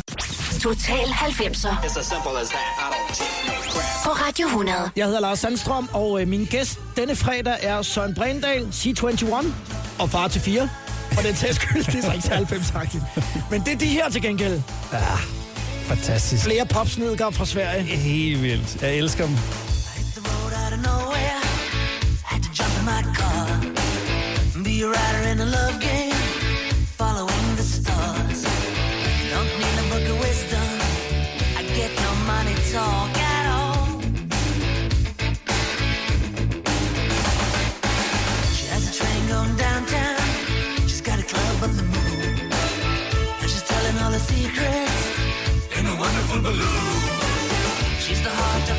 Total 0.60 1.05
90'er 1.07 1.86
It's 1.86 1.97
as 1.99 2.05
simple 2.05 2.38
as 2.41 2.49
that. 2.49 2.68
I 2.78 2.88
don't 2.93 3.14
take 3.14 3.47
no 3.47 3.53
crap. 3.72 4.03
på 4.03 4.10
Radio 4.10 4.45
100. 4.47 4.91
Jeg 4.95 5.05
hedder 5.05 5.20
Lars 5.20 5.39
Sandstrøm, 5.39 5.89
og 5.93 6.22
øh, 6.22 6.28
min 6.28 6.45
gæst 6.45 6.80
denne 6.95 7.16
fredag 7.16 7.57
er 7.62 7.82
Søren 7.82 8.14
Brændal, 8.16 8.68
C21 8.72 9.45
og 9.99 10.10
far 10.10 10.28
til 10.28 10.41
fire. 10.41 10.70
Og 11.18 11.24
den 11.24 11.36
skyld, 11.36 11.84
det 11.84 11.95
er 11.95 12.01
så 12.01 12.12
ikke 12.12 12.24
til 12.24 12.34
90 12.34 12.66
sagt. 12.68 12.95
Men 13.51 13.62
det 13.62 13.74
er 13.74 13.78
de 13.78 13.86
her 13.86 14.10
til 14.10 14.22
gengæld. 14.22 14.62
Fantastisk. 15.88 16.43
Flere 16.43 16.66
popsnedgar 16.66 17.30
fra 17.30 17.45
Sverige. 17.45 17.84
Helt 17.84 18.41
vildt. 18.41 18.82
Jeg 18.82 18.95
elsker 18.95 19.26
dem. 19.26 19.36
Be 24.64 24.84
a 24.84 24.88
rider 24.88 25.32
in 25.32 25.39
a 25.39 25.45
love 25.45 25.80
game. 25.82 26.09
A 46.50 46.52
wonderful 46.52 47.18
balloon. 47.20 48.00
She's 48.00 48.22
the 48.24 48.30
heart 48.30 48.70
of 48.72 48.78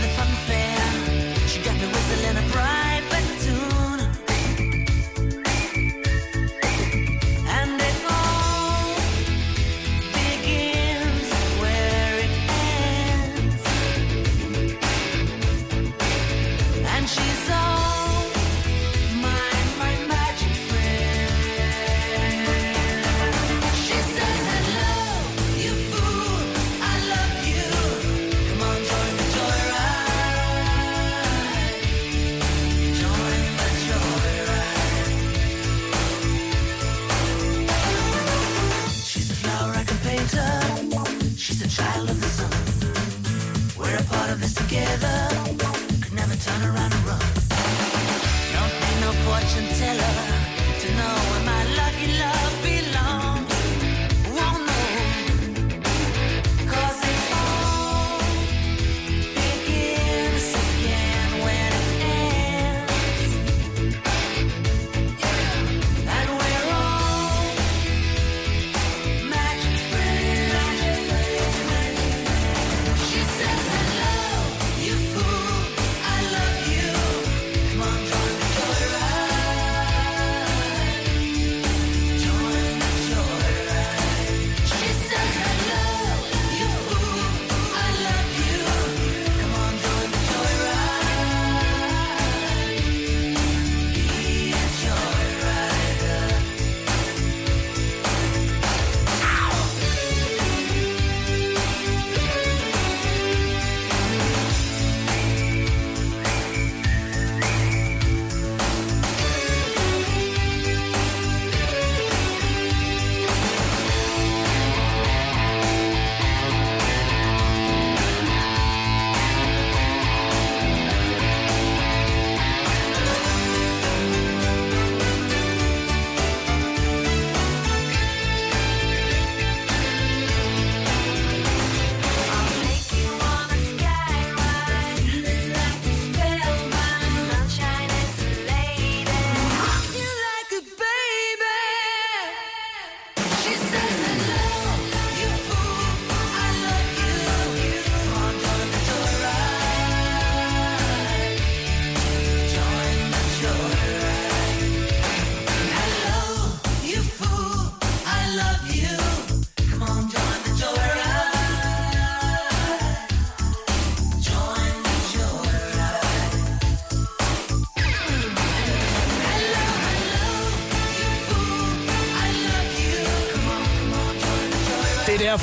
together. 44.71 45.29
Could 46.01 46.13
never 46.13 46.37
turn 46.37 46.63
around 46.63 46.93
and 46.95 47.05
run. 47.05 47.21
Don't 48.55 48.75
need 48.83 49.01
no 49.01 49.13
fortune 49.25 49.67
teller. 49.79 50.00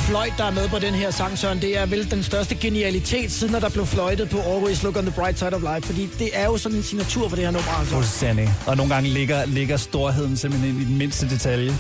Fløjt, 0.08 0.34
der 0.38 0.44
er 0.44 0.52
med 0.52 0.70
på 0.70 0.80
den 0.80 0.94
her 0.94 1.12
sang, 1.12 1.38
Søren, 1.38 1.62
det 1.62 1.78
er 1.78 1.86
vel 1.86 2.12
den 2.12 2.24
største 2.24 2.56
genialitet, 2.56 3.32
siden 3.32 3.54
der 3.54 3.70
blev 3.70 3.86
fløjtet 3.86 4.30
på 4.30 4.38
Always 4.38 4.84
Look 4.84 4.98
on 4.98 5.04
the 5.04 5.12
Bright 5.12 5.40
Side 5.40 5.54
of 5.54 5.62
Life, 5.62 5.88
fordi 5.88 6.10
det 6.20 6.30
er 6.34 6.46
jo 6.46 6.58
sådan 6.58 6.78
en 6.78 6.84
signatur 6.84 7.30
for 7.30 7.36
det 7.36 7.46
her 7.46 7.52
nummer. 7.52 7.80
Altså. 7.80 7.94
Fuldstændig. 7.94 8.50
Og 8.68 8.78
nogle 8.78 8.94
gange 8.94 9.10
ligger, 9.10 9.46
ligger 9.46 9.78
storheden 9.78 10.38
simpelthen 10.38 10.82
i 10.82 10.86
den 10.86 10.98
mindste 10.98 11.30
detalje. 11.30 11.74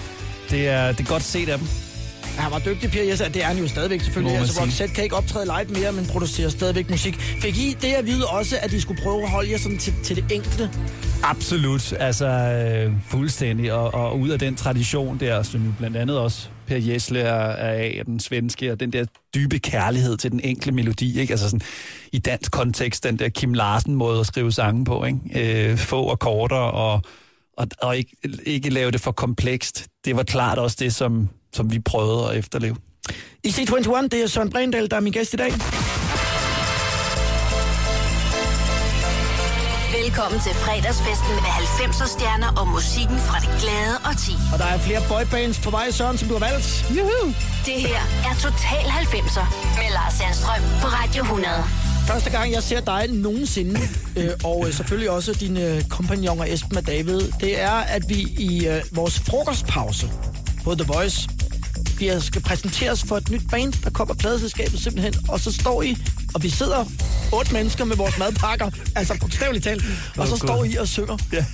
Det 0.49 0.67
er, 0.67 0.91
det 0.91 0.99
er 0.99 1.09
godt 1.09 1.23
set 1.23 1.49
af 1.49 1.57
dem. 1.57 1.67
Ja, 2.38 2.42
han 2.42 2.52
var 2.52 2.60
dygtig, 2.60 2.92
Pierre 2.92 3.08
Jesser. 3.08 3.30
Det 3.30 3.44
er 3.44 3.48
han 3.48 3.58
jo 3.58 3.68
stadigvæk 3.68 4.02
selvfølgelig. 4.02 4.38
Altså. 4.38 4.62
Roxette 4.62 4.96
kan 4.96 5.04
ikke 5.04 5.16
optræde 5.16 5.46
live 5.46 5.80
mere, 5.80 5.92
men 5.92 6.06
producerer 6.06 6.50
stadigvæk 6.50 6.90
musik. 6.90 7.16
Fik 7.16 7.58
I 7.58 7.76
det 7.82 7.94
at 7.94 8.06
vide 8.06 8.28
også, 8.28 8.58
at 8.62 8.72
de 8.72 8.82
skulle 8.82 9.02
prøve 9.04 9.24
at 9.24 9.30
holde 9.30 9.52
jer 9.52 9.58
sådan 9.58 9.78
til, 9.78 9.94
til 10.04 10.16
det 10.16 10.32
enkelte? 10.32 10.70
Absolut, 11.24 11.94
altså 11.94 12.28
øh, 12.28 12.94
fuldstændig, 13.08 13.74
og, 13.74 13.94
og 13.94 14.20
ud 14.20 14.30
af 14.30 14.40
den 14.40 14.56
tradition 14.56 15.20
der, 15.20 15.44
som 15.44 15.66
jo 15.66 15.72
blandt 15.78 15.98
andet 15.98 16.20
også 16.20 16.48
Per 16.68 16.78
Jesle 16.78 17.20
er, 17.20 17.34
er 17.34 17.72
af, 17.72 18.02
den 18.06 18.20
svenske, 18.20 18.72
og 18.72 18.80
den 18.80 18.94
der 18.94 19.06
dybe 19.36 19.60
kærlighed 19.60 20.18
til 20.18 20.32
den 20.32 20.40
enkle 20.44 20.72
melodi, 20.72 21.20
ikke? 21.20 21.32
Altså 21.32 21.46
sådan, 21.50 21.62
i 22.14 22.20
dansk 22.20 22.52
kontekst, 22.52 23.04
den 23.04 23.20
der 23.20 23.30
Kim 23.30 23.54
Larsen-måde 23.54 24.20
at 24.20 24.26
skrive 24.26 24.52
sange 24.52 24.86
på, 24.86 25.06
ikke? 25.06 25.70
Øh, 25.72 25.78
få 25.78 26.12
akkorder, 26.12 26.56
og, 26.56 27.02
og, 27.58 27.68
og 27.82 27.98
ikke, 27.98 28.18
ikke 28.46 28.70
lave 28.70 28.92
det 28.92 29.02
for 29.02 29.12
komplekst. 29.12 29.88
Det 30.06 30.16
var 30.16 30.24
klart 30.24 30.58
også 30.58 30.78
det, 30.80 30.96
som, 30.96 31.30
som 31.54 31.72
vi 31.72 31.80
prøvede 31.80 32.30
at 32.30 32.38
efterleve. 32.38 32.76
I 33.43 33.48
C21, 33.48 34.08
det 34.08 34.24
er 34.24 34.28
Søren 34.28 34.50
Brindal, 34.50 34.89
der 34.91 34.98
er 34.98 35.02
min 35.02 35.14
gæst 35.14 35.34
i 35.34 35.38
dag. 35.38 35.52
Velkommen 40.04 40.39
til 40.39 40.54
fredagsfesten 40.66 41.34
med 41.45 41.52
90'er 41.80 42.08
stjerner 42.16 42.52
og 42.60 42.68
musikken 42.68 43.18
fra 43.28 43.38
det 43.43 43.52
glade 43.62 43.95
og 44.10 44.14
ti. 44.26 44.34
Og 44.54 44.60
der 44.62 44.66
er 44.66 44.78
flere 44.88 45.02
boybands 45.10 45.60
på 45.66 45.70
vej, 45.70 45.91
Søren, 45.91 46.18
som 46.18 46.28
du 46.28 46.34
har 46.38 46.43
valgt. 46.50 46.68
Juhu! 46.98 47.22
Det 47.70 47.78
her 47.88 48.02
er 48.30 48.34
Total 48.45 48.86
90'er 49.02 49.45
med 49.80 49.89
Lars 49.98 50.14
Sandstrøm 50.14 50.64
på 50.82 50.88
Radio 51.00 51.22
100. 51.24 51.48
Første 52.08 52.30
gang, 52.30 52.52
jeg 52.52 52.64
ser 52.64 52.82
dig 52.82 53.08
nogensinde, 53.10 53.80
øh, 54.20 54.30
og 54.43 54.68
øh, 54.68 54.74
selvfølgelig 54.74 55.10
også 55.10 55.34
dine 55.34 55.62
øh, 55.76 55.84
kompagnoner 55.89 56.45
Esben 56.45 56.78
og 56.78 56.88
David, 56.88 57.22
det 57.39 57.62
er, 57.62 57.78
at 57.95 58.04
vi 58.10 58.20
i 58.39 58.68
øh, 58.68 58.82
vores 58.91 59.20
frokostpause 59.20 60.10
på 60.68 60.76
The 60.76 60.84
Voice 60.93 61.30
bliver, 61.95 62.20
skal 62.20 62.41
præsenteres 62.41 63.03
for 63.03 63.18
et 63.18 63.30
nyt 63.30 63.41
band, 63.51 63.74
der 63.84 63.89
kommer 63.89 64.13
pladeselskabet 64.15 64.80
simpelthen, 64.80 65.13
og 65.30 65.39
så 65.39 65.51
står 65.51 65.82
I, 65.82 65.97
og 66.34 66.43
vi 66.43 66.49
sidder 66.49 66.86
otte 67.34 67.53
mennesker 67.53 67.86
med 67.86 67.95
vores 67.95 68.18
madpakker, 68.18 68.70
altså 68.95 69.18
bogstaveligt 69.22 69.63
talt, 69.63 69.84
og 70.18 70.28
så 70.28 70.34
Åh, 70.34 70.39
står. 70.39 70.63
I 70.63 70.76
og 70.76 70.88
synger. 70.88 71.18
Ja. 71.34 71.45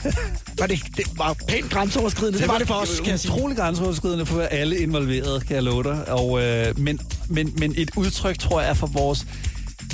Var 0.59 0.67
det, 0.67 0.79
det 0.97 1.05
var 1.17 1.35
pænt 1.47 1.69
grænseoverskridende, 1.69 2.39
det 2.39 2.47
var 2.47 2.57
det 2.57 2.67
for 2.67 2.73
os, 2.73 2.99
kan 2.99 3.11
jeg 3.11 3.19
sige. 3.19 3.31
Utrolig 3.31 3.57
grænseoverskridende 3.57 4.25
for 4.25 4.41
alle 4.41 4.77
involverede, 4.77 5.39
kan 5.39 5.55
jeg 5.55 5.63
love 5.63 5.83
dig. 5.83 6.09
Og, 6.09 6.41
øh, 6.43 6.79
men, 6.79 6.99
men, 7.27 7.53
men 7.57 7.73
et 7.77 7.91
udtryk, 7.95 8.39
tror 8.39 8.61
jeg, 8.61 8.69
er 8.69 8.73
for 8.73 8.87
vores 8.87 9.25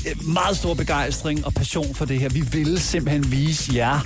øh, 0.07 0.27
meget 0.27 0.57
stor 0.57 0.73
begejstring 0.73 1.45
og 1.45 1.53
passion 1.53 1.95
for 1.95 2.05
det 2.05 2.19
her. 2.19 2.29
Vi 2.29 2.41
ville 2.51 2.79
simpelthen 2.79 3.31
vise 3.31 3.71
jer, 3.75 3.99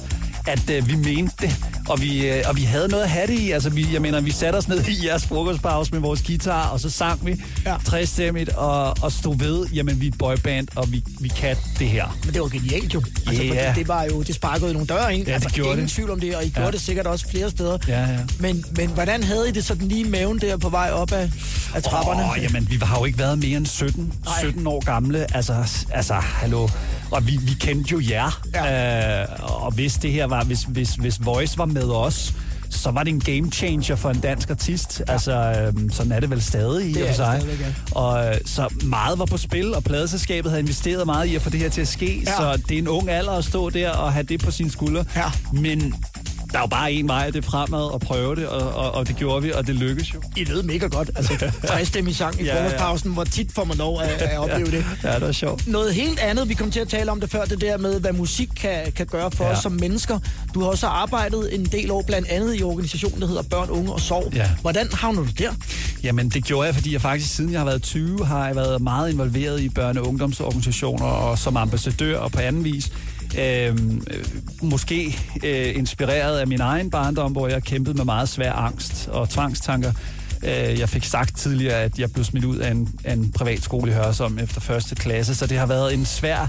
at 0.47 0.69
øh, 0.69 0.87
vi 0.89 0.95
mente 0.95 1.33
det, 1.41 1.55
og 1.89 2.01
vi, 2.01 2.27
øh, 2.29 2.43
og 2.49 2.55
vi 2.57 2.61
havde 2.63 2.87
noget 2.87 3.03
at 3.03 3.09
have 3.09 3.27
det 3.27 3.39
i. 3.39 3.51
Altså, 3.51 3.69
vi, 3.69 3.87
jeg 3.93 4.01
mener, 4.01 4.21
vi 4.21 4.31
satte 4.31 4.57
os 4.57 4.67
ned 4.67 4.85
i 4.87 5.05
jeres 5.07 5.25
frokostpause 5.25 5.91
med 5.91 5.99
vores 5.99 6.21
guitar, 6.21 6.67
og 6.69 6.79
så 6.79 6.89
sang 6.89 7.25
vi 7.25 7.41
Ja. 7.65 7.75
trestemmigt 7.85 8.49
og, 8.49 8.97
og 9.01 9.11
stod 9.11 9.37
ved, 9.37 9.65
jamen, 9.73 10.01
vi 10.01 10.05
er 10.07 10.11
et 10.11 10.17
boyband, 10.17 10.67
og 10.75 10.91
vi, 10.91 11.03
vi 11.19 11.27
kan 11.27 11.55
det 11.79 11.87
her. 11.89 12.17
Men 12.25 12.33
det 12.33 12.41
var 12.41 12.47
genialt 12.47 12.93
jo. 12.93 13.03
Altså, 13.27 13.43
Ja. 13.43 13.67
fordi 13.69 13.79
det 13.79 13.87
var 13.87 14.03
jo, 14.03 14.21
det 14.23 14.35
sparkede 14.35 14.73
nogle 14.73 14.87
døre 14.87 15.15
ind. 15.15 15.23
Ja, 15.23 15.27
det 15.27 15.33
altså, 15.33 15.49
gjorde 15.49 15.69
ingen 15.71 15.85
det. 15.85 15.91
tvivl 15.93 16.09
om 16.11 16.19
det, 16.19 16.35
og 16.35 16.45
I 16.45 16.49
gjorde 16.49 16.65
Ja. 16.65 16.71
det 16.71 16.81
sikkert 16.81 17.07
også 17.07 17.27
flere 17.29 17.49
steder. 17.49 17.77
Ja, 17.87 17.99
ja. 18.01 18.19
Men, 18.39 18.65
men 18.77 18.89
hvordan 18.89 19.23
havde 19.23 19.49
I 19.49 19.51
det 19.51 19.65
sådan 19.65 19.87
lige 19.87 20.05
i 20.05 20.09
maven 20.09 20.39
der 20.39 20.57
på 20.57 20.69
vej 20.69 20.89
op 20.91 21.11
af, 21.11 21.31
af 21.75 21.83
trapperne? 21.83 22.23
Åh, 22.23 22.43
jamen, 22.43 22.67
vi 22.69 22.79
har 22.83 22.99
jo 22.99 23.05
ikke 23.05 23.19
været 23.19 23.39
mere 23.39 23.57
end 23.57 23.65
17, 23.65 24.13
Nej. 24.25 24.33
17 24.39 24.67
år 24.67 24.83
gamle. 24.85 25.35
Altså, 25.35 25.55
altså, 25.91 26.13
hallo. 26.13 26.67
Og 27.11 27.27
vi, 27.27 27.39
vi 27.41 27.53
kendte 27.59 27.91
jo 27.91 28.01
jer. 28.09 28.41
Ja. 28.53 29.21
Øh, 29.21 29.27
og 29.63 29.71
hvis 29.71 29.93
det 29.93 30.11
her 30.11 30.27
var, 30.33 30.43
hvis, 30.43 30.63
hvis, 30.63 30.89
hvis 30.95 31.25
Voice 31.25 31.57
var 31.57 31.65
med 31.65 31.89
os, 31.89 32.33
så 32.69 32.91
var 32.91 33.03
det 33.03 33.13
en 33.13 33.19
game 33.19 33.51
changer 33.51 33.95
for 33.95 34.09
en 34.09 34.19
dansk 34.19 34.49
artist. 34.49 35.01
Ja. 35.07 35.11
Altså, 35.13 35.33
øhm, 35.33 35.89
sådan 35.91 36.11
er 36.11 36.19
det 36.19 36.29
vel 36.29 36.41
stadig 36.41 36.89
i 36.89 37.01
og 37.01 37.07
for 37.07 37.15
sig. 37.15 37.41
ja. 37.59 37.99
Og 37.99 38.27
øh, 38.27 38.35
så 38.45 38.73
meget 38.83 39.19
var 39.19 39.25
på 39.25 39.37
spil, 39.37 39.75
og 39.75 39.83
pladeselskabet 39.83 40.51
havde 40.51 40.61
investeret 40.61 41.05
meget 41.05 41.25
i 41.27 41.35
at 41.35 41.41
få 41.41 41.49
det 41.49 41.59
her 41.59 41.69
til 41.69 41.81
at 41.81 41.87
ske. 41.87 42.19
Ja. 42.25 42.37
Så 42.37 42.61
det 42.69 42.75
er 42.75 42.79
en 42.79 42.87
ung 42.87 43.09
alder 43.09 43.31
at 43.31 43.45
stå 43.45 43.69
der 43.69 43.89
og 43.89 44.13
have 44.13 44.23
det 44.23 44.39
på 44.43 44.51
sine 44.51 44.71
skuldre. 44.71 45.05
Ja. 45.15 45.31
Men 45.53 45.95
der 46.53 46.59
er 46.59 46.63
jo 46.63 46.67
bare 46.67 46.91
en 46.93 47.07
vej, 47.07 47.25
det 47.29 47.45
er 47.45 47.49
fremad 47.49 47.83
og 47.93 48.01
prøve 48.01 48.35
det, 48.35 48.47
og, 48.47 48.73
og, 48.75 48.91
og 48.91 49.07
det 49.07 49.15
gjorde 49.15 49.41
vi, 49.41 49.51
og 49.51 49.67
det 49.67 49.75
lykkedes 49.75 50.13
jo. 50.13 50.21
I 50.37 50.43
lød 50.43 50.63
mega 50.63 50.87
godt. 50.87 51.09
Altså, 51.15 51.51
træstemmig 51.67 52.15
sang 52.15 52.41
i 52.41 52.43
Ja, 52.43 52.55
ja. 52.55 52.63
frokostpausen. 52.63 53.11
Hvor 53.13 53.23
tit 53.23 53.51
får 53.51 53.63
man 53.63 53.77
lov 53.77 54.01
at, 54.01 54.09
at 54.09 54.37
opleve 54.39 54.71
det? 54.71 54.85
Ja, 55.03 55.13
det 55.13 55.21
var 55.21 55.31
sjovt. 55.31 55.67
Noget 55.67 55.93
helt 55.93 56.19
andet, 56.19 56.49
vi 56.49 56.53
kom 56.53 56.71
til 56.71 56.79
at 56.79 56.87
tale 56.87 57.11
om 57.11 57.19
det 57.19 57.31
før, 57.31 57.45
det 57.45 57.61
der 57.61 57.77
med, 57.77 57.99
hvad 57.99 58.13
musik 58.13 58.49
kan, 58.61 58.91
kan 58.91 59.05
gøre 59.05 59.31
for 59.31 59.43
ja. 59.43 59.49
Ja. 59.49 59.55
os 59.55 59.63
som 59.63 59.71
mennesker. 59.71 60.19
Du 60.53 60.59
har 60.61 60.67
også 60.67 60.87
arbejdet 60.87 61.55
en 61.55 61.65
del 61.65 61.91
år, 61.91 62.01
blandt 62.07 62.27
andet 62.27 62.59
i 62.59 62.63
organisationen, 62.63 63.21
der 63.21 63.27
hedder 63.27 63.41
Børn, 63.41 63.69
Unge 63.69 63.93
og 63.93 63.99
Sorg. 63.99 64.33
Ja. 64.35 64.49
Hvordan 64.61 64.87
havner 64.93 65.21
du 65.21 65.29
der? 65.37 65.51
Jamen, 66.03 66.29
det 66.29 66.43
gjorde 66.45 66.65
jeg, 66.65 66.75
fordi 66.75 66.93
jeg 66.93 67.01
faktisk 67.01 67.35
siden 67.35 67.51
jeg 67.51 67.59
har 67.59 67.65
været 67.65 67.81
20, 67.81 68.25
har 68.25 68.45
jeg 68.47 68.55
været 68.55 68.81
meget 68.81 69.11
involveret 69.11 69.61
i 69.61 69.69
børne- 69.79 69.99
og 69.99 70.07
ungdomsorganisationer 70.07 71.05
og 71.05 71.39
som 71.39 71.57
ambassadør 71.57 72.17
og 72.17 72.31
på 72.31 72.39
anden 72.39 72.63
vis. 72.63 72.91
Øhm, 73.39 74.03
øh, 74.11 74.25
måske 74.61 75.19
øh, 75.43 75.77
inspireret 75.77 76.39
af 76.39 76.47
min 76.47 76.61
egen 76.61 76.89
barndom, 76.89 77.31
hvor 77.31 77.47
jeg 77.47 77.63
kæmpede 77.63 77.97
med 77.97 78.05
meget 78.05 78.29
svær 78.29 78.53
angst 78.53 79.07
og 79.07 79.29
tvangstanker. 79.29 79.91
Øh, 80.43 80.79
jeg 80.79 80.89
fik 80.89 81.03
sagt 81.03 81.37
tidligere, 81.37 81.81
at 81.81 81.99
jeg 81.99 82.11
blev 82.11 82.25
smidt 82.25 82.45
ud 82.45 82.57
af 82.57 82.71
en, 82.71 82.89
af 83.03 83.13
en 83.13 83.31
privatskole 83.31 83.91
i 83.91 83.93
Hørsom 83.93 84.39
efter 84.39 84.61
første 84.61 84.95
klasse, 84.95 85.35
så 85.35 85.47
det 85.47 85.57
har 85.57 85.65
været 85.65 85.93
en 85.93 86.05
svær... 86.05 86.47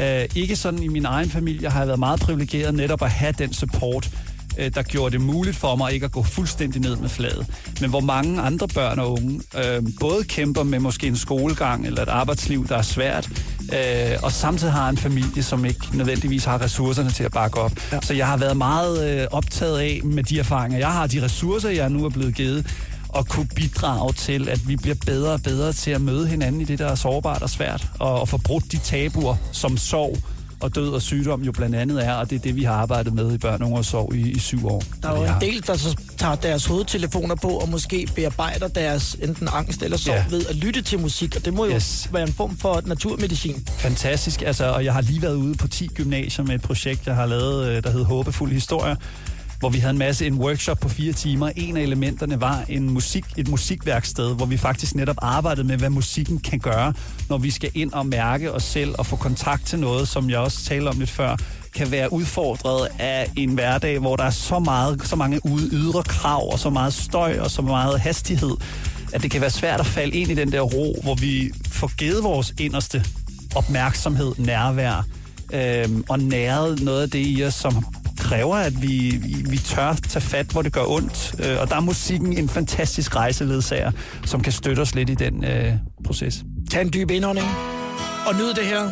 Øh, 0.00 0.24
ikke 0.34 0.56
sådan 0.56 0.82
i 0.82 0.88
min 0.88 1.04
egen 1.04 1.30
familie 1.30 1.70
har 1.70 1.78
jeg 1.78 1.86
været 1.86 1.98
meget 1.98 2.20
privilegeret 2.20 2.74
netop 2.74 3.02
at 3.02 3.10
have 3.10 3.34
den 3.38 3.52
support, 3.52 4.10
øh, 4.58 4.70
der 4.74 4.82
gjorde 4.82 5.12
det 5.12 5.20
muligt 5.20 5.56
for 5.56 5.76
mig 5.76 5.92
ikke 5.92 6.06
at 6.06 6.12
gå 6.12 6.22
fuldstændig 6.22 6.80
ned 6.80 6.96
med 6.96 7.08
fladet. 7.08 7.46
Men 7.80 7.90
hvor 7.90 8.00
mange 8.00 8.40
andre 8.40 8.68
børn 8.68 8.98
og 8.98 9.12
unge 9.12 9.40
øh, 9.58 9.82
både 10.00 10.24
kæmper 10.24 10.62
med 10.62 10.78
måske 10.78 11.06
en 11.06 11.16
skolegang 11.16 11.86
eller 11.86 12.02
et 12.02 12.08
arbejdsliv, 12.08 12.68
der 12.68 12.76
er 12.76 12.82
svært, 12.82 13.30
øh, 13.74 14.18
og 14.22 14.32
samtidig 14.32 14.72
har 14.72 14.88
en 14.88 14.96
familie, 14.96 15.42
som 15.42 15.64
ikke 15.64 15.86
nødvendigvis 15.92 16.44
har 16.44 16.60
ressourcerne 16.60 17.10
til 17.10 17.24
at 17.24 17.32
bakke 17.32 17.60
op. 17.60 17.72
Ja. 17.92 18.00
Så 18.02 18.14
jeg 18.14 18.26
har 18.26 18.36
været 18.36 18.56
meget 18.56 19.20
øh, 19.20 19.26
optaget 19.30 19.78
af 19.78 20.00
med 20.04 20.22
de 20.22 20.38
erfaringer, 20.38 20.78
jeg 20.78 20.92
har, 20.92 21.06
de 21.06 21.22
ressourcer, 21.22 21.70
jeg 21.70 21.90
nu 21.90 22.04
er 22.04 22.10
blevet 22.10 22.34
givet, 22.34 22.66
og 23.08 23.28
kunne 23.28 23.48
bidrage 23.56 24.12
til, 24.12 24.48
at 24.48 24.68
vi 24.68 24.76
bliver 24.76 24.96
bedre 25.06 25.32
og 25.32 25.42
bedre 25.42 25.72
til 25.72 25.90
at 25.90 26.00
møde 26.00 26.26
hinanden 26.26 26.60
i 26.60 26.64
det, 26.64 26.78
der 26.78 26.86
er 26.86 26.94
sårbart 26.94 27.42
og 27.42 27.50
svært, 27.50 27.88
og, 27.98 28.20
og 28.20 28.28
få 28.28 28.38
brudt 28.38 28.72
de 28.72 28.78
tabuer, 28.78 29.36
som 29.52 29.76
sorg 29.76 30.18
og 30.64 30.74
død 30.74 30.88
og 30.88 31.02
sygdom 31.02 31.42
jo 31.42 31.52
blandt 31.52 31.76
andet 31.76 32.06
er, 32.06 32.12
og 32.12 32.30
det 32.30 32.36
er 32.36 32.40
det, 32.40 32.56
vi 32.56 32.62
har 32.64 32.72
arbejdet 32.74 33.14
med 33.14 33.34
i 33.34 33.38
børn, 33.38 33.62
og 33.62 33.84
sorg 33.84 34.14
i, 34.14 34.30
i 34.30 34.38
syv 34.38 34.66
år. 34.66 34.82
Der 35.02 35.08
er 35.08 35.16
jo 35.16 35.22
en 35.24 35.40
del, 35.40 35.66
der 35.66 35.76
så 35.76 35.96
tager 36.16 36.34
deres 36.34 36.66
hovedtelefoner 36.66 37.34
på 37.34 37.48
og 37.48 37.68
måske 37.68 38.08
bearbejder 38.14 38.68
deres 38.68 39.16
enten 39.22 39.48
angst 39.52 39.82
eller 39.82 39.96
sorg 39.96 40.14
Ja. 40.14 40.24
ved 40.30 40.46
at 40.46 40.56
lytte 40.56 40.82
til 40.82 40.98
musik, 41.00 41.36
og 41.36 41.44
det 41.44 41.54
må 41.54 41.64
jo 41.64 41.74
Yes. 41.74 42.08
være 42.12 42.22
en 42.22 42.32
form 42.32 42.56
for 42.56 42.82
naturmedicin. 42.86 43.66
Fantastisk, 43.78 44.42
altså, 44.42 44.64
og 44.72 44.84
jeg 44.84 44.92
har 44.92 45.00
lige 45.00 45.22
været 45.22 45.34
ude 45.34 45.54
på 45.54 45.68
10 45.68 45.86
gymnasier 45.86 46.44
med 46.44 46.54
et 46.54 46.62
projekt, 46.62 47.06
jeg 47.06 47.14
har 47.14 47.26
lavet, 47.26 47.66
øh, 47.68 47.82
der 47.82 47.90
hed 47.90 48.04
Håbefuld 48.04 48.52
Historie, 48.52 48.96
hvor 49.64 49.70
vi 49.70 49.78
havde 49.78 49.90
en 49.90 49.98
masse, 49.98 50.26
en 50.26 50.34
workshop 50.34 50.80
på 50.80 50.88
fire 50.88 51.12
timer. 51.12 51.50
En 51.56 51.76
af 51.76 51.82
elementerne 51.82 52.40
var 52.40 52.64
en 52.68 52.90
musik, 52.90 53.24
et 53.36 53.48
musikværksted, 53.48 54.34
hvor 54.34 54.46
vi 54.46 54.56
faktisk 54.56 54.94
netop 54.94 55.16
arbejdede 55.22 55.66
med, 55.66 55.76
hvad 55.76 55.90
musikken 55.90 56.38
kan 56.38 56.58
gøre, 56.58 56.92
når 57.28 57.38
vi 57.38 57.50
skal 57.50 57.70
ind 57.74 57.92
og 57.92 58.06
mærke 58.06 58.52
os 58.52 58.62
selv 58.62 58.94
og 58.98 59.06
få 59.06 59.16
kontakt 59.16 59.66
til 59.66 59.78
noget, 59.78 60.08
som 60.08 60.30
jeg 60.30 60.38
også 60.38 60.64
talte 60.64 60.88
om 60.88 60.98
lidt 60.98 61.10
før, 61.10 61.36
kan 61.74 61.90
være 61.90 62.12
udfordret 62.12 62.88
af 62.98 63.30
en 63.36 63.54
hverdag, 63.54 63.98
hvor 63.98 64.16
der 64.16 64.24
er 64.24 64.30
så, 64.30 64.58
meget, 64.58 65.06
så 65.06 65.16
mange 65.16 65.40
ude 65.46 65.68
ydre 65.72 66.02
krav, 66.02 66.52
og 66.52 66.58
så 66.58 66.70
meget 66.70 66.94
støj, 66.94 67.38
og 67.40 67.50
så 67.50 67.62
meget 67.62 68.00
hastighed, 68.00 68.56
at 69.12 69.22
det 69.22 69.30
kan 69.30 69.40
være 69.40 69.50
svært 69.50 69.80
at 69.80 69.86
falde 69.86 70.16
ind 70.16 70.30
i 70.30 70.34
den 70.34 70.52
der 70.52 70.60
ro, 70.60 70.96
hvor 71.02 71.14
vi 71.14 71.50
får 71.68 71.90
givet 71.96 72.22
vores 72.22 72.54
inderste 72.58 73.04
opmærksomhed, 73.54 74.32
nærvær, 74.38 75.06
øhm, 75.52 76.04
og 76.08 76.18
næret 76.18 76.82
noget 76.82 77.02
af 77.02 77.10
det 77.10 77.26
i 77.26 77.44
os, 77.44 77.54
som 77.54 77.84
kræver, 78.24 78.56
at 78.56 78.82
vi, 78.82 79.20
vi, 79.48 79.56
tør 79.56 79.92
tage 80.08 80.22
fat, 80.22 80.46
hvor 80.46 80.62
det 80.62 80.72
gør 80.72 80.84
ondt. 80.86 81.34
Øh, 81.38 81.60
og 81.60 81.68
der 81.68 81.76
er 81.76 81.80
musikken 81.80 82.38
en 82.38 82.48
fantastisk 82.48 83.16
rejseledsager, 83.16 83.92
som 84.24 84.42
kan 84.42 84.52
støtte 84.52 84.80
os 84.80 84.94
lidt 84.94 85.10
i 85.10 85.14
den 85.14 85.44
øh, 85.44 85.72
proces. 86.04 86.44
Tag 86.70 86.82
en 86.82 86.92
dyb 86.92 87.10
indånding 87.10 87.46
og 88.26 88.34
nyd 88.34 88.54
det 88.54 88.64
her. 88.64 88.90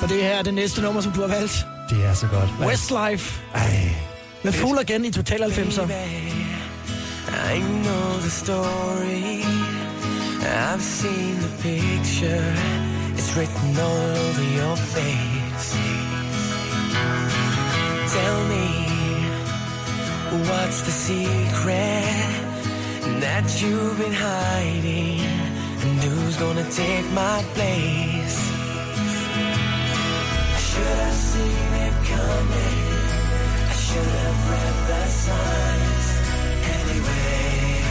For 0.00 0.06
det 0.06 0.22
her 0.22 0.30
er 0.38 0.42
det 0.42 0.54
næste 0.54 0.82
nummer, 0.82 1.00
som 1.00 1.12
du 1.12 1.20
har 1.20 1.28
valgt. 1.28 1.66
Det 1.90 2.04
er 2.04 2.14
så 2.14 2.26
godt. 2.26 2.50
Westlife 2.60 3.40
Ej. 3.54 3.88
med 4.44 4.52
Fugl 4.52 4.78
igen 4.82 5.04
i 5.04 5.10
Total 5.10 5.42
90'er. 5.42 5.82
I 7.54 7.58
know 7.58 8.20
the 8.20 8.30
story. 8.30 9.42
I've 10.44 10.82
seen 10.82 11.34
the 11.36 11.52
picture. 11.62 12.54
It's 13.16 13.36
written 13.36 13.76
all 13.78 14.16
over 14.26 14.44
your 14.58 14.76
face. 14.76 15.44
Tell 18.14 18.44
me, 18.44 18.68
what's 20.48 20.82
the 20.82 20.92
secret 20.92 22.04
that 23.24 23.44
you've 23.60 23.98
been 23.98 24.12
hiding 24.12 25.18
And 25.82 25.98
who's 25.98 26.36
gonna 26.36 26.68
take 26.70 27.06
my 27.10 27.42
place? 27.54 28.38
I 30.54 30.60
should 30.68 30.98
have 31.06 31.18
seen 31.30 31.70
it 31.86 31.94
coming. 32.12 32.82
I 33.72 33.74
should 33.86 34.14
have 34.24 34.40
read 34.50 34.76
the 34.90 35.04
signs. 35.24 36.06
Anyway, 36.76 37.82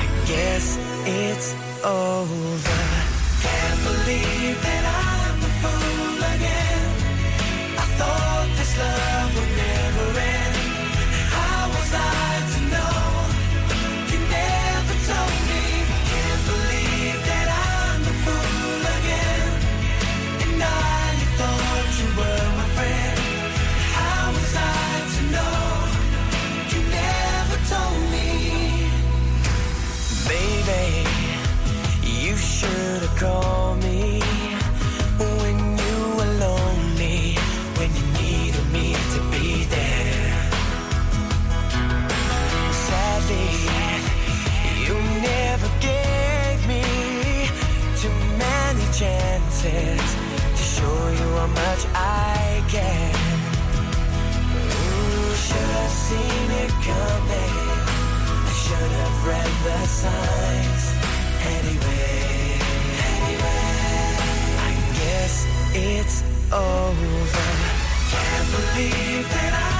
I 0.00 0.02
guess 0.30 0.66
it's 1.04 1.48
over. 1.84 2.80
Can't 3.44 3.80
believe 3.88 4.56
that 4.62 4.83
I 56.86 58.52
should 58.52 58.92
have 59.00 59.26
read 59.26 59.52
the 59.64 59.86
signs. 59.86 60.84
Anyway, 61.56 62.58
anyway, 63.10 64.16
I 64.58 64.72
guess 64.98 65.46
it's 65.74 66.22
over. 66.52 67.30
Can't 68.10 68.48
believe 68.52 69.28
that 69.30 69.52
I'm 69.68 69.73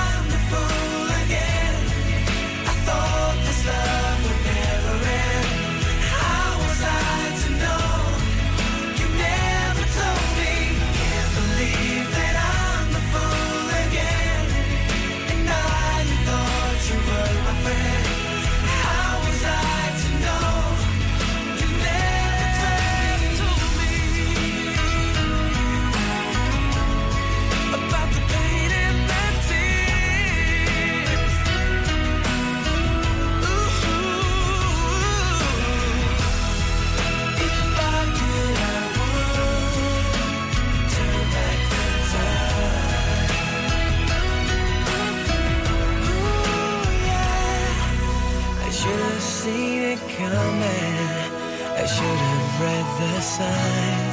sign 53.36 54.03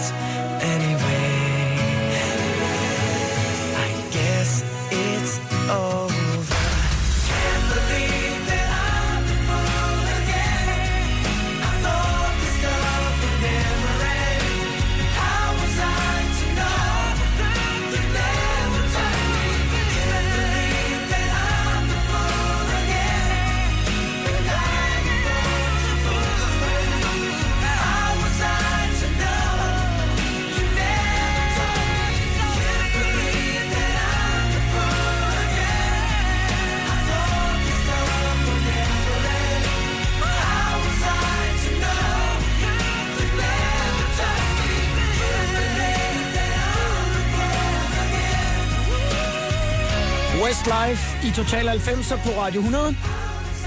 Westlife 50.81 51.27
i 51.27 51.31
Total 51.31 51.67
90 51.67 52.09
på 52.09 52.29
Radio 52.41 52.59
100. 52.59 52.95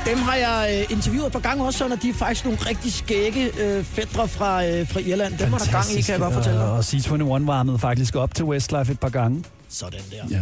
Dem 0.06 0.18
har 0.18 0.34
jeg 0.36 0.84
øh, 0.90 0.96
interviewet 0.96 1.26
et 1.26 1.32
par 1.32 1.40
gange 1.40 1.64
også, 1.64 1.84
og 1.84 2.02
de 2.02 2.08
er 2.08 2.14
faktisk 2.14 2.44
nogle 2.44 2.58
rigtig 2.60 2.92
skægge 2.92 3.50
øh, 3.60 3.84
fædre 3.84 4.28
fra, 4.28 4.66
øh, 4.66 4.88
fra 4.88 5.00
Irland. 5.00 5.38
Dem 5.38 5.52
var 5.52 5.58
der 5.58 5.70
gang 5.70 5.90
i, 5.98 6.00
kan 6.02 6.12
jeg 6.12 6.20
bare 6.20 6.32
fortælle 6.32 6.58
dig. 6.58 6.70
Og 6.70 6.78
C21 6.78 7.46
varmede 7.46 7.78
faktisk 7.78 8.16
op 8.16 8.34
til 8.34 8.44
Westlife 8.44 8.92
et 8.92 9.00
par 9.00 9.08
gange. 9.08 9.44
Sådan 9.68 10.00
der. 10.10 10.40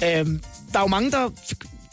Ja. 0.00 0.20
Øhm, 0.20 0.42
der 0.72 0.78
er 0.78 0.82
jo 0.82 0.88
mange, 0.88 1.10
der 1.10 1.28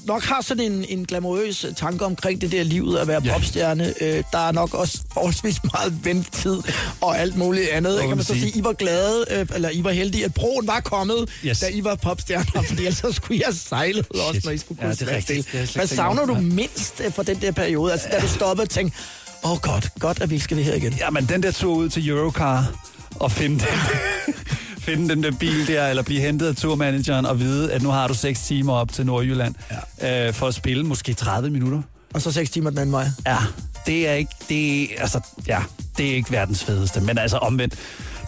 nok 0.05 0.23
har 0.23 0.41
sådan 0.41 0.71
en, 0.71 0.85
en 0.89 1.05
glamourøs 1.05 1.65
tanke 1.77 2.05
omkring 2.05 2.41
det 2.41 2.51
der 2.51 2.63
livet 2.63 2.97
at 2.97 3.07
være 3.07 3.21
Ja. 3.25 3.33
popstjerne. 3.33 3.93
Øh, 4.01 4.23
der 4.31 4.47
er 4.47 4.51
nok 4.51 4.73
også 4.73 4.97
forholdsvis 5.13 5.63
meget 5.73 6.05
ventetid 6.05 6.57
og 7.01 7.19
alt 7.19 7.35
muligt 7.37 7.69
andet. 7.69 7.99
Kan 7.99 8.09
man 8.09 8.23
så 8.23 8.33
sige. 8.33 8.57
I 8.57 8.63
var 8.63 8.73
glade, 8.73 9.25
øh, 9.31 9.47
eller 9.55 9.69
I 9.69 9.83
var 9.83 9.91
heldige, 9.91 10.25
at 10.25 10.33
broen 10.33 10.67
var 10.67 10.79
kommet, 10.79 11.29
Yes. 11.45 11.59
da 11.59 11.67
I 11.67 11.83
var 11.83 11.95
popstjerner, 11.95 12.61
fordi 12.69 12.81
ellers 12.85 12.97
så 12.97 13.11
skulle 13.11 13.37
I 13.39 13.41
have 13.45 13.55
sejlet 13.55 14.07
også, 14.09 14.41
når 14.43 14.51
I 14.51 14.57
skulle 14.57 14.77
kunne 14.81 14.89
er 14.91 15.11
ja. 15.11 15.15
Det 15.19 15.45
slet 15.45 15.69
Hvad 15.75 15.87
savner 15.87 16.25
du 16.25 16.33
mindst 16.33 17.01
øh, 17.05 17.13
fra 17.13 17.23
den 17.23 17.41
der 17.41 17.51
periode? 17.51 17.91
Altså, 17.91 18.07
da 18.11 18.19
du 18.19 18.27
stoppede 18.27 18.65
og 18.65 18.69
tænkte, 18.69 18.97
åh 19.43 19.51
oh, 19.51 19.57
godt, 19.59 19.89
godt, 19.99 20.21
at 20.21 20.29
vi 20.29 20.39
skal 20.39 20.57
det 20.57 20.65
her 20.65 20.73
igen. 20.73 20.93
Jamen, 20.99 21.25
den 21.25 21.43
der 21.43 21.51
tur 21.51 21.73
ud 21.75 21.89
til 21.89 22.09
Eurocar 22.09 22.73
og 23.15 23.31
finde 23.31 23.59
den, 23.59 23.67
finde 24.81 25.09
den 25.09 25.23
der 25.23 25.31
bil 25.39 25.67
der, 25.67 25.87
eller 25.87 26.03
blive 26.03 26.21
hentet 26.21 26.47
af 26.47 26.55
turmanageren 26.55 27.25
og 27.25 27.39
vide, 27.39 27.73
at 27.73 27.81
nu 27.81 27.89
har 27.89 28.07
du 28.07 28.13
6 28.13 28.39
timer 28.39 28.73
op 28.73 28.91
til 28.91 29.05
Nordjylland 29.05 29.55
ja. 30.01 30.27
øh, 30.27 30.33
for 30.33 30.47
at 30.47 30.53
spille 30.53 30.83
måske 30.83 31.13
30 31.13 31.49
minutter. 31.49 31.81
Og 32.13 32.21
så 32.21 32.31
seks 32.31 32.49
timer 32.49 32.69
den 32.69 32.79
anden 32.79 32.93
vej. 32.93 33.07
Ja, 33.25 33.37
det 33.85 34.07
er 34.07 34.13
ikke, 34.13 34.31
det 34.49 34.83
er, 34.83 35.01
altså, 35.01 35.19
ja, 35.47 35.59
det 35.97 36.11
er 36.11 36.15
ikke 36.15 36.31
verdens 36.31 36.63
fedeste, 36.63 37.01
men 37.01 37.17
altså 37.17 37.37
omvendt, 37.37 37.75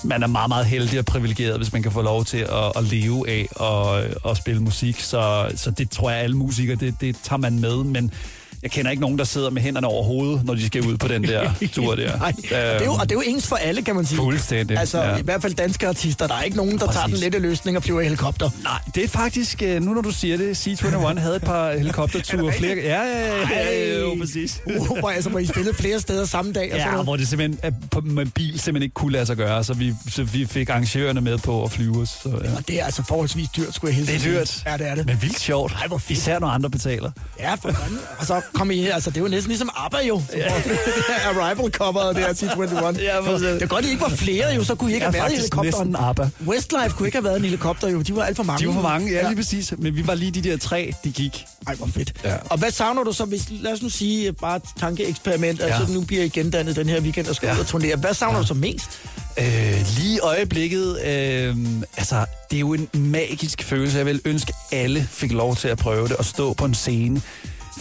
man 0.03 0.23
er 0.23 0.27
meget, 0.27 0.49
meget 0.49 0.65
heldig 0.65 0.99
og 0.99 1.05
privilegeret, 1.05 1.57
hvis 1.57 1.73
man 1.73 1.83
kan 1.83 1.91
få 1.91 2.01
lov 2.01 2.25
til 2.25 2.37
at, 2.37 2.71
at 2.75 2.83
leve 2.83 3.29
af 3.29 3.47
og, 3.55 4.03
og 4.23 4.37
spille 4.37 4.61
musik, 4.61 4.99
så, 4.99 5.51
så 5.55 5.71
det 5.71 5.89
tror 5.89 6.09
jeg, 6.09 6.19
alle 6.19 6.37
musikere, 6.37 6.75
det, 6.75 6.95
det 7.01 7.15
tager 7.23 7.37
man 7.37 7.59
med, 7.59 7.83
men 7.83 8.11
jeg 8.63 8.71
kender 8.71 8.91
ikke 8.91 9.01
nogen, 9.01 9.17
der 9.17 9.23
sidder 9.23 9.49
med 9.49 9.61
hænderne 9.61 9.87
over 9.87 10.03
hovedet, 10.03 10.45
når 10.45 10.53
de 10.55 10.65
skal 10.67 10.81
ud 10.87 10.97
på 10.97 11.07
den 11.07 11.23
der 11.23 11.51
tur 11.73 11.95
der. 11.95 12.17
Nej, 12.17 12.31
det 12.31 12.51
er 12.51 12.85
jo, 12.85 12.93
og 12.93 13.09
det 13.09 13.11
er 13.11 13.15
jo 13.15 13.23
ens 13.25 13.47
for 13.47 13.55
alle, 13.55 13.81
kan 13.81 13.95
man 13.95 14.05
sige. 14.05 14.17
Fuldstændig, 14.17 14.77
Altså, 14.77 15.01
ja. 15.03 15.15
i 15.17 15.21
hvert 15.21 15.41
fald 15.41 15.53
danske 15.53 15.87
artister. 15.87 16.27
Der 16.27 16.33
er 16.35 16.41
ikke 16.41 16.57
nogen, 16.57 16.71
der 16.79 16.85
Præcis. 16.85 16.95
tager 16.95 17.07
den 17.07 17.17
lette 17.17 17.39
løsning 17.39 17.77
og 17.77 17.83
flyver 17.83 18.01
i 18.01 18.03
helikopter. 18.03 18.49
Nej, 18.63 18.79
det 18.95 19.03
er 19.03 19.07
faktisk, 19.07 19.61
øh, 19.61 19.81
nu 19.81 19.93
når 19.93 20.01
du 20.01 20.11
siger 20.11 20.37
det, 20.37 20.67
C21 20.67 21.19
havde 21.19 21.35
et 21.35 21.41
par 21.41 21.71
helikopterture 21.77 22.53
flere... 22.53 22.75
Ja, 22.75 23.01
ja, 23.01 23.47
ja, 23.51 23.99
jo, 23.99 24.15
præcis. 24.21 24.61
Uh, 24.79 24.99
hvor, 24.99 25.09
altså, 25.09 25.29
hvor 25.29 25.39
I 25.39 25.45
spillede 25.45 25.75
flere 25.75 25.99
steder 25.99 26.25
samme 26.25 26.53
dag. 26.53 26.63
Og 26.63 26.69
sådan 26.69 26.79
Ja, 26.85 26.91
noget. 26.91 27.05
hvor 27.05 27.15
det 27.15 27.27
simpelthen 27.27 27.73
på, 27.91 28.01
med 28.01 28.25
bil 28.25 28.59
simpelthen 28.59 28.83
ikke 28.83 28.93
kunne 28.93 29.11
lade 29.11 29.25
sig 29.25 29.37
gøre, 29.37 29.63
så 29.63 29.73
vi, 29.73 29.93
så 30.09 30.23
vi 30.23 30.45
fik 30.45 30.69
arrangørerne 30.69 31.21
med 31.21 31.37
på 31.37 31.63
at 31.63 31.71
flyve 31.71 32.01
os. 32.01 32.09
Så, 32.23 32.29
ja. 32.43 32.55
Og 32.57 32.67
det 32.67 32.79
er 32.81 32.85
altså 32.85 33.03
forholdsvis 33.07 33.47
dyrt, 33.57 33.75
skulle 33.75 33.89
jeg 33.89 33.95
hilse 33.95 34.13
Det 34.13 34.35
er 34.35 34.41
at 34.41 34.47
dyrt. 34.47 34.63
Ja, 34.65 34.77
det 34.77 34.87
er 34.91 34.95
det. 34.95 35.05
Men 35.05 35.21
vildt 35.21 35.39
sjovt. 35.39 35.73
Ej, 35.81 35.87
hvor 35.87 35.97
fedt. 35.97 36.19
Især 36.19 36.39
når 36.39 36.47
andre 36.47 36.69
betaler. 36.69 37.11
Ja, 37.39 37.53
for 37.55 37.71
fanden. 37.71 37.99
Og 38.17 38.25
så 38.25 38.41
Kom 38.53 38.71
i, 38.71 38.85
altså, 38.87 39.09
det 39.09 39.17
er 39.17 39.21
jo 39.21 39.27
næsten 39.27 39.49
ligesom 39.49 39.69
ABBA 39.75 39.97
jo. 40.07 40.21
Arrival 41.29 41.71
coveret 41.71 42.15
der, 42.15 42.27
T21. 42.27 43.01
Ja, 43.01 43.17
det 43.53 43.61
er 43.61 43.65
godt, 43.67 43.85
I 43.85 43.89
ikke 43.89 44.01
var 44.01 44.09
flere 44.09 44.53
jo, 44.53 44.63
så 44.63 44.75
kunne 44.75 44.91
I 44.91 44.93
ikke 44.93 45.05
Ja, 45.05 45.11
have 45.11 45.21
været 45.21 45.31
i 45.31 45.35
helikopteren. 45.35 45.87
næsten 45.87 46.05
ABBA. 46.05 46.29
Westlife 46.47 46.89
kunne 46.89 47.07
ikke 47.07 47.17
have 47.17 47.23
været 47.23 47.37
en 47.37 47.43
helikopter 47.43 47.89
jo, 47.89 48.01
de 48.01 48.15
var 48.15 48.23
alt 48.23 48.35
for 48.35 48.43
mange. 48.43 48.61
De 48.61 48.67
var 48.67 48.73
for 48.73 48.81
mange, 48.81 49.11
ja, 49.11 49.27
lige 49.27 49.35
præcis. 49.35 49.73
Men 49.77 49.95
vi 49.95 50.07
var 50.07 50.15
lige 50.15 50.31
de 50.31 50.41
der 50.41 50.57
tre, 50.57 50.93
de 51.03 51.11
gik. 51.11 51.45
Ej, 51.67 51.75
hvor 51.75 51.87
fedt. 51.87 52.13
Ja. 52.23 52.35
Og 52.49 52.57
hvad 52.57 52.71
savner 52.71 53.03
du 53.03 53.11
så, 53.13 53.25
hvis, 53.25 53.43
lad 53.49 53.71
os 53.73 53.81
nu 53.81 53.89
sige, 53.89 54.27
øh, 54.27 54.33
bare 54.41 54.55
et 54.55 54.61
tankeeksperiment, 54.79 55.59
ja. 55.59 55.65
altså 55.65 55.93
nu 55.93 56.01
bliver 56.01 56.23
I 56.23 56.27
gendannet 56.27 56.75
den 56.75 56.89
her 56.89 57.01
weekend 57.01 57.27
og 57.27 57.35
skal 57.35 57.47
Ja. 57.47 57.53
ud 57.53 57.59
og 57.59 57.67
turnere. 57.67 57.95
Hvad 57.95 58.13
savner 58.13 58.37
ja. 58.37 58.41
du 58.41 58.47
så 58.47 58.53
mest? 58.53 58.89
Øh, 59.39 59.45
lige 59.97 60.15
i 60.15 60.19
øjeblikket, 60.19 60.99
øh, 61.05 61.55
altså, 61.97 62.25
det 62.51 62.55
er 62.55 62.59
jo 62.59 62.73
en 62.73 62.87
magisk 62.93 63.63
følelse. 63.63 63.97
Jeg 63.97 64.05
vil 64.05 64.21
ønske, 64.25 64.53
alle 64.71 65.07
fik 65.11 65.31
lov 65.31 65.55
til 65.55 65.67
at 65.67 65.77
prøve 65.77 66.07
det 66.07 66.15
og 66.15 66.25
stå 66.25 66.53
på 66.53 66.65
en 66.65 66.73
scene 66.73 67.21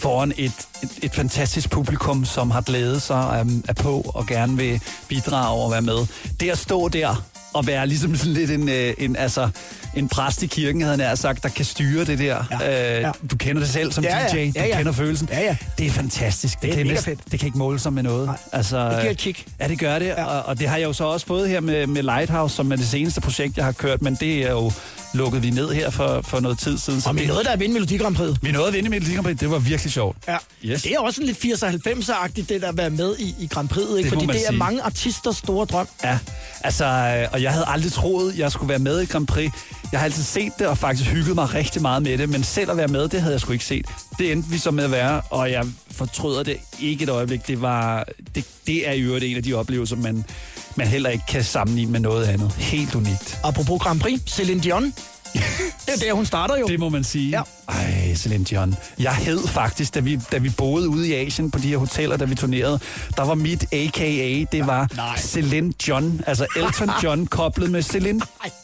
foran 0.03 0.33
et, 0.37 0.51
et, 0.83 0.89
et 1.01 1.11
fantastisk 1.15 1.69
publikum, 1.69 2.25
som 2.25 2.51
har 2.51 2.61
glædet 2.61 3.01
sig 3.01 3.41
um, 3.41 3.63
er 3.67 3.73
på 3.73 4.11
og 4.15 4.27
gerne 4.27 4.57
vil 4.57 4.81
bidrage 5.07 5.63
og 5.63 5.71
være 5.71 5.81
med. 5.81 5.97
Det 6.39 6.49
at 6.49 6.57
stå 6.57 6.87
der 6.87 7.23
og 7.53 7.67
være 7.67 7.87
ligesom 7.87 8.15
sådan 8.15 8.33
lidt 8.33 8.51
en, 8.51 8.69
øh, 8.69 8.93
en, 8.97 9.15
altså, 9.15 9.49
en 9.95 10.07
præst 10.07 10.43
i 10.43 10.47
kirken, 10.47 10.81
havde 10.81 10.97
nær 10.97 11.15
sagt, 11.15 11.43
der 11.43 11.49
kan 11.49 11.65
styre 11.65 12.05
det 12.05 12.19
der. 12.19 12.43
Ja, 12.61 12.95
Øh, 12.95 13.01
ja. 13.01 13.11
Du 13.31 13.35
kender 13.37 13.61
det 13.61 13.69
selv 13.69 13.91
som 13.91 14.03
Ja, 14.03 14.19
ja. 14.19 14.27
DJ, 14.27 14.51
du 14.59 14.65
ja. 14.65 14.77
kender 14.77 14.91
følelsen. 14.91 15.29
Ja, 15.31 15.39
ja. 15.41 15.57
Det 15.77 15.87
er 15.87 15.91
fantastisk. 15.91 16.61
Det 16.61 16.69
er 16.69 16.75
kan 16.75 16.85
næsten- 16.87 17.03
fedt. 17.17 17.31
Det 17.31 17.39
kan 17.39 17.47
ikke 17.47 17.57
måle 17.57 17.79
sig 17.79 17.93
med 17.93 18.03
noget. 18.03 18.25
Nej. 18.25 18.37
Altså, 18.51 18.89
Det 18.89 18.99
giver 18.99 19.11
et 19.11 19.17
kick. 19.17 19.45
Ja, 19.59 19.67
det 19.67 19.79
gør 19.79 19.99
det, 19.99 20.05
ja. 20.05 20.23
og, 20.25 20.43
og 20.45 20.59
det 20.59 20.67
har 20.69 20.77
jeg 20.77 20.85
jo 20.87 20.93
så 20.93 21.03
også 21.03 21.25
fået 21.25 21.49
her 21.49 21.59
med, 21.59 21.87
med 21.87 22.03
Lighthouse, 22.03 22.55
som 22.55 22.71
er 22.71 22.75
det 22.75 22.87
seneste 22.87 23.21
projekt, 23.21 23.57
jeg 23.57 23.65
har 23.65 23.71
kørt, 23.71 24.01
men 24.01 24.15
det 24.15 24.37
er 24.45 24.51
jo 24.51 24.71
lukket 25.13 25.43
vi 25.43 25.49
ned 25.49 25.69
her 25.71 25.89
for, 25.89 26.21
for 26.21 26.39
noget 26.39 26.59
tid 26.59 26.77
siden. 26.77 27.01
Og 27.05 27.15
vi 27.15 27.25
nåede 27.25 27.43
der 27.43 27.51
at 27.51 27.59
vinde 27.59 27.73
Melodi 27.73 27.97
Grand 27.97 28.15
Prix. 28.15 28.31
vi 28.41 28.51
nåede 28.51 28.67
at 28.67 28.73
vinde 28.73 28.89
Melodi 28.89 29.13
Grand 29.13 29.25
Prix, 29.25 29.37
det 29.37 29.51
var 29.51 29.59
virkelig 29.59 29.91
sjovt. 29.91 30.17
Ja. 30.27 30.37
Yes. 30.65 30.81
Det 30.81 30.91
er 30.93 30.99
også 30.99 31.15
sådan 31.15 31.27
lidt 31.27 31.63
80'er-90'er-agtigt, 31.63 32.49
det 32.49 32.61
der 32.61 32.67
at 32.69 32.77
være 32.77 32.89
med 32.89 33.15
i, 33.19 33.35
i 33.39 33.47
Grand 33.47 33.69
Prix, 33.69 33.85
ikke? 33.89 33.97
Det 34.01 34.09
Fordi 34.09 34.25
det 34.25 34.35
er 34.35 34.47
sige. 34.47 34.57
mange 34.57 34.81
artisters 34.81 35.37
store 35.37 35.65
drøm. 35.65 35.87
Ja, 36.03 36.19
altså, 36.63 36.85
øh, 36.85 37.27
og 37.31 37.41
jeg 37.41 37.51
havde 37.51 37.65
aldrig 37.67 37.91
troet, 37.91 38.37
jeg 38.37 38.51
skulle 38.51 38.69
være 38.69 38.79
med 38.79 39.01
i 39.01 39.05
Grand 39.05 39.27
Prix. 39.27 39.51
Jeg 39.91 39.99
har 39.99 40.05
altid 40.05 40.23
set 40.23 40.51
det, 40.59 40.67
og 40.67 40.77
faktisk 40.77 41.09
hygget 41.09 41.35
mig 41.35 41.53
rigtig 41.53 41.81
meget 41.81 42.03
med 42.03 42.17
det, 42.17 42.29
men 42.29 42.43
selv 42.43 42.71
at 42.71 42.77
være 42.77 42.87
med, 42.87 43.07
det 43.09 43.21
havde 43.21 43.33
jeg 43.33 43.41
sgu 43.41 43.53
ikke 43.53 43.65
set. 43.65 43.85
Det 44.19 44.31
endte 44.31 44.49
vi 44.49 44.57
så 44.57 44.71
med 44.71 44.83
at 44.83 44.91
være, 44.91 45.21
og 45.29 45.51
jeg 45.51 45.65
fortryder 45.91 46.43
det 46.43 46.57
ikke 46.79 47.03
et 47.03 47.09
øjeblik. 47.09 47.47
Det, 47.47 47.61
var, 47.61 48.05
det, 48.35 48.45
det 48.67 48.87
er 48.87 48.91
i 48.91 49.01
øvrigt 49.01 49.25
en 49.25 49.37
af 49.37 49.43
de 49.43 49.53
oplevelser, 49.53 49.95
man, 49.95 50.25
man 50.77 50.87
heller 50.87 51.09
ikke 51.09 51.23
kan 51.29 51.43
sammenligne 51.43 51.91
med 51.91 51.99
noget 51.99 52.25
andet. 52.25 52.51
Helt 52.51 52.95
unikt. 52.95 53.39
Apropos 53.43 53.81
Grand 53.81 53.99
Prix, 53.99 54.21
Celine 54.27 54.61
Dion 54.61 54.93
det 55.33 55.93
er 55.93 56.05
der, 56.05 56.13
hun 56.13 56.25
starter 56.25 56.57
jo. 56.57 56.67
Det 56.67 56.79
må 56.79 56.89
man 56.89 57.03
sige. 57.03 57.29
Ja. 57.29 57.41
Ej, 57.69 58.15
Celine 58.15 58.43
Dion. 58.45 58.75
Jeg 58.99 59.15
hed 59.15 59.47
faktisk, 59.47 59.93
da 59.95 59.99
vi, 59.99 60.19
da 60.31 60.37
vi 60.37 60.49
boede 60.49 60.89
ude 60.89 61.07
i 61.07 61.13
Asien 61.13 61.51
på 61.51 61.59
de 61.59 61.67
her 61.67 61.77
hoteller, 61.77 62.17
da 62.17 62.25
vi 62.25 62.35
turnerede, 62.35 62.79
der 63.17 63.23
var 63.25 63.35
mit 63.35 63.63
AKA, 63.73 64.45
det 64.51 64.67
var 64.67 64.87
Nej. 64.95 65.17
Celine 65.17 65.73
John. 65.87 66.21
Altså 66.27 66.45
Elton 66.55 66.89
John 67.03 67.25
koblet 67.27 67.71
med 67.71 67.81
Celine 67.81 68.21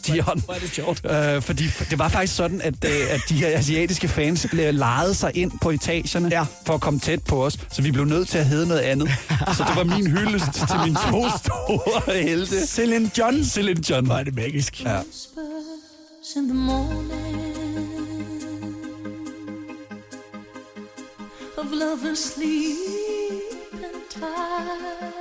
Dion. 0.08 0.42
hvor 0.46 0.54
er 0.54 0.60
det 0.60 0.72
sjovt. 0.74 1.12
Øh, 1.12 1.42
fordi 1.42 1.64
det 1.90 2.00
var 2.00 2.10
faktisk 2.10 2.36
sådan, 2.36 2.62
at, 2.62 2.74
øh, 2.86 2.92
at 3.10 3.22
de 3.30 3.34
her 3.36 3.58
asiatiske 3.58 4.08
fans 4.08 4.48
blev 4.52 4.74
lejet 4.74 5.16
sig 5.18 5.32
ind 5.38 5.52
på 5.62 5.70
etagerne 5.70 6.30
Ja. 6.32 6.46
for 6.66 6.74
at 6.74 6.82
komme 6.82 7.00
tæt 7.00 7.24
på 7.24 7.46
os, 7.46 7.58
så 7.72 7.82
vi 7.82 7.92
blev 7.92 8.06
nødt 8.06 8.28
til 8.28 8.38
at 8.38 8.46
hedde 8.46 8.68
noget 8.68 8.82
andet. 8.82 9.10
så 9.30 9.64
det 9.68 9.76
var 9.76 9.84
min 9.84 10.08
hyldest 10.08 10.46
til 10.54 10.80
mine 10.84 10.98
to 11.12 11.26
store 11.44 12.14
helte. 12.24 12.68
Celine 12.68 13.12
Dion. 13.16 13.46
Celine 13.46 13.82
John. 13.90 14.12
Er 14.12 14.24
det 14.24 14.36
magisk. 14.36 14.84
Ja. 14.84 15.00
In 16.36 16.48
the 16.48 16.54
morning 16.54 17.10
of 21.58 21.72
love 21.72 22.06
and 22.06 22.16
sleep 22.16 23.54
and 23.74 24.10
tight 24.10 25.12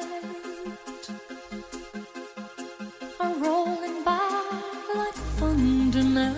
are 3.21 3.35
rolling 3.37 4.05
by 4.05 4.19
like 4.95 5.15
thunder 5.39 6.03
now 6.03 6.35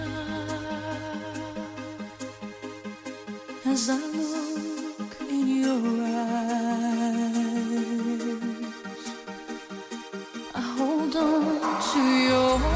as 3.65 3.91
I 3.91 3.97
look 3.97 5.21
in 5.29 5.49
your 5.63 6.05
eyes. 6.07 6.37
I 10.55 10.61
hold 10.61 11.17
on 11.17 11.83
to 11.93 12.01
your 12.29 12.70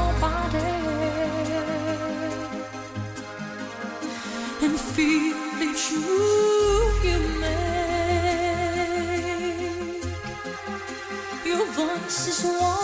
and 4.97 5.35
feel 12.11 12.74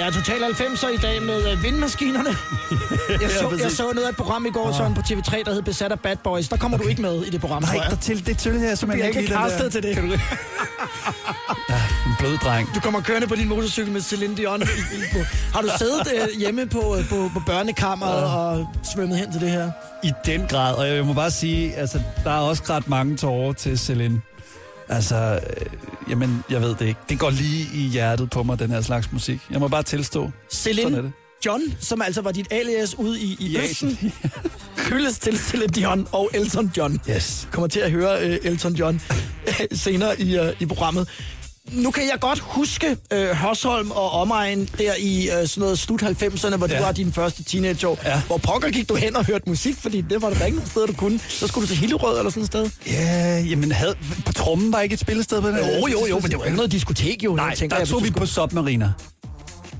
Det 0.00 0.06
er 0.06 0.10
Total 0.10 0.42
90'er 0.44 0.88
i 0.88 0.96
dag 0.96 1.22
med 1.22 1.52
øh, 1.52 1.62
vindmaskinerne. 1.62 2.28
Jeg 3.22 3.30
så, 3.30 3.58
jeg 3.62 3.70
så 3.70 3.82
noget 3.94 4.06
af 4.06 4.10
et 4.10 4.16
program 4.16 4.46
i 4.46 4.50
går, 4.50 4.72
sådan 4.72 4.94
på 4.94 5.00
TV3, 5.00 5.42
der 5.44 5.52
hed 5.52 5.62
Besat 5.62 5.92
af 5.92 6.00
Bad 6.00 6.16
Boys. 6.24 6.48
Der 6.48 6.56
kommer 6.56 6.76
okay. 6.78 6.84
du 6.84 6.88
ikke 6.90 7.02
med 7.02 7.22
i 7.22 7.30
det 7.30 7.40
program, 7.40 7.62
Nej, 7.62 7.72
tror 7.74 7.82
jeg. 7.82 7.90
der 7.90 7.96
til, 7.96 8.26
det 8.26 8.38
til 8.38 8.58
her, 8.60 8.74
som 8.74 8.90
jeg 8.90 8.98
ikke 9.06 9.20
lige 9.20 9.34
den 9.34 9.36
der- 9.42 9.68
til 9.68 9.82
det. 9.82 9.94
Kan 9.94 10.04
du... 10.08 10.10
ja, 10.10 10.18
en 12.06 12.12
blød 12.18 12.38
dreng. 12.38 12.68
Du 12.74 12.80
kommer 12.80 13.00
kørende 13.00 13.26
på 13.26 13.34
din 13.34 13.48
motorcykel 13.48 13.92
med 13.92 14.00
Celine 14.00 14.36
Dion. 14.36 14.62
i- 14.62 14.64
i- 14.64 14.66
på- 15.12 15.18
Har 15.54 15.60
du 15.62 15.68
siddet 15.78 16.08
øh, 16.14 16.38
hjemme 16.40 16.66
på, 16.66 16.96
øh, 16.96 17.08
på, 17.08 17.30
på 17.34 17.40
børnekammeret 17.46 18.24
og 18.24 18.68
svømmet 18.94 19.18
hen 19.18 19.32
til 19.32 19.40
det 19.40 19.50
her? 19.50 19.70
I 20.04 20.12
den 20.26 20.46
grad, 20.48 20.74
og 20.74 20.88
jeg 20.88 21.04
må 21.06 21.12
bare 21.12 21.30
sige, 21.30 21.76
altså, 21.76 22.00
der 22.24 22.30
er 22.30 22.38
også 22.40 22.62
ret 22.70 22.88
mange 22.88 23.16
tårer 23.16 23.52
til 23.52 23.78
Celine. 23.78 24.20
Altså, 24.88 25.16
øh, 25.16 25.66
jamen, 26.10 26.44
jeg 26.50 26.60
ved 26.60 26.74
det 26.74 26.86
ikke. 26.86 27.00
Det 27.08 27.18
går 27.18 27.30
lige 27.30 27.68
i 27.74 27.88
hjertet 27.88 28.30
på 28.30 28.42
mig, 28.42 28.58
den 28.58 28.70
her 28.70 28.80
slags 28.80 29.12
musik. 29.12 29.40
Jeg 29.50 29.60
må 29.60 29.68
bare 29.68 29.82
tilstå. 29.82 30.30
Celine. 30.52 31.12
John, 31.46 31.60
som 31.80 32.02
altså 32.02 32.22
var 32.22 32.32
dit 32.32 32.46
alias 32.50 32.98
ude 32.98 33.20
i, 33.20 33.36
i, 33.40 33.46
I 33.46 33.58
Østen, 33.58 34.12
hyldes 34.90 35.18
til 35.18 35.38
Celine 35.38 35.66
Dion 35.72 36.08
og 36.12 36.30
Elton 36.34 36.72
John. 36.76 37.00
Yes. 37.10 37.48
kommer 37.50 37.68
til 37.68 37.80
at 37.80 37.90
høre 37.90 38.20
øh, 38.28 38.38
Elton 38.42 38.72
John 38.72 39.00
senere 39.72 40.20
i, 40.20 40.38
øh, 40.38 40.52
i 40.60 40.66
programmet. 40.66 41.08
Nu 41.72 41.90
kan 41.90 42.02
jeg 42.02 42.20
godt 42.20 42.38
huske 42.38 42.96
øh, 43.12 43.28
Hørsholm 43.28 43.90
og 43.90 44.10
omegn 44.10 44.68
der 44.78 44.92
i 44.98 45.28
øh, 45.28 45.48
sådan 45.48 45.60
noget 45.60 45.78
slut 45.78 46.02
90'erne, 46.02 46.56
hvor 46.56 46.68
ja. 46.68 46.78
Du 46.78 46.82
var 46.82 46.92
din 46.92 47.12
første 47.12 47.44
teenageår. 47.44 47.98
Ja. 48.04 48.22
Hvor 48.26 48.38
pokker 48.38 48.70
gik 48.70 48.88
du 48.88 48.94
hen 48.94 49.16
og 49.16 49.26
hørte 49.26 49.48
musik, 49.48 49.76
fordi 49.78 50.00
det 50.00 50.22
var 50.22 50.30
der 50.30 50.44
ikke 50.44 50.58
steder, 50.66 50.86
du 50.86 50.92
kunne. 50.92 51.20
Så 51.28 51.46
skulle 51.46 51.62
du 51.62 51.68
til 51.68 51.76
Hillerød 51.76 52.18
eller 52.18 52.30
sådan 52.30 52.42
et 52.42 52.46
sted. 52.46 52.70
Ja, 52.86 53.38
jamen, 53.38 53.72
havde, 53.72 53.94
på 54.26 54.32
trummen 54.32 54.72
var 54.72 54.80
ikke 54.80 54.92
et 54.92 55.00
spillested 55.00 55.40
på 55.42 55.48
den 55.48 55.56
Jo, 55.56 55.86
jo, 55.86 56.06
jo, 56.06 56.18
men 56.18 56.30
det 56.30 56.38
var 56.38 56.44
ikke 56.44 56.56
noget 56.56 56.72
diskotek, 56.72 57.24
jo. 57.24 57.34
Nej, 57.34 57.46
jeg 57.46 57.58
tænker, 57.58 57.76
der 57.76 57.80
jeg, 57.80 57.88
tog 57.88 58.00
hvis 58.00 58.10
vi 58.10 58.18
på 58.18 58.26
Submariner. 58.26 58.92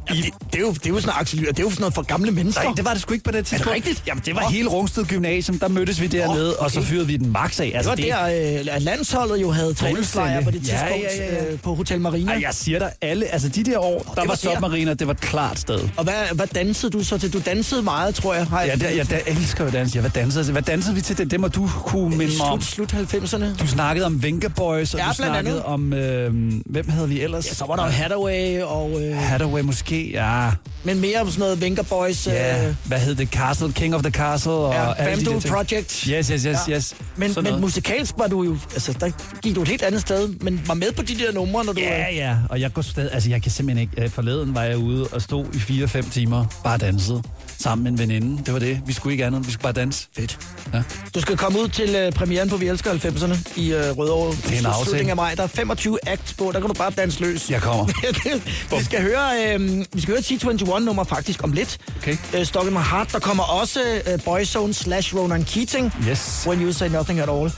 Skulle- 0.08 0.22
det, 0.22 0.32
det, 0.52 0.56
er 0.56 0.60
jo, 0.60 0.72
det 0.72 0.86
er 0.86 0.90
jo 0.90 1.00
sådan 1.00 1.26
Lyr, 1.34 1.46
det 1.52 1.58
er 1.58 1.62
jo 1.62 1.70
sådan 1.70 1.80
noget 1.80 1.94
for 1.94 2.02
gamle 2.02 2.30
mennesker. 2.30 2.62
Nej, 2.62 2.72
det 2.76 2.84
var 2.84 2.92
det 2.92 3.02
sgu 3.02 3.12
ikke 3.12 3.24
på 3.24 3.30
det 3.30 3.46
tidspunkt. 3.46 3.74
rigtigt? 3.74 4.02
Jamen, 4.06 4.22
det 4.26 4.34
var 4.34 4.40
Nå. 4.40 4.48
hele 4.48 4.68
Rungsted 4.68 5.04
Gymnasium. 5.04 5.58
Der 5.58 5.68
mødtes 5.68 6.00
vi 6.00 6.06
dernede, 6.06 6.48
Nå, 6.48 6.54
og 6.58 6.70
så 6.70 6.78
okay. 6.80 6.88
fyrede 6.88 7.06
vi 7.06 7.16
den 7.16 7.32
max 7.32 7.60
af. 7.60 7.66
det 7.66 7.74
Altså, 7.76 7.90
var 7.90 7.96
der, 7.96 8.58
øh, 8.60 8.66
at 8.76 8.82
landsholdet 8.82 9.42
jo 9.42 9.50
havde 9.50 9.74
træningslejre 9.74 10.42
på 10.44 10.50
det 10.50 10.60
tidspunkt 10.62 11.04
ja, 11.18 11.24
ja, 11.24 11.34
ja. 11.44 11.52
Øh, 11.52 11.58
på 11.60 11.74
Hotel 11.74 12.00
Marina. 12.00 12.32
Ej, 12.32 12.38
jeg 12.42 12.54
siger 12.54 12.78
dig, 12.78 12.92
alle, 13.02 13.26
altså 13.26 13.48
de 13.48 13.64
der 13.64 13.78
år, 13.78 13.98
der 14.14 14.20
var 14.20 14.26
var. 14.26 14.34
Submariner, 14.34 14.94
det 14.94 15.06
var 15.06 15.12
et 15.12 15.20
klart 15.20 15.58
sted. 15.58 15.80
Og 15.96 16.04
hvad, 16.04 16.14
hvad 16.32 16.46
dansede 16.46 16.92
du 16.92 17.04
så 17.04 17.18
til? 17.18 17.32
Du 17.32 17.40
dansede 17.46 17.82
meget, 17.82 18.14
tror 18.14 18.34
jeg. 18.34 18.46
Har 18.46 18.62
Ja, 18.62 18.68
jeg 18.68 18.80
der, 18.80 18.88
jeg, 18.88 19.10
der 19.10 19.18
elsker 19.26 19.64
jo 19.64 19.70
dans. 19.70 19.94
Ja, 19.94 20.00
hvad 20.00 20.10
dansede, 20.10 20.52
hvad 20.52 20.62
dansede 20.62 20.94
vi 20.94 21.00
til? 21.00 21.18
Det, 21.18 21.30
det 21.30 21.40
må 21.40 21.48
du 21.48 21.70
kunne 21.84 22.16
minde 22.16 22.36
mig 22.38 22.46
om. 22.46 22.60
slut, 22.60 22.90
slut 22.90 23.14
90'erne. 23.14 23.56
Du 23.58 23.66
snakkede 23.66 24.06
om 24.06 24.22
Venga 24.22 24.48
Boys, 24.48 24.94
og 24.94 25.00
Ja, 25.00 25.06
du 25.08 25.14
snakkede 25.14 25.38
andet. 25.38 25.62
om... 25.62 25.92
Øh, 25.92 26.52
hvem 26.66 26.88
havde 26.88 27.08
vi 27.08 27.20
ellers? 27.20 27.46
Ja, 27.48 27.54
så 27.54 27.64
var 27.66 27.76
der 27.76 27.82
Hathaway 27.82 28.60
og... 28.62 29.02
Øh, 29.02 29.16
Hathaway 29.16 29.60
måske, 29.62 29.99
ja. 30.14 30.50
men 30.84 31.00
mere 31.00 31.20
om 31.20 31.26
sådan 31.28 31.40
noget 31.40 31.60
Venga 31.60 31.82
Boys. 31.82 32.26
ja. 32.26 32.68
Øh, 32.68 32.74
Hvad 32.84 32.98
hed 33.00 33.14
det? 33.14 33.28
Castle, 33.28 33.72
King 33.72 33.94
of 33.94 34.02
the 34.02 34.10
Castle 34.10 34.52
og 34.52 34.74
ja, 34.74 34.92
alle 34.94 35.24
de. 35.24 35.40
Project. 35.48 35.92
Yes, 35.92 36.28
yes, 36.28 36.42
yes, 36.42 36.44
Ja. 36.68 36.76
yes. 36.76 36.94
Men, 37.16 37.28
Sådan 37.28 37.42
men 37.44 37.50
noget. 37.50 37.60
musikalsk 37.60 38.14
var 38.18 38.26
du 38.26 38.42
jo... 38.42 38.56
Altså, 38.72 38.92
der 39.00 39.10
gik 39.42 39.54
du 39.54 39.62
et 39.62 39.68
helt 39.68 39.82
andet 39.82 40.00
sted, 40.00 40.28
men 40.40 40.60
var 40.66 40.74
med 40.74 40.92
på 40.92 41.02
de 41.02 41.18
der 41.18 41.32
numre, 41.32 41.64
når 41.64 41.72
du... 41.72 41.80
Ja, 41.80 42.10
øh, 42.10 42.16
ja, 42.16 42.36
og 42.50 42.60
jeg 42.60 42.72
går 42.72 42.82
stadig, 42.82 43.12
altså 43.12 43.30
jeg 43.30 43.42
kan 43.42 43.50
simpelthen 43.52 43.88
ikke, 43.90 44.02
øh, 44.04 44.10
forleden 44.10 44.54
var 44.54 44.62
jeg 44.62 44.76
ude 44.78 45.06
og 45.12 45.22
stod 45.22 45.46
i 45.54 45.84
4-5 45.84 46.10
timer, 46.12 46.44
bare 46.64 46.78
danset, 46.78 47.24
sammen 47.62 47.82
med 47.84 47.92
en 47.92 47.98
veninde, 47.98 48.42
det 48.44 48.52
var 48.52 48.60
det, 48.60 48.80
vi 48.86 48.92
skulle 48.92 49.12
ikke 49.12 49.24
andet, 49.24 49.46
vi 49.46 49.52
skulle 49.52 49.62
bare 49.62 49.72
danse. 49.72 50.08
Fedt. 50.16 50.38
Ja. 50.74 50.82
Du 51.14 51.20
skal 51.20 51.36
komme 51.36 51.60
ud 51.60 51.68
til 51.68 51.94
øh, 51.94 52.12
premieren 52.12 52.48
på 52.48 52.56
Vi 52.56 52.68
Elsker 52.68 52.92
90'erne 52.92 53.60
i 53.60 53.72
øh, 53.72 53.98
Rødovre. 53.98 54.30
Det 54.30 54.54
er 54.54 54.58
en 54.58 54.66
aftale. 54.66 54.84
Slutningen 54.84 55.10
af 55.10 55.16
maj. 55.16 55.34
Der 55.34 55.42
er 55.42 55.46
25 55.46 55.98
acts 56.06 56.34
på, 56.34 56.50
der 56.52 56.60
kan 56.60 56.68
du 56.68 56.74
bare 56.74 56.90
danse 56.90 57.20
løs. 57.20 57.50
Jeg 57.50 57.62
kommer. 57.62 57.86
vi 58.78 58.84
skal 58.84 59.02
høre, 59.02 59.54
øh, 59.54 59.84
vi 59.92 60.00
skal 60.00 60.14
høre 60.14 60.20
T21-nummer 60.20 61.04
faktisk 61.04 61.44
om 61.44 61.52
lidt. 61.52 61.78
Okay. 61.98 62.16
Øh, 62.34 62.46
Stock 62.46 62.66
in 62.66 62.72
My 62.72 62.78
Heart. 62.78 63.12
Der 63.12 63.18
kommer 63.18 63.42
også 63.42 63.80
øh, 64.12 64.24
Boyzone 64.24 64.74
slash 64.74 65.16
Ronan 65.16 65.44
Keating. 65.44 65.92
Yes. 66.08 66.44
When 66.46 66.62
You 66.62 66.72
Say 66.72 66.88
Nothing 66.88 67.20
At 67.20 67.28
All. 67.28 67.52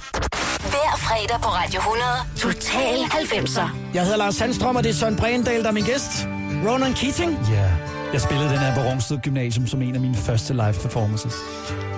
Hver 0.60 0.96
fredag 0.98 1.40
på 1.42 1.48
Radio 1.48 1.80
100. 1.80 2.04
Total 2.36 2.98
90'er. 2.98 3.68
Jeg 3.94 4.02
hedder 4.02 4.16
Lars 4.16 4.34
Sandstrøm, 4.34 4.76
og 4.76 4.84
det 4.84 4.90
er 4.90 4.94
Søren 4.94 5.16
Brændal, 5.16 5.62
der 5.62 5.68
er 5.68 5.72
min 5.72 5.84
gæst. 5.84 6.26
Ronan 6.66 6.94
Keating. 6.94 7.38
Ja, 7.52 7.91
jeg 8.12 8.20
spillede 8.20 8.48
den 8.48 8.58
her 8.58 8.74
på 8.74 8.80
Rungsted 8.80 9.18
Gymnasium 9.18 9.66
som 9.66 9.82
en 9.82 9.94
af 9.94 10.00
mine 10.00 10.14
første 10.14 10.52
live 10.54 10.74
performances. 10.82 11.32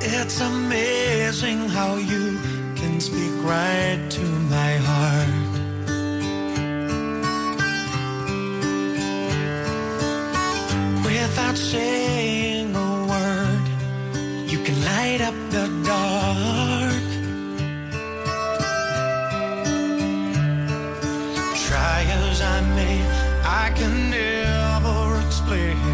It's 0.00 0.40
amazing 0.40 1.70
how 1.70 1.96
you 1.96 2.38
can 2.76 3.00
speak 3.00 3.32
right 3.44 4.10
to 4.10 4.22
my 4.54 4.72
heart. 4.88 5.28
Without 11.04 11.58
saying 11.58 12.76
a 12.76 12.90
word, 13.12 13.66
you 14.52 14.58
can 14.66 14.76
light 14.90 15.20
up 15.28 15.36
the 15.50 15.66
dark. 15.90 17.08
Try 21.66 21.98
as 22.18 22.40
I 22.40 22.60
may, 22.76 22.96
I 23.64 23.72
can 23.78 24.10
never 24.10 25.26
explain 25.26 25.93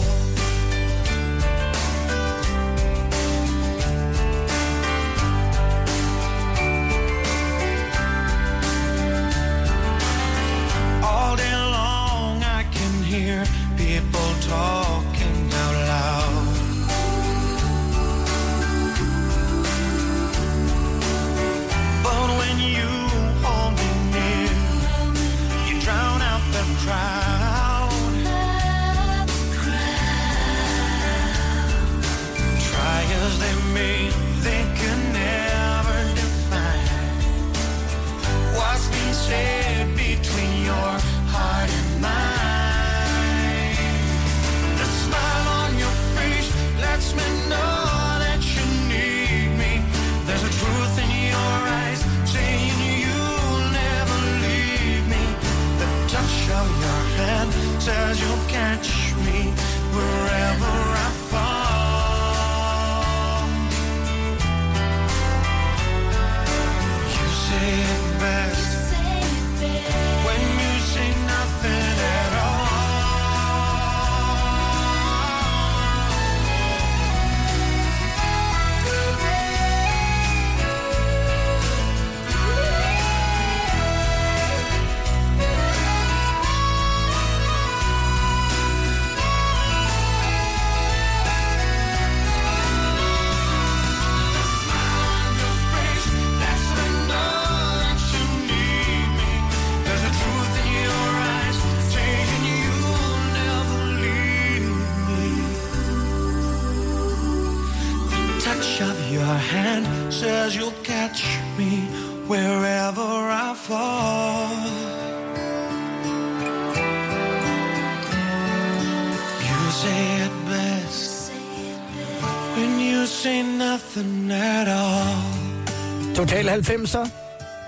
90'er. 126.51 127.09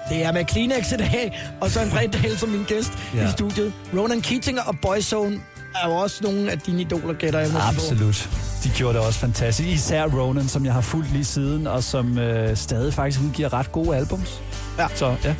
Det 0.09 0.23
er 0.23 0.31
med 0.31 0.45
Kleenex 0.45 0.91
i 0.91 0.97
dag, 0.97 1.41
og 1.61 1.71
så 1.71 1.81
en 1.81 1.89
bred 1.89 2.07
del 2.07 2.37
som 2.37 2.49
min 2.49 2.63
gæst 2.63 2.91
ja. 3.15 3.27
I 3.27 3.31
studiet. 3.31 3.73
Ronan 3.97 4.21
Keating 4.21 4.59
og 4.61 4.75
Boyzone 4.81 5.41
er 5.83 5.89
jo 5.89 5.95
også 5.95 6.23
nogle 6.23 6.51
af 6.51 6.59
dine 6.59 6.81
idoler, 6.81 7.13
gætter 7.13 7.39
jeg. 7.39 7.49
Absolut. 7.67 8.29
De 8.63 8.69
gjorde 8.69 8.97
det 8.97 9.05
også 9.07 9.19
fantastisk. 9.19 9.69
Især 9.69 10.07
Ronan, 10.07 10.47
som 10.47 10.65
jeg 10.65 10.73
har 10.73 10.81
fulgt 10.81 11.11
lige 11.11 11.25
siden, 11.25 11.67
og 11.67 11.83
som 11.83 12.17
øh, 12.17 12.57
stadig 12.57 12.93
faktisk 12.93 13.21
udgiver 13.21 13.53
ret 13.53 13.71
gode 13.71 13.97
albums. 13.97 14.41
Ja. 14.77 14.87
Så 14.95 15.15
ja. 15.23 15.35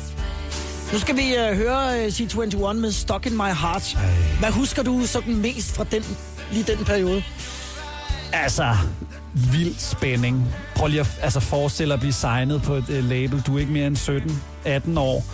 Nu 0.92 0.98
skal 0.98 1.16
vi 1.16 1.34
uh, 1.50 1.56
høre 1.56 2.06
uh, 2.06 2.06
C21 2.06 2.72
med 2.72 2.92
Stuck 2.92 3.26
in 3.26 3.32
My 3.32 3.52
Heart. 3.60 3.98
Hvad 4.38 4.50
husker 4.50 4.82
du 4.82 5.06
sådan 5.06 5.36
mest 5.36 5.76
fra 5.76 5.84
den, 5.90 6.02
lige 6.52 6.76
den 6.76 6.84
periode? 6.84 7.22
Altså, 8.32 8.76
vild 9.34 9.74
spænding. 9.78 10.54
Prøv 10.76 10.88
lige 10.88 11.00
at 11.00 11.18
altså, 11.22 11.40
forestille 11.40 11.88
dig 11.88 11.94
at 11.94 12.00
blive 12.00 12.12
signet 12.12 12.62
på 12.62 12.74
et 12.74 12.88
uh, 12.88 13.08
label. 13.08 13.40
Du 13.46 13.56
er 13.56 13.60
ikke 13.60 13.72
mere 13.72 13.86
end 13.86 13.96
17-18 14.96 14.98
år, 15.00 15.24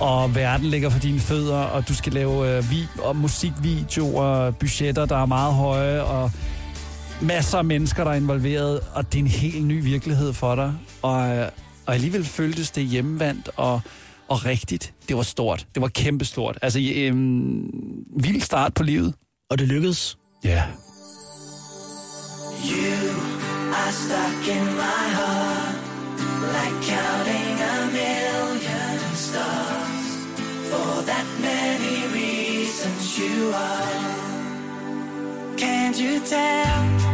og 0.00 0.34
verden 0.34 0.66
ligger 0.66 0.88
for 0.90 0.98
dine 0.98 1.20
fødder, 1.20 1.58
og 1.58 1.88
du 1.88 1.94
skal 1.94 2.12
lave 2.12 2.58
uh, 2.58 2.70
vi- 2.70 2.88
og 2.98 3.16
musikvideoer, 3.16 4.50
budgetter, 4.50 5.06
der 5.06 5.16
er 5.16 5.26
meget 5.26 5.54
høje, 5.54 6.02
og 6.02 6.30
masser 7.22 7.58
af 7.58 7.64
mennesker, 7.64 8.04
der 8.04 8.10
er 8.10 8.14
involveret, 8.14 8.80
og 8.94 9.12
det 9.12 9.18
er 9.18 9.22
en 9.22 9.30
helt 9.30 9.64
ny 9.66 9.82
virkelighed 9.82 10.32
for 10.32 10.54
dig. 10.54 10.74
Og, 11.02 11.36
øh, 11.36 11.48
og 11.86 11.94
alligevel 11.94 12.24
føltes 12.24 12.70
det 12.70 12.84
hjemvendt 12.84 13.50
og, 13.56 13.80
og 14.28 14.44
rigtigt. 14.44 14.94
Det 15.08 15.16
var 15.16 15.22
stort. 15.22 15.66
Det 15.74 15.82
var 15.82 15.88
kæmpestort. 15.88 16.58
Altså, 16.62 16.80
øhm, 16.94 17.66
vild 18.16 18.40
start 18.40 18.74
på 18.74 18.82
livet. 18.82 19.14
Og 19.50 19.58
det 19.58 19.68
lykkedes. 19.68 20.18
Ja. 20.44 20.50
Yeah. 20.50 20.68
You 22.64 23.33
are 23.76 23.92
stuck 23.92 24.48
in 24.56 24.66
my 24.76 25.04
heart, 25.18 25.76
like 26.56 26.76
counting 26.92 27.56
a 27.74 27.76
million 28.00 28.98
stars. 29.26 30.08
For 30.70 30.92
that 31.10 31.26
many 31.40 31.96
reasons 32.18 33.18
you 33.18 33.36
are. 33.54 34.14
Can't 35.56 35.96
you 35.98 36.20
tell? 36.20 37.13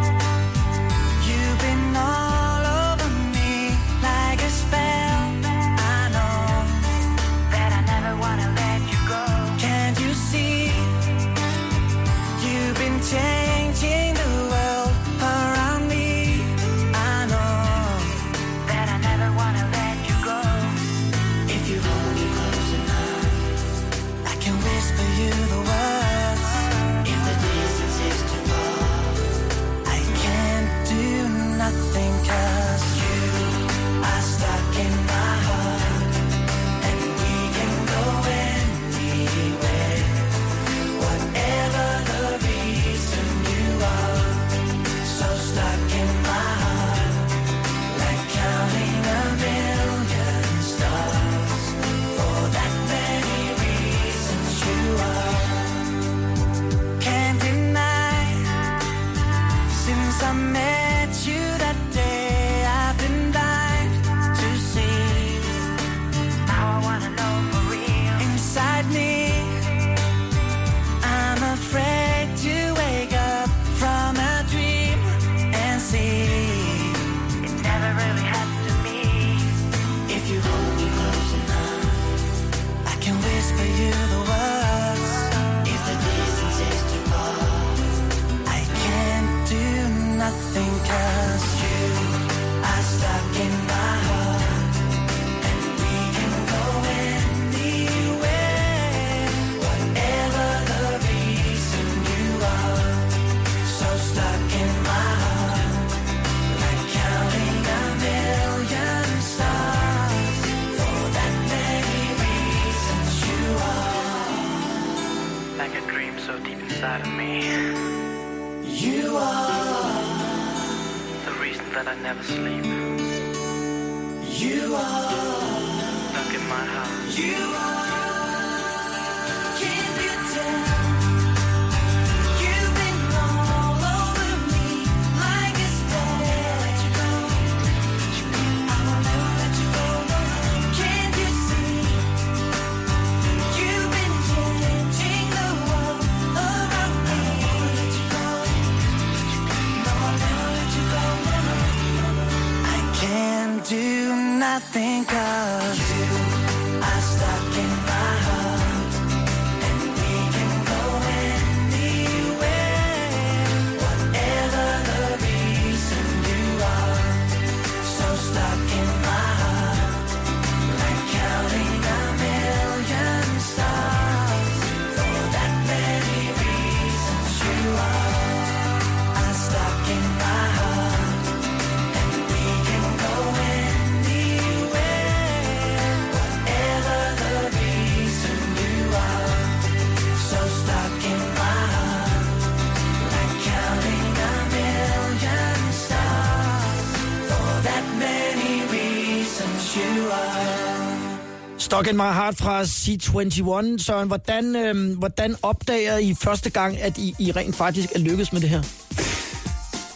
In 201.89 201.97
My 201.97 202.13
Heart 202.13 202.37
fra 202.37 202.63
C21. 202.63 203.85
Søren, 203.85 204.09
hvordan, 204.09 204.57
øhm, 204.57 204.95
hvordan 204.95 205.37
opdager 205.43 205.99
I 205.99 206.15
første 206.21 206.51
gang, 206.51 206.79
at 206.79 206.99
I, 206.99 207.15
I 207.19 207.33
rent 207.33 207.57
faktisk 207.57 207.89
er 207.95 207.99
lykkedes 207.99 208.33
med 208.33 208.41
det 208.41 208.49
her? 208.49 208.63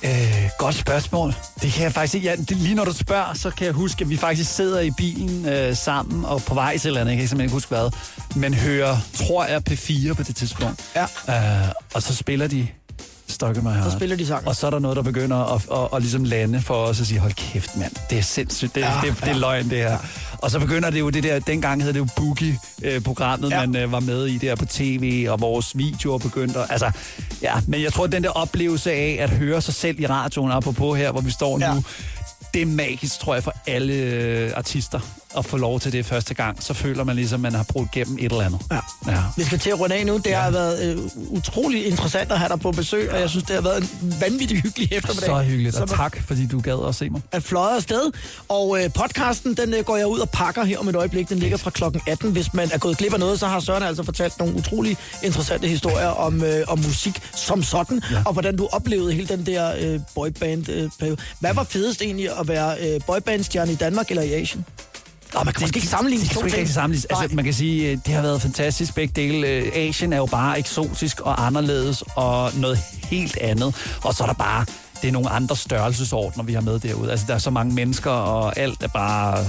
Øh, 0.04 0.50
godt 0.58 0.74
spørgsmål. 0.74 1.34
Det 1.62 1.72
kan 1.72 1.82
jeg 1.82 1.92
faktisk 1.92 2.14
ikke. 2.14 2.28
Ja, 2.28 2.36
det, 2.36 2.56
lige 2.56 2.74
når 2.74 2.84
du 2.84 2.92
spørger, 2.92 3.34
så 3.34 3.50
kan 3.50 3.66
jeg 3.66 3.74
huske, 3.74 4.02
at 4.02 4.10
vi 4.10 4.16
faktisk 4.16 4.54
sidder 4.54 4.80
i 4.80 4.90
bilen 4.90 5.48
øh, 5.48 5.76
sammen 5.76 6.24
og 6.24 6.42
på 6.42 6.54
vej 6.54 6.78
til 6.78 6.88
eller 6.88 7.00
andet. 7.00 7.10
Jeg 7.12 7.18
kan 7.18 7.28
simpelthen 7.28 7.44
ikke 7.44 7.54
huske 7.54 7.68
hvad. 7.68 7.90
Men 8.36 8.54
hører, 8.54 8.96
tror 9.14 9.44
jeg, 9.44 9.62
P4 9.70 10.12
på 10.12 10.22
det 10.22 10.36
tidspunkt. 10.36 10.90
Ja. 10.96 11.62
Øh, 11.62 11.68
og 11.94 12.02
så 12.02 12.14
spiller 12.14 12.46
de 12.46 12.68
Stokke 13.28 13.60
mig 13.60 13.82
Så 13.84 13.90
spiller 13.90 14.16
de 14.16 14.26
sangen. 14.26 14.48
Og 14.48 14.56
så 14.56 14.66
er 14.66 14.70
der 14.70 14.78
noget, 14.78 14.96
der 14.96 15.02
begynder 15.02 15.36
at, 15.54 15.62
at, 15.72 15.78
at, 15.78 15.88
at 15.96 16.02
ligesom 16.02 16.24
lande 16.24 16.60
for 16.62 16.74
os 16.74 17.00
at 17.00 17.06
sige, 17.06 17.18
hold 17.20 17.32
kæft 17.32 17.76
mand, 17.76 17.92
det 18.10 18.18
er 18.18 18.22
sindssygt, 18.22 18.74
det, 18.74 18.80
ja, 18.80 18.92
det, 19.04 19.10
det, 19.16 19.20
det 19.24 19.28
er 19.30 19.34
løgn 19.38 19.70
det 19.70 19.78
her. 19.78 19.90
Ja. 19.90 19.96
Og 20.38 20.50
så 20.50 20.58
begynder 20.58 20.90
det 20.90 21.00
jo 21.00 21.10
det 21.10 21.22
der, 21.22 21.38
dengang 21.38 21.82
hed 21.82 21.92
det 21.92 21.98
jo 21.98 22.06
Boogie-programmet, 22.16 23.50
Ja. 23.50 23.60
ja. 23.60 23.66
man 23.66 23.76
øh, 23.82 23.92
var 23.92 24.00
med 24.00 24.26
i 24.26 24.38
der 24.38 24.54
på 24.56 24.64
tv, 24.64 25.26
og 25.30 25.40
vores 25.40 25.76
videoer 25.78 26.18
begyndte, 26.18 26.58
at- 26.58 26.66
altså, 26.70 26.90
ja, 27.42 27.54
men 27.66 27.82
jeg 27.82 27.92
tror, 27.92 28.06
den 28.06 28.24
der 28.24 28.30
oplevelse 28.30 28.92
af 28.92 29.16
at 29.20 29.30
høre 29.30 29.60
sig 29.62 29.74
selv 29.74 30.00
i 30.00 30.06
radioen, 30.06 30.50
apropos 30.52 30.98
her, 30.98 31.10
hvor 31.12 31.20
vi 31.20 31.30
står 31.30 31.58
Ja. 31.60 31.74
nu, 31.74 31.82
det 32.54 32.62
er 32.62 32.66
magisk, 32.66 33.18
tror 33.20 33.34
jeg, 33.34 33.44
for 33.44 33.52
alle 33.66 33.92
øh, 33.94 34.50
artister 34.56 35.00
at 35.36 35.44
få 35.44 35.56
lov 35.56 35.80
til 35.80 35.92
det 35.92 36.06
første 36.06 36.34
gang. 36.34 36.62
Så 36.62 36.74
føler 36.74 37.04
man 37.04 37.16
ligesom, 37.16 37.40
man 37.40 37.54
har 37.54 37.62
brugt 37.62 37.90
gennem 37.90 38.18
et 38.18 38.24
eller 38.24 38.40
andet. 38.40 38.60
Ja. 38.72 38.80
ja. 39.12 39.22
Vi 39.36 39.44
skal 39.44 39.58
til 39.58 39.70
at 39.70 39.80
runde 39.80 39.94
af 39.94 40.06
nu. 40.06 40.16
Det 40.16 40.26
ja. 40.26 40.40
har 40.40 40.50
været 40.50 40.96
øh, 40.96 40.98
utrolig 41.30 41.86
interessant 41.86 42.32
at 42.32 42.38
have 42.38 42.48
dig 42.48 42.60
på 42.60 42.72
besøg, 42.72 43.12
og 43.12 43.20
jeg 43.20 43.30
synes, 43.30 43.44
det 43.44 43.54
har 43.54 43.62
været 43.62 43.82
en 43.82 44.14
vanvittig 44.20 44.58
hyggelig 44.62 44.92
eftermiddag. 44.92 45.28
Så 45.28 45.42
hyggeligt, 45.42 45.76
og 45.76 45.88
tak, 45.88 46.22
fordi 46.26 46.46
du 46.46 46.60
gad 46.60 46.88
at 46.88 46.94
se 46.94 47.10
mig. 47.10 47.20
er 47.32 47.40
fløjet 47.40 47.76
afsted. 47.76 48.12
Og 48.48 48.84
øh, 48.84 48.92
podcasten, 48.92 49.54
den 49.54 49.74
øh, 49.74 49.84
går 49.84 49.96
jeg 49.96 50.06
ud 50.06 50.18
og 50.18 50.30
pakker 50.30 50.64
her 50.64 50.78
om 50.78 50.88
et 50.88 50.96
øjeblik. 50.96 51.28
Den 51.28 51.38
ligger 51.38 51.56
fra 51.56 51.70
klokken 51.70 52.00
18. 52.06 52.32
Hvis 52.32 52.54
man 52.54 52.68
er 52.72 52.78
gået 52.78 52.98
glip 52.98 53.12
af 53.12 53.20
noget, 53.20 53.40
så 53.40 53.46
har 53.46 53.60
Søren 53.60 53.82
altså 53.82 54.02
fortalt 54.02 54.38
nogle 54.38 54.54
utrolig 54.54 54.96
interessante 55.22 55.68
historier 55.68 56.08
om, 56.08 56.42
øh, 56.42 56.64
om 56.68 56.78
musik 56.78 57.20
som 57.34 57.62
sådan, 57.62 58.02
ja. 58.10 58.22
og 58.26 58.32
hvordan 58.32 58.56
du 58.56 58.68
oplevede 58.72 59.12
hele 59.12 59.28
den 59.28 59.46
der 59.46 59.72
øh, 59.80 60.00
boyband-periode. 60.14 61.16
Hvad 61.40 61.54
var 61.54 61.64
fedest 61.64 62.02
egentlig 62.02 62.38
at 62.40 62.48
være 62.48 62.76
øh, 62.80 63.00
boybandstjerne 63.06 63.72
i 63.72 63.74
Danmark 63.74 64.10
eller 64.10 64.22
i 64.22 64.32
Asien? 64.32 64.64
Nå, 65.34 65.42
man 65.44 65.54
kan 65.54 65.62
måske 65.62 65.76
ikke 65.76 65.88
sammenligne 65.88 66.24
det, 66.24 66.30
de 66.30 66.34
det, 66.34 66.40
to 66.40 66.44
det, 66.44 66.52
det, 66.52 66.58
ikke 66.58 66.72
sammenlignes. 66.72 67.04
Altså, 67.04 67.36
man 67.36 67.44
kan 67.44 67.54
sige, 67.54 67.90
øh, 67.90 67.98
det 68.06 68.14
har 68.14 68.22
været 68.22 68.42
fantastisk 68.42 68.94
begge 68.94 69.12
dele. 69.22 69.48
Øh, 69.48 69.72
Asien 69.74 70.12
er 70.12 70.16
jo 70.16 70.26
bare 70.26 70.58
eksotisk 70.58 71.20
og 71.20 71.46
anderledes 71.46 72.04
og 72.16 72.50
noget 72.56 72.78
helt 73.02 73.38
andet. 73.40 73.98
Og 74.02 74.14
så 74.14 74.22
er 74.22 74.26
der 74.26 74.34
bare 74.34 74.66
det 75.04 75.08
er 75.08 75.12
nogle 75.12 75.28
andre 75.30 75.56
størrelsesordner, 75.56 76.44
vi 76.44 76.52
har 76.54 76.60
med 76.60 76.78
derude. 76.78 77.10
Altså, 77.10 77.26
der 77.28 77.34
er 77.34 77.38
så 77.38 77.50
mange 77.50 77.74
mennesker, 77.74 78.10
og 78.10 78.58
alt 78.58 78.82
er 78.82 78.88
bare 78.88 79.44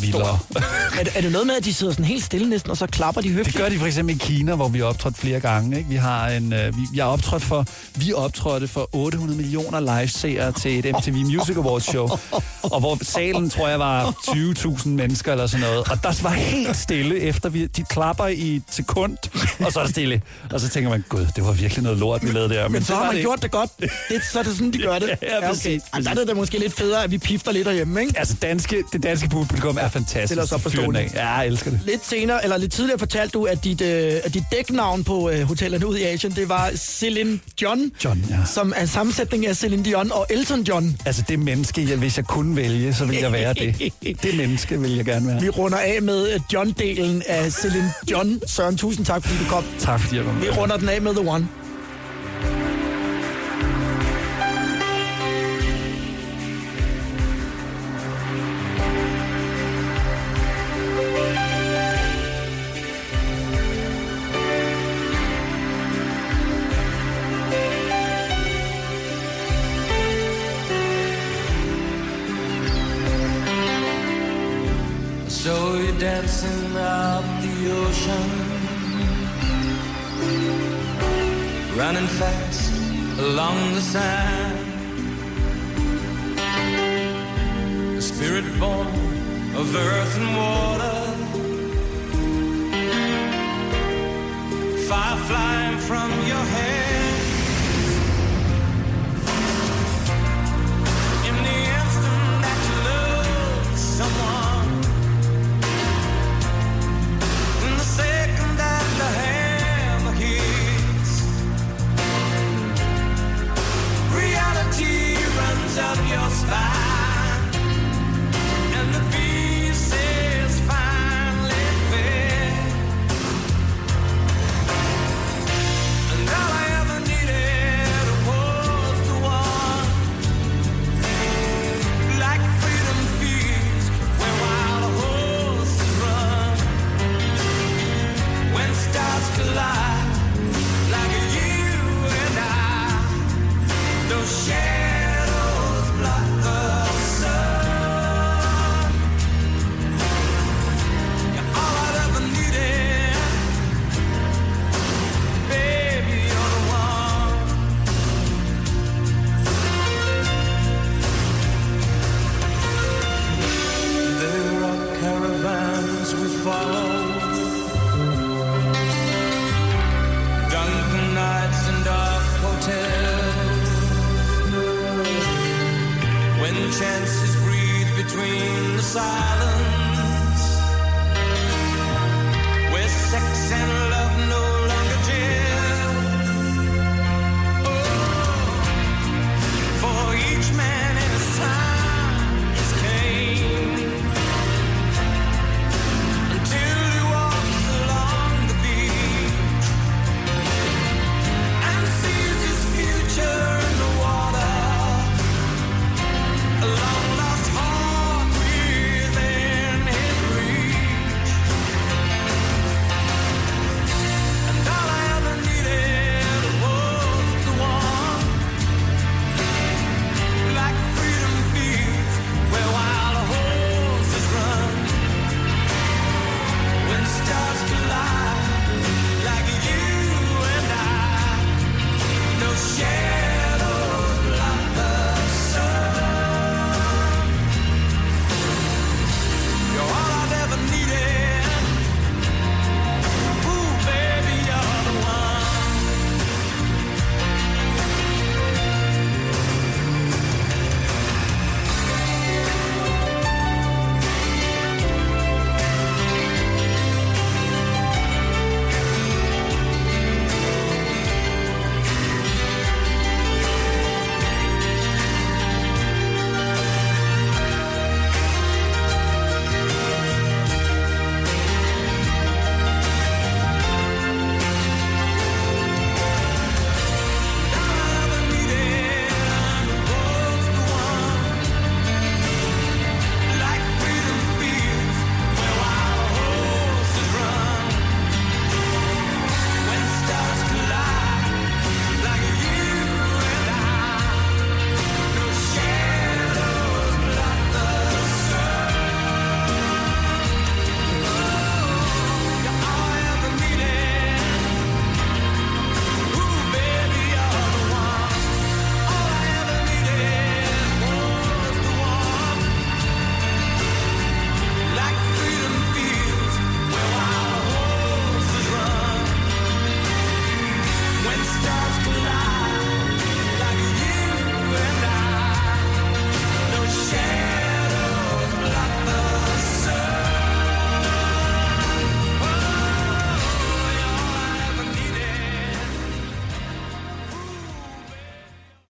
vildere. 0.00 0.38
Er, 1.00 1.04
det- 1.04 1.12
er 1.16 1.20
det 1.20 1.32
noget 1.32 1.46
med, 1.46 1.54
at 1.56 1.64
de 1.64 1.74
sidder 1.74 1.92
sådan 1.92 2.04
helt 2.04 2.24
stille 2.24 2.50
næsten, 2.50 2.70
og 2.70 2.76
så 2.76 2.86
klapper 2.86 3.20
de 3.20 3.28
Det 3.28 3.36
høfligt? 3.36 3.56
gør 3.58 3.68
de 3.68 3.78
for 3.78 3.86
eksempel 3.86 4.14
i 4.16 4.18
Kina, 4.18 4.54
hvor 4.54 4.68
vi 4.68 4.78
har 4.78 4.86
optrådt 4.86 5.18
flere 5.18 5.40
gange. 5.40 5.78
Ikke? 5.78 5.88
Vi 5.90 5.96
har 5.96 6.28
en, 6.28 6.52
øh, 6.52 6.76
vi, 6.76 6.82
jeg 6.94 7.04
har 7.04 7.10
optrådt 7.12 7.42
for, 7.42 7.66
vi 7.94 8.12
optrådte 8.12 8.68
for 8.68 8.88
800 8.92 9.36
millioner 9.40 9.80
live-seere 9.80 10.52
til 10.52 10.78
et 10.78 10.84
MTV 10.96 11.12
Music 11.14 11.56
Awards 11.56 11.84
show, 11.84 12.08
og 12.74 12.80
hvor 12.80 12.98
salen, 13.02 13.50
tror 13.50 13.68
jeg, 13.68 13.78
var 13.78 14.10
20.000 14.10 14.88
mennesker 14.88 15.32
eller 15.32 15.46
sådan 15.46 15.66
noget. 15.66 15.78
Og 15.90 16.02
der 16.02 16.22
var 16.22 16.30
helt 16.30 16.76
stille, 16.76 17.20
efter 17.20 17.48
vi, 17.48 17.66
de 17.66 17.84
klapper 17.84 18.26
i 18.26 18.56
et 18.56 18.62
sekund, 18.70 19.16
og 19.64 19.72
så 19.72 19.78
er 19.80 19.84
det 19.84 19.90
stille. 19.92 20.22
Og 20.52 20.60
så 20.60 20.68
tænker 20.68 20.90
man, 20.90 21.04
gud, 21.08 21.26
det 21.36 21.44
var 21.44 21.52
virkelig 21.52 21.82
noget 21.82 21.98
lort, 21.98 22.22
vi 22.22 22.28
lavede 22.32 22.54
der. 22.54 22.68
Men 22.68 22.84
så 22.84 22.92
det 22.92 22.98
har 22.98 23.06
man 23.06 23.14
det 23.14 23.22
gjort 23.22 23.42
det 23.42 23.50
godt. 23.50 23.70
Det, 24.10 24.20
så 24.32 24.38
er 24.38 24.42
det 24.42 24.52
sådan, 24.52 24.70
de 24.72 24.78
gør 24.78 24.98
det. 25.00 25.08
Ja, 25.22 25.34
ja, 25.42 25.48
præcis, 25.48 25.82
Ej, 25.92 26.00
der 26.00 26.10
er 26.10 26.14
det 26.14 26.28
da 26.28 26.34
måske 26.34 26.58
lidt 26.58 26.72
federe, 26.72 27.04
at 27.04 27.10
vi 27.10 27.18
pifter 27.18 27.52
lidt 27.52 27.66
derhjemme, 27.66 28.00
ikke? 28.00 28.18
Altså, 28.18 28.34
danske, 28.42 28.82
det 28.92 29.02
danske 29.02 29.28
publikum 29.28 29.78
er 29.80 29.88
fantastisk. 29.88 30.26
Stiller 30.26 30.44
os 30.44 30.52
op 30.52 30.60
på 30.60 30.68
De 30.68 30.74
fyrer 30.74 30.84
den 30.84 30.94
stolen. 30.94 31.10
af. 31.14 31.24
Ja, 31.24 31.28
jeg 31.34 31.46
elsker 31.46 31.70
det. 31.70 31.80
Lidt 31.86 32.06
senere, 32.06 32.42
eller 32.44 32.56
lidt 32.56 32.72
tidligere 32.72 32.98
fortalte 32.98 33.32
du, 33.32 33.44
at 33.44 33.64
dit, 33.64 33.80
øh, 33.80 34.12
at 34.24 34.34
dit 34.34 34.44
dæknavn 34.52 35.04
på 35.04 35.30
øh, 35.30 35.42
hotellerne 35.42 35.86
ud 35.86 35.96
i 35.96 36.02
Asien, 36.02 36.32
det 36.32 36.48
var 36.48 36.70
Celine 36.76 37.38
John. 37.62 37.90
John, 38.04 38.24
ja. 38.30 38.36
Som 38.46 38.72
er 38.76 38.80
en 38.80 38.86
sammensætning 38.88 39.46
af 39.46 39.56
Celine 39.56 39.84
Dion 39.84 40.12
og 40.12 40.26
Elton 40.30 40.60
John. 40.62 40.96
Altså, 41.06 41.22
det 41.28 41.38
menneske, 41.38 41.86
jeg, 41.90 41.96
hvis 41.98 42.16
jeg 42.16 42.24
kunne 42.24 42.56
vælge, 42.56 42.94
så 42.94 43.04
ville 43.04 43.22
jeg 43.22 43.32
være 43.32 43.54
det. 43.54 43.92
Det 44.22 44.36
menneske 44.36 44.80
vil 44.80 44.96
jeg 44.96 45.04
gerne 45.04 45.26
være. 45.26 45.40
Vi 45.40 45.48
runder 45.48 45.78
af 45.78 46.02
med 46.02 46.28
øh, 46.34 46.40
John-delen 46.54 47.22
af 47.26 47.52
Celine 47.52 47.92
John. 48.10 48.40
Søren, 48.46 48.76
tusind 48.76 49.06
tak, 49.06 49.22
fordi 49.26 49.44
du 49.44 49.48
kom. 49.50 49.64
Tak 49.78 50.00
fordi 50.00 50.16
jeg 50.16 50.24
med. 50.24 50.34
Vi 50.34 50.48
runder 50.50 50.76
den 50.76 50.88
af 50.88 51.02
med 51.02 51.14
The 51.14 51.28
One. 51.30 51.48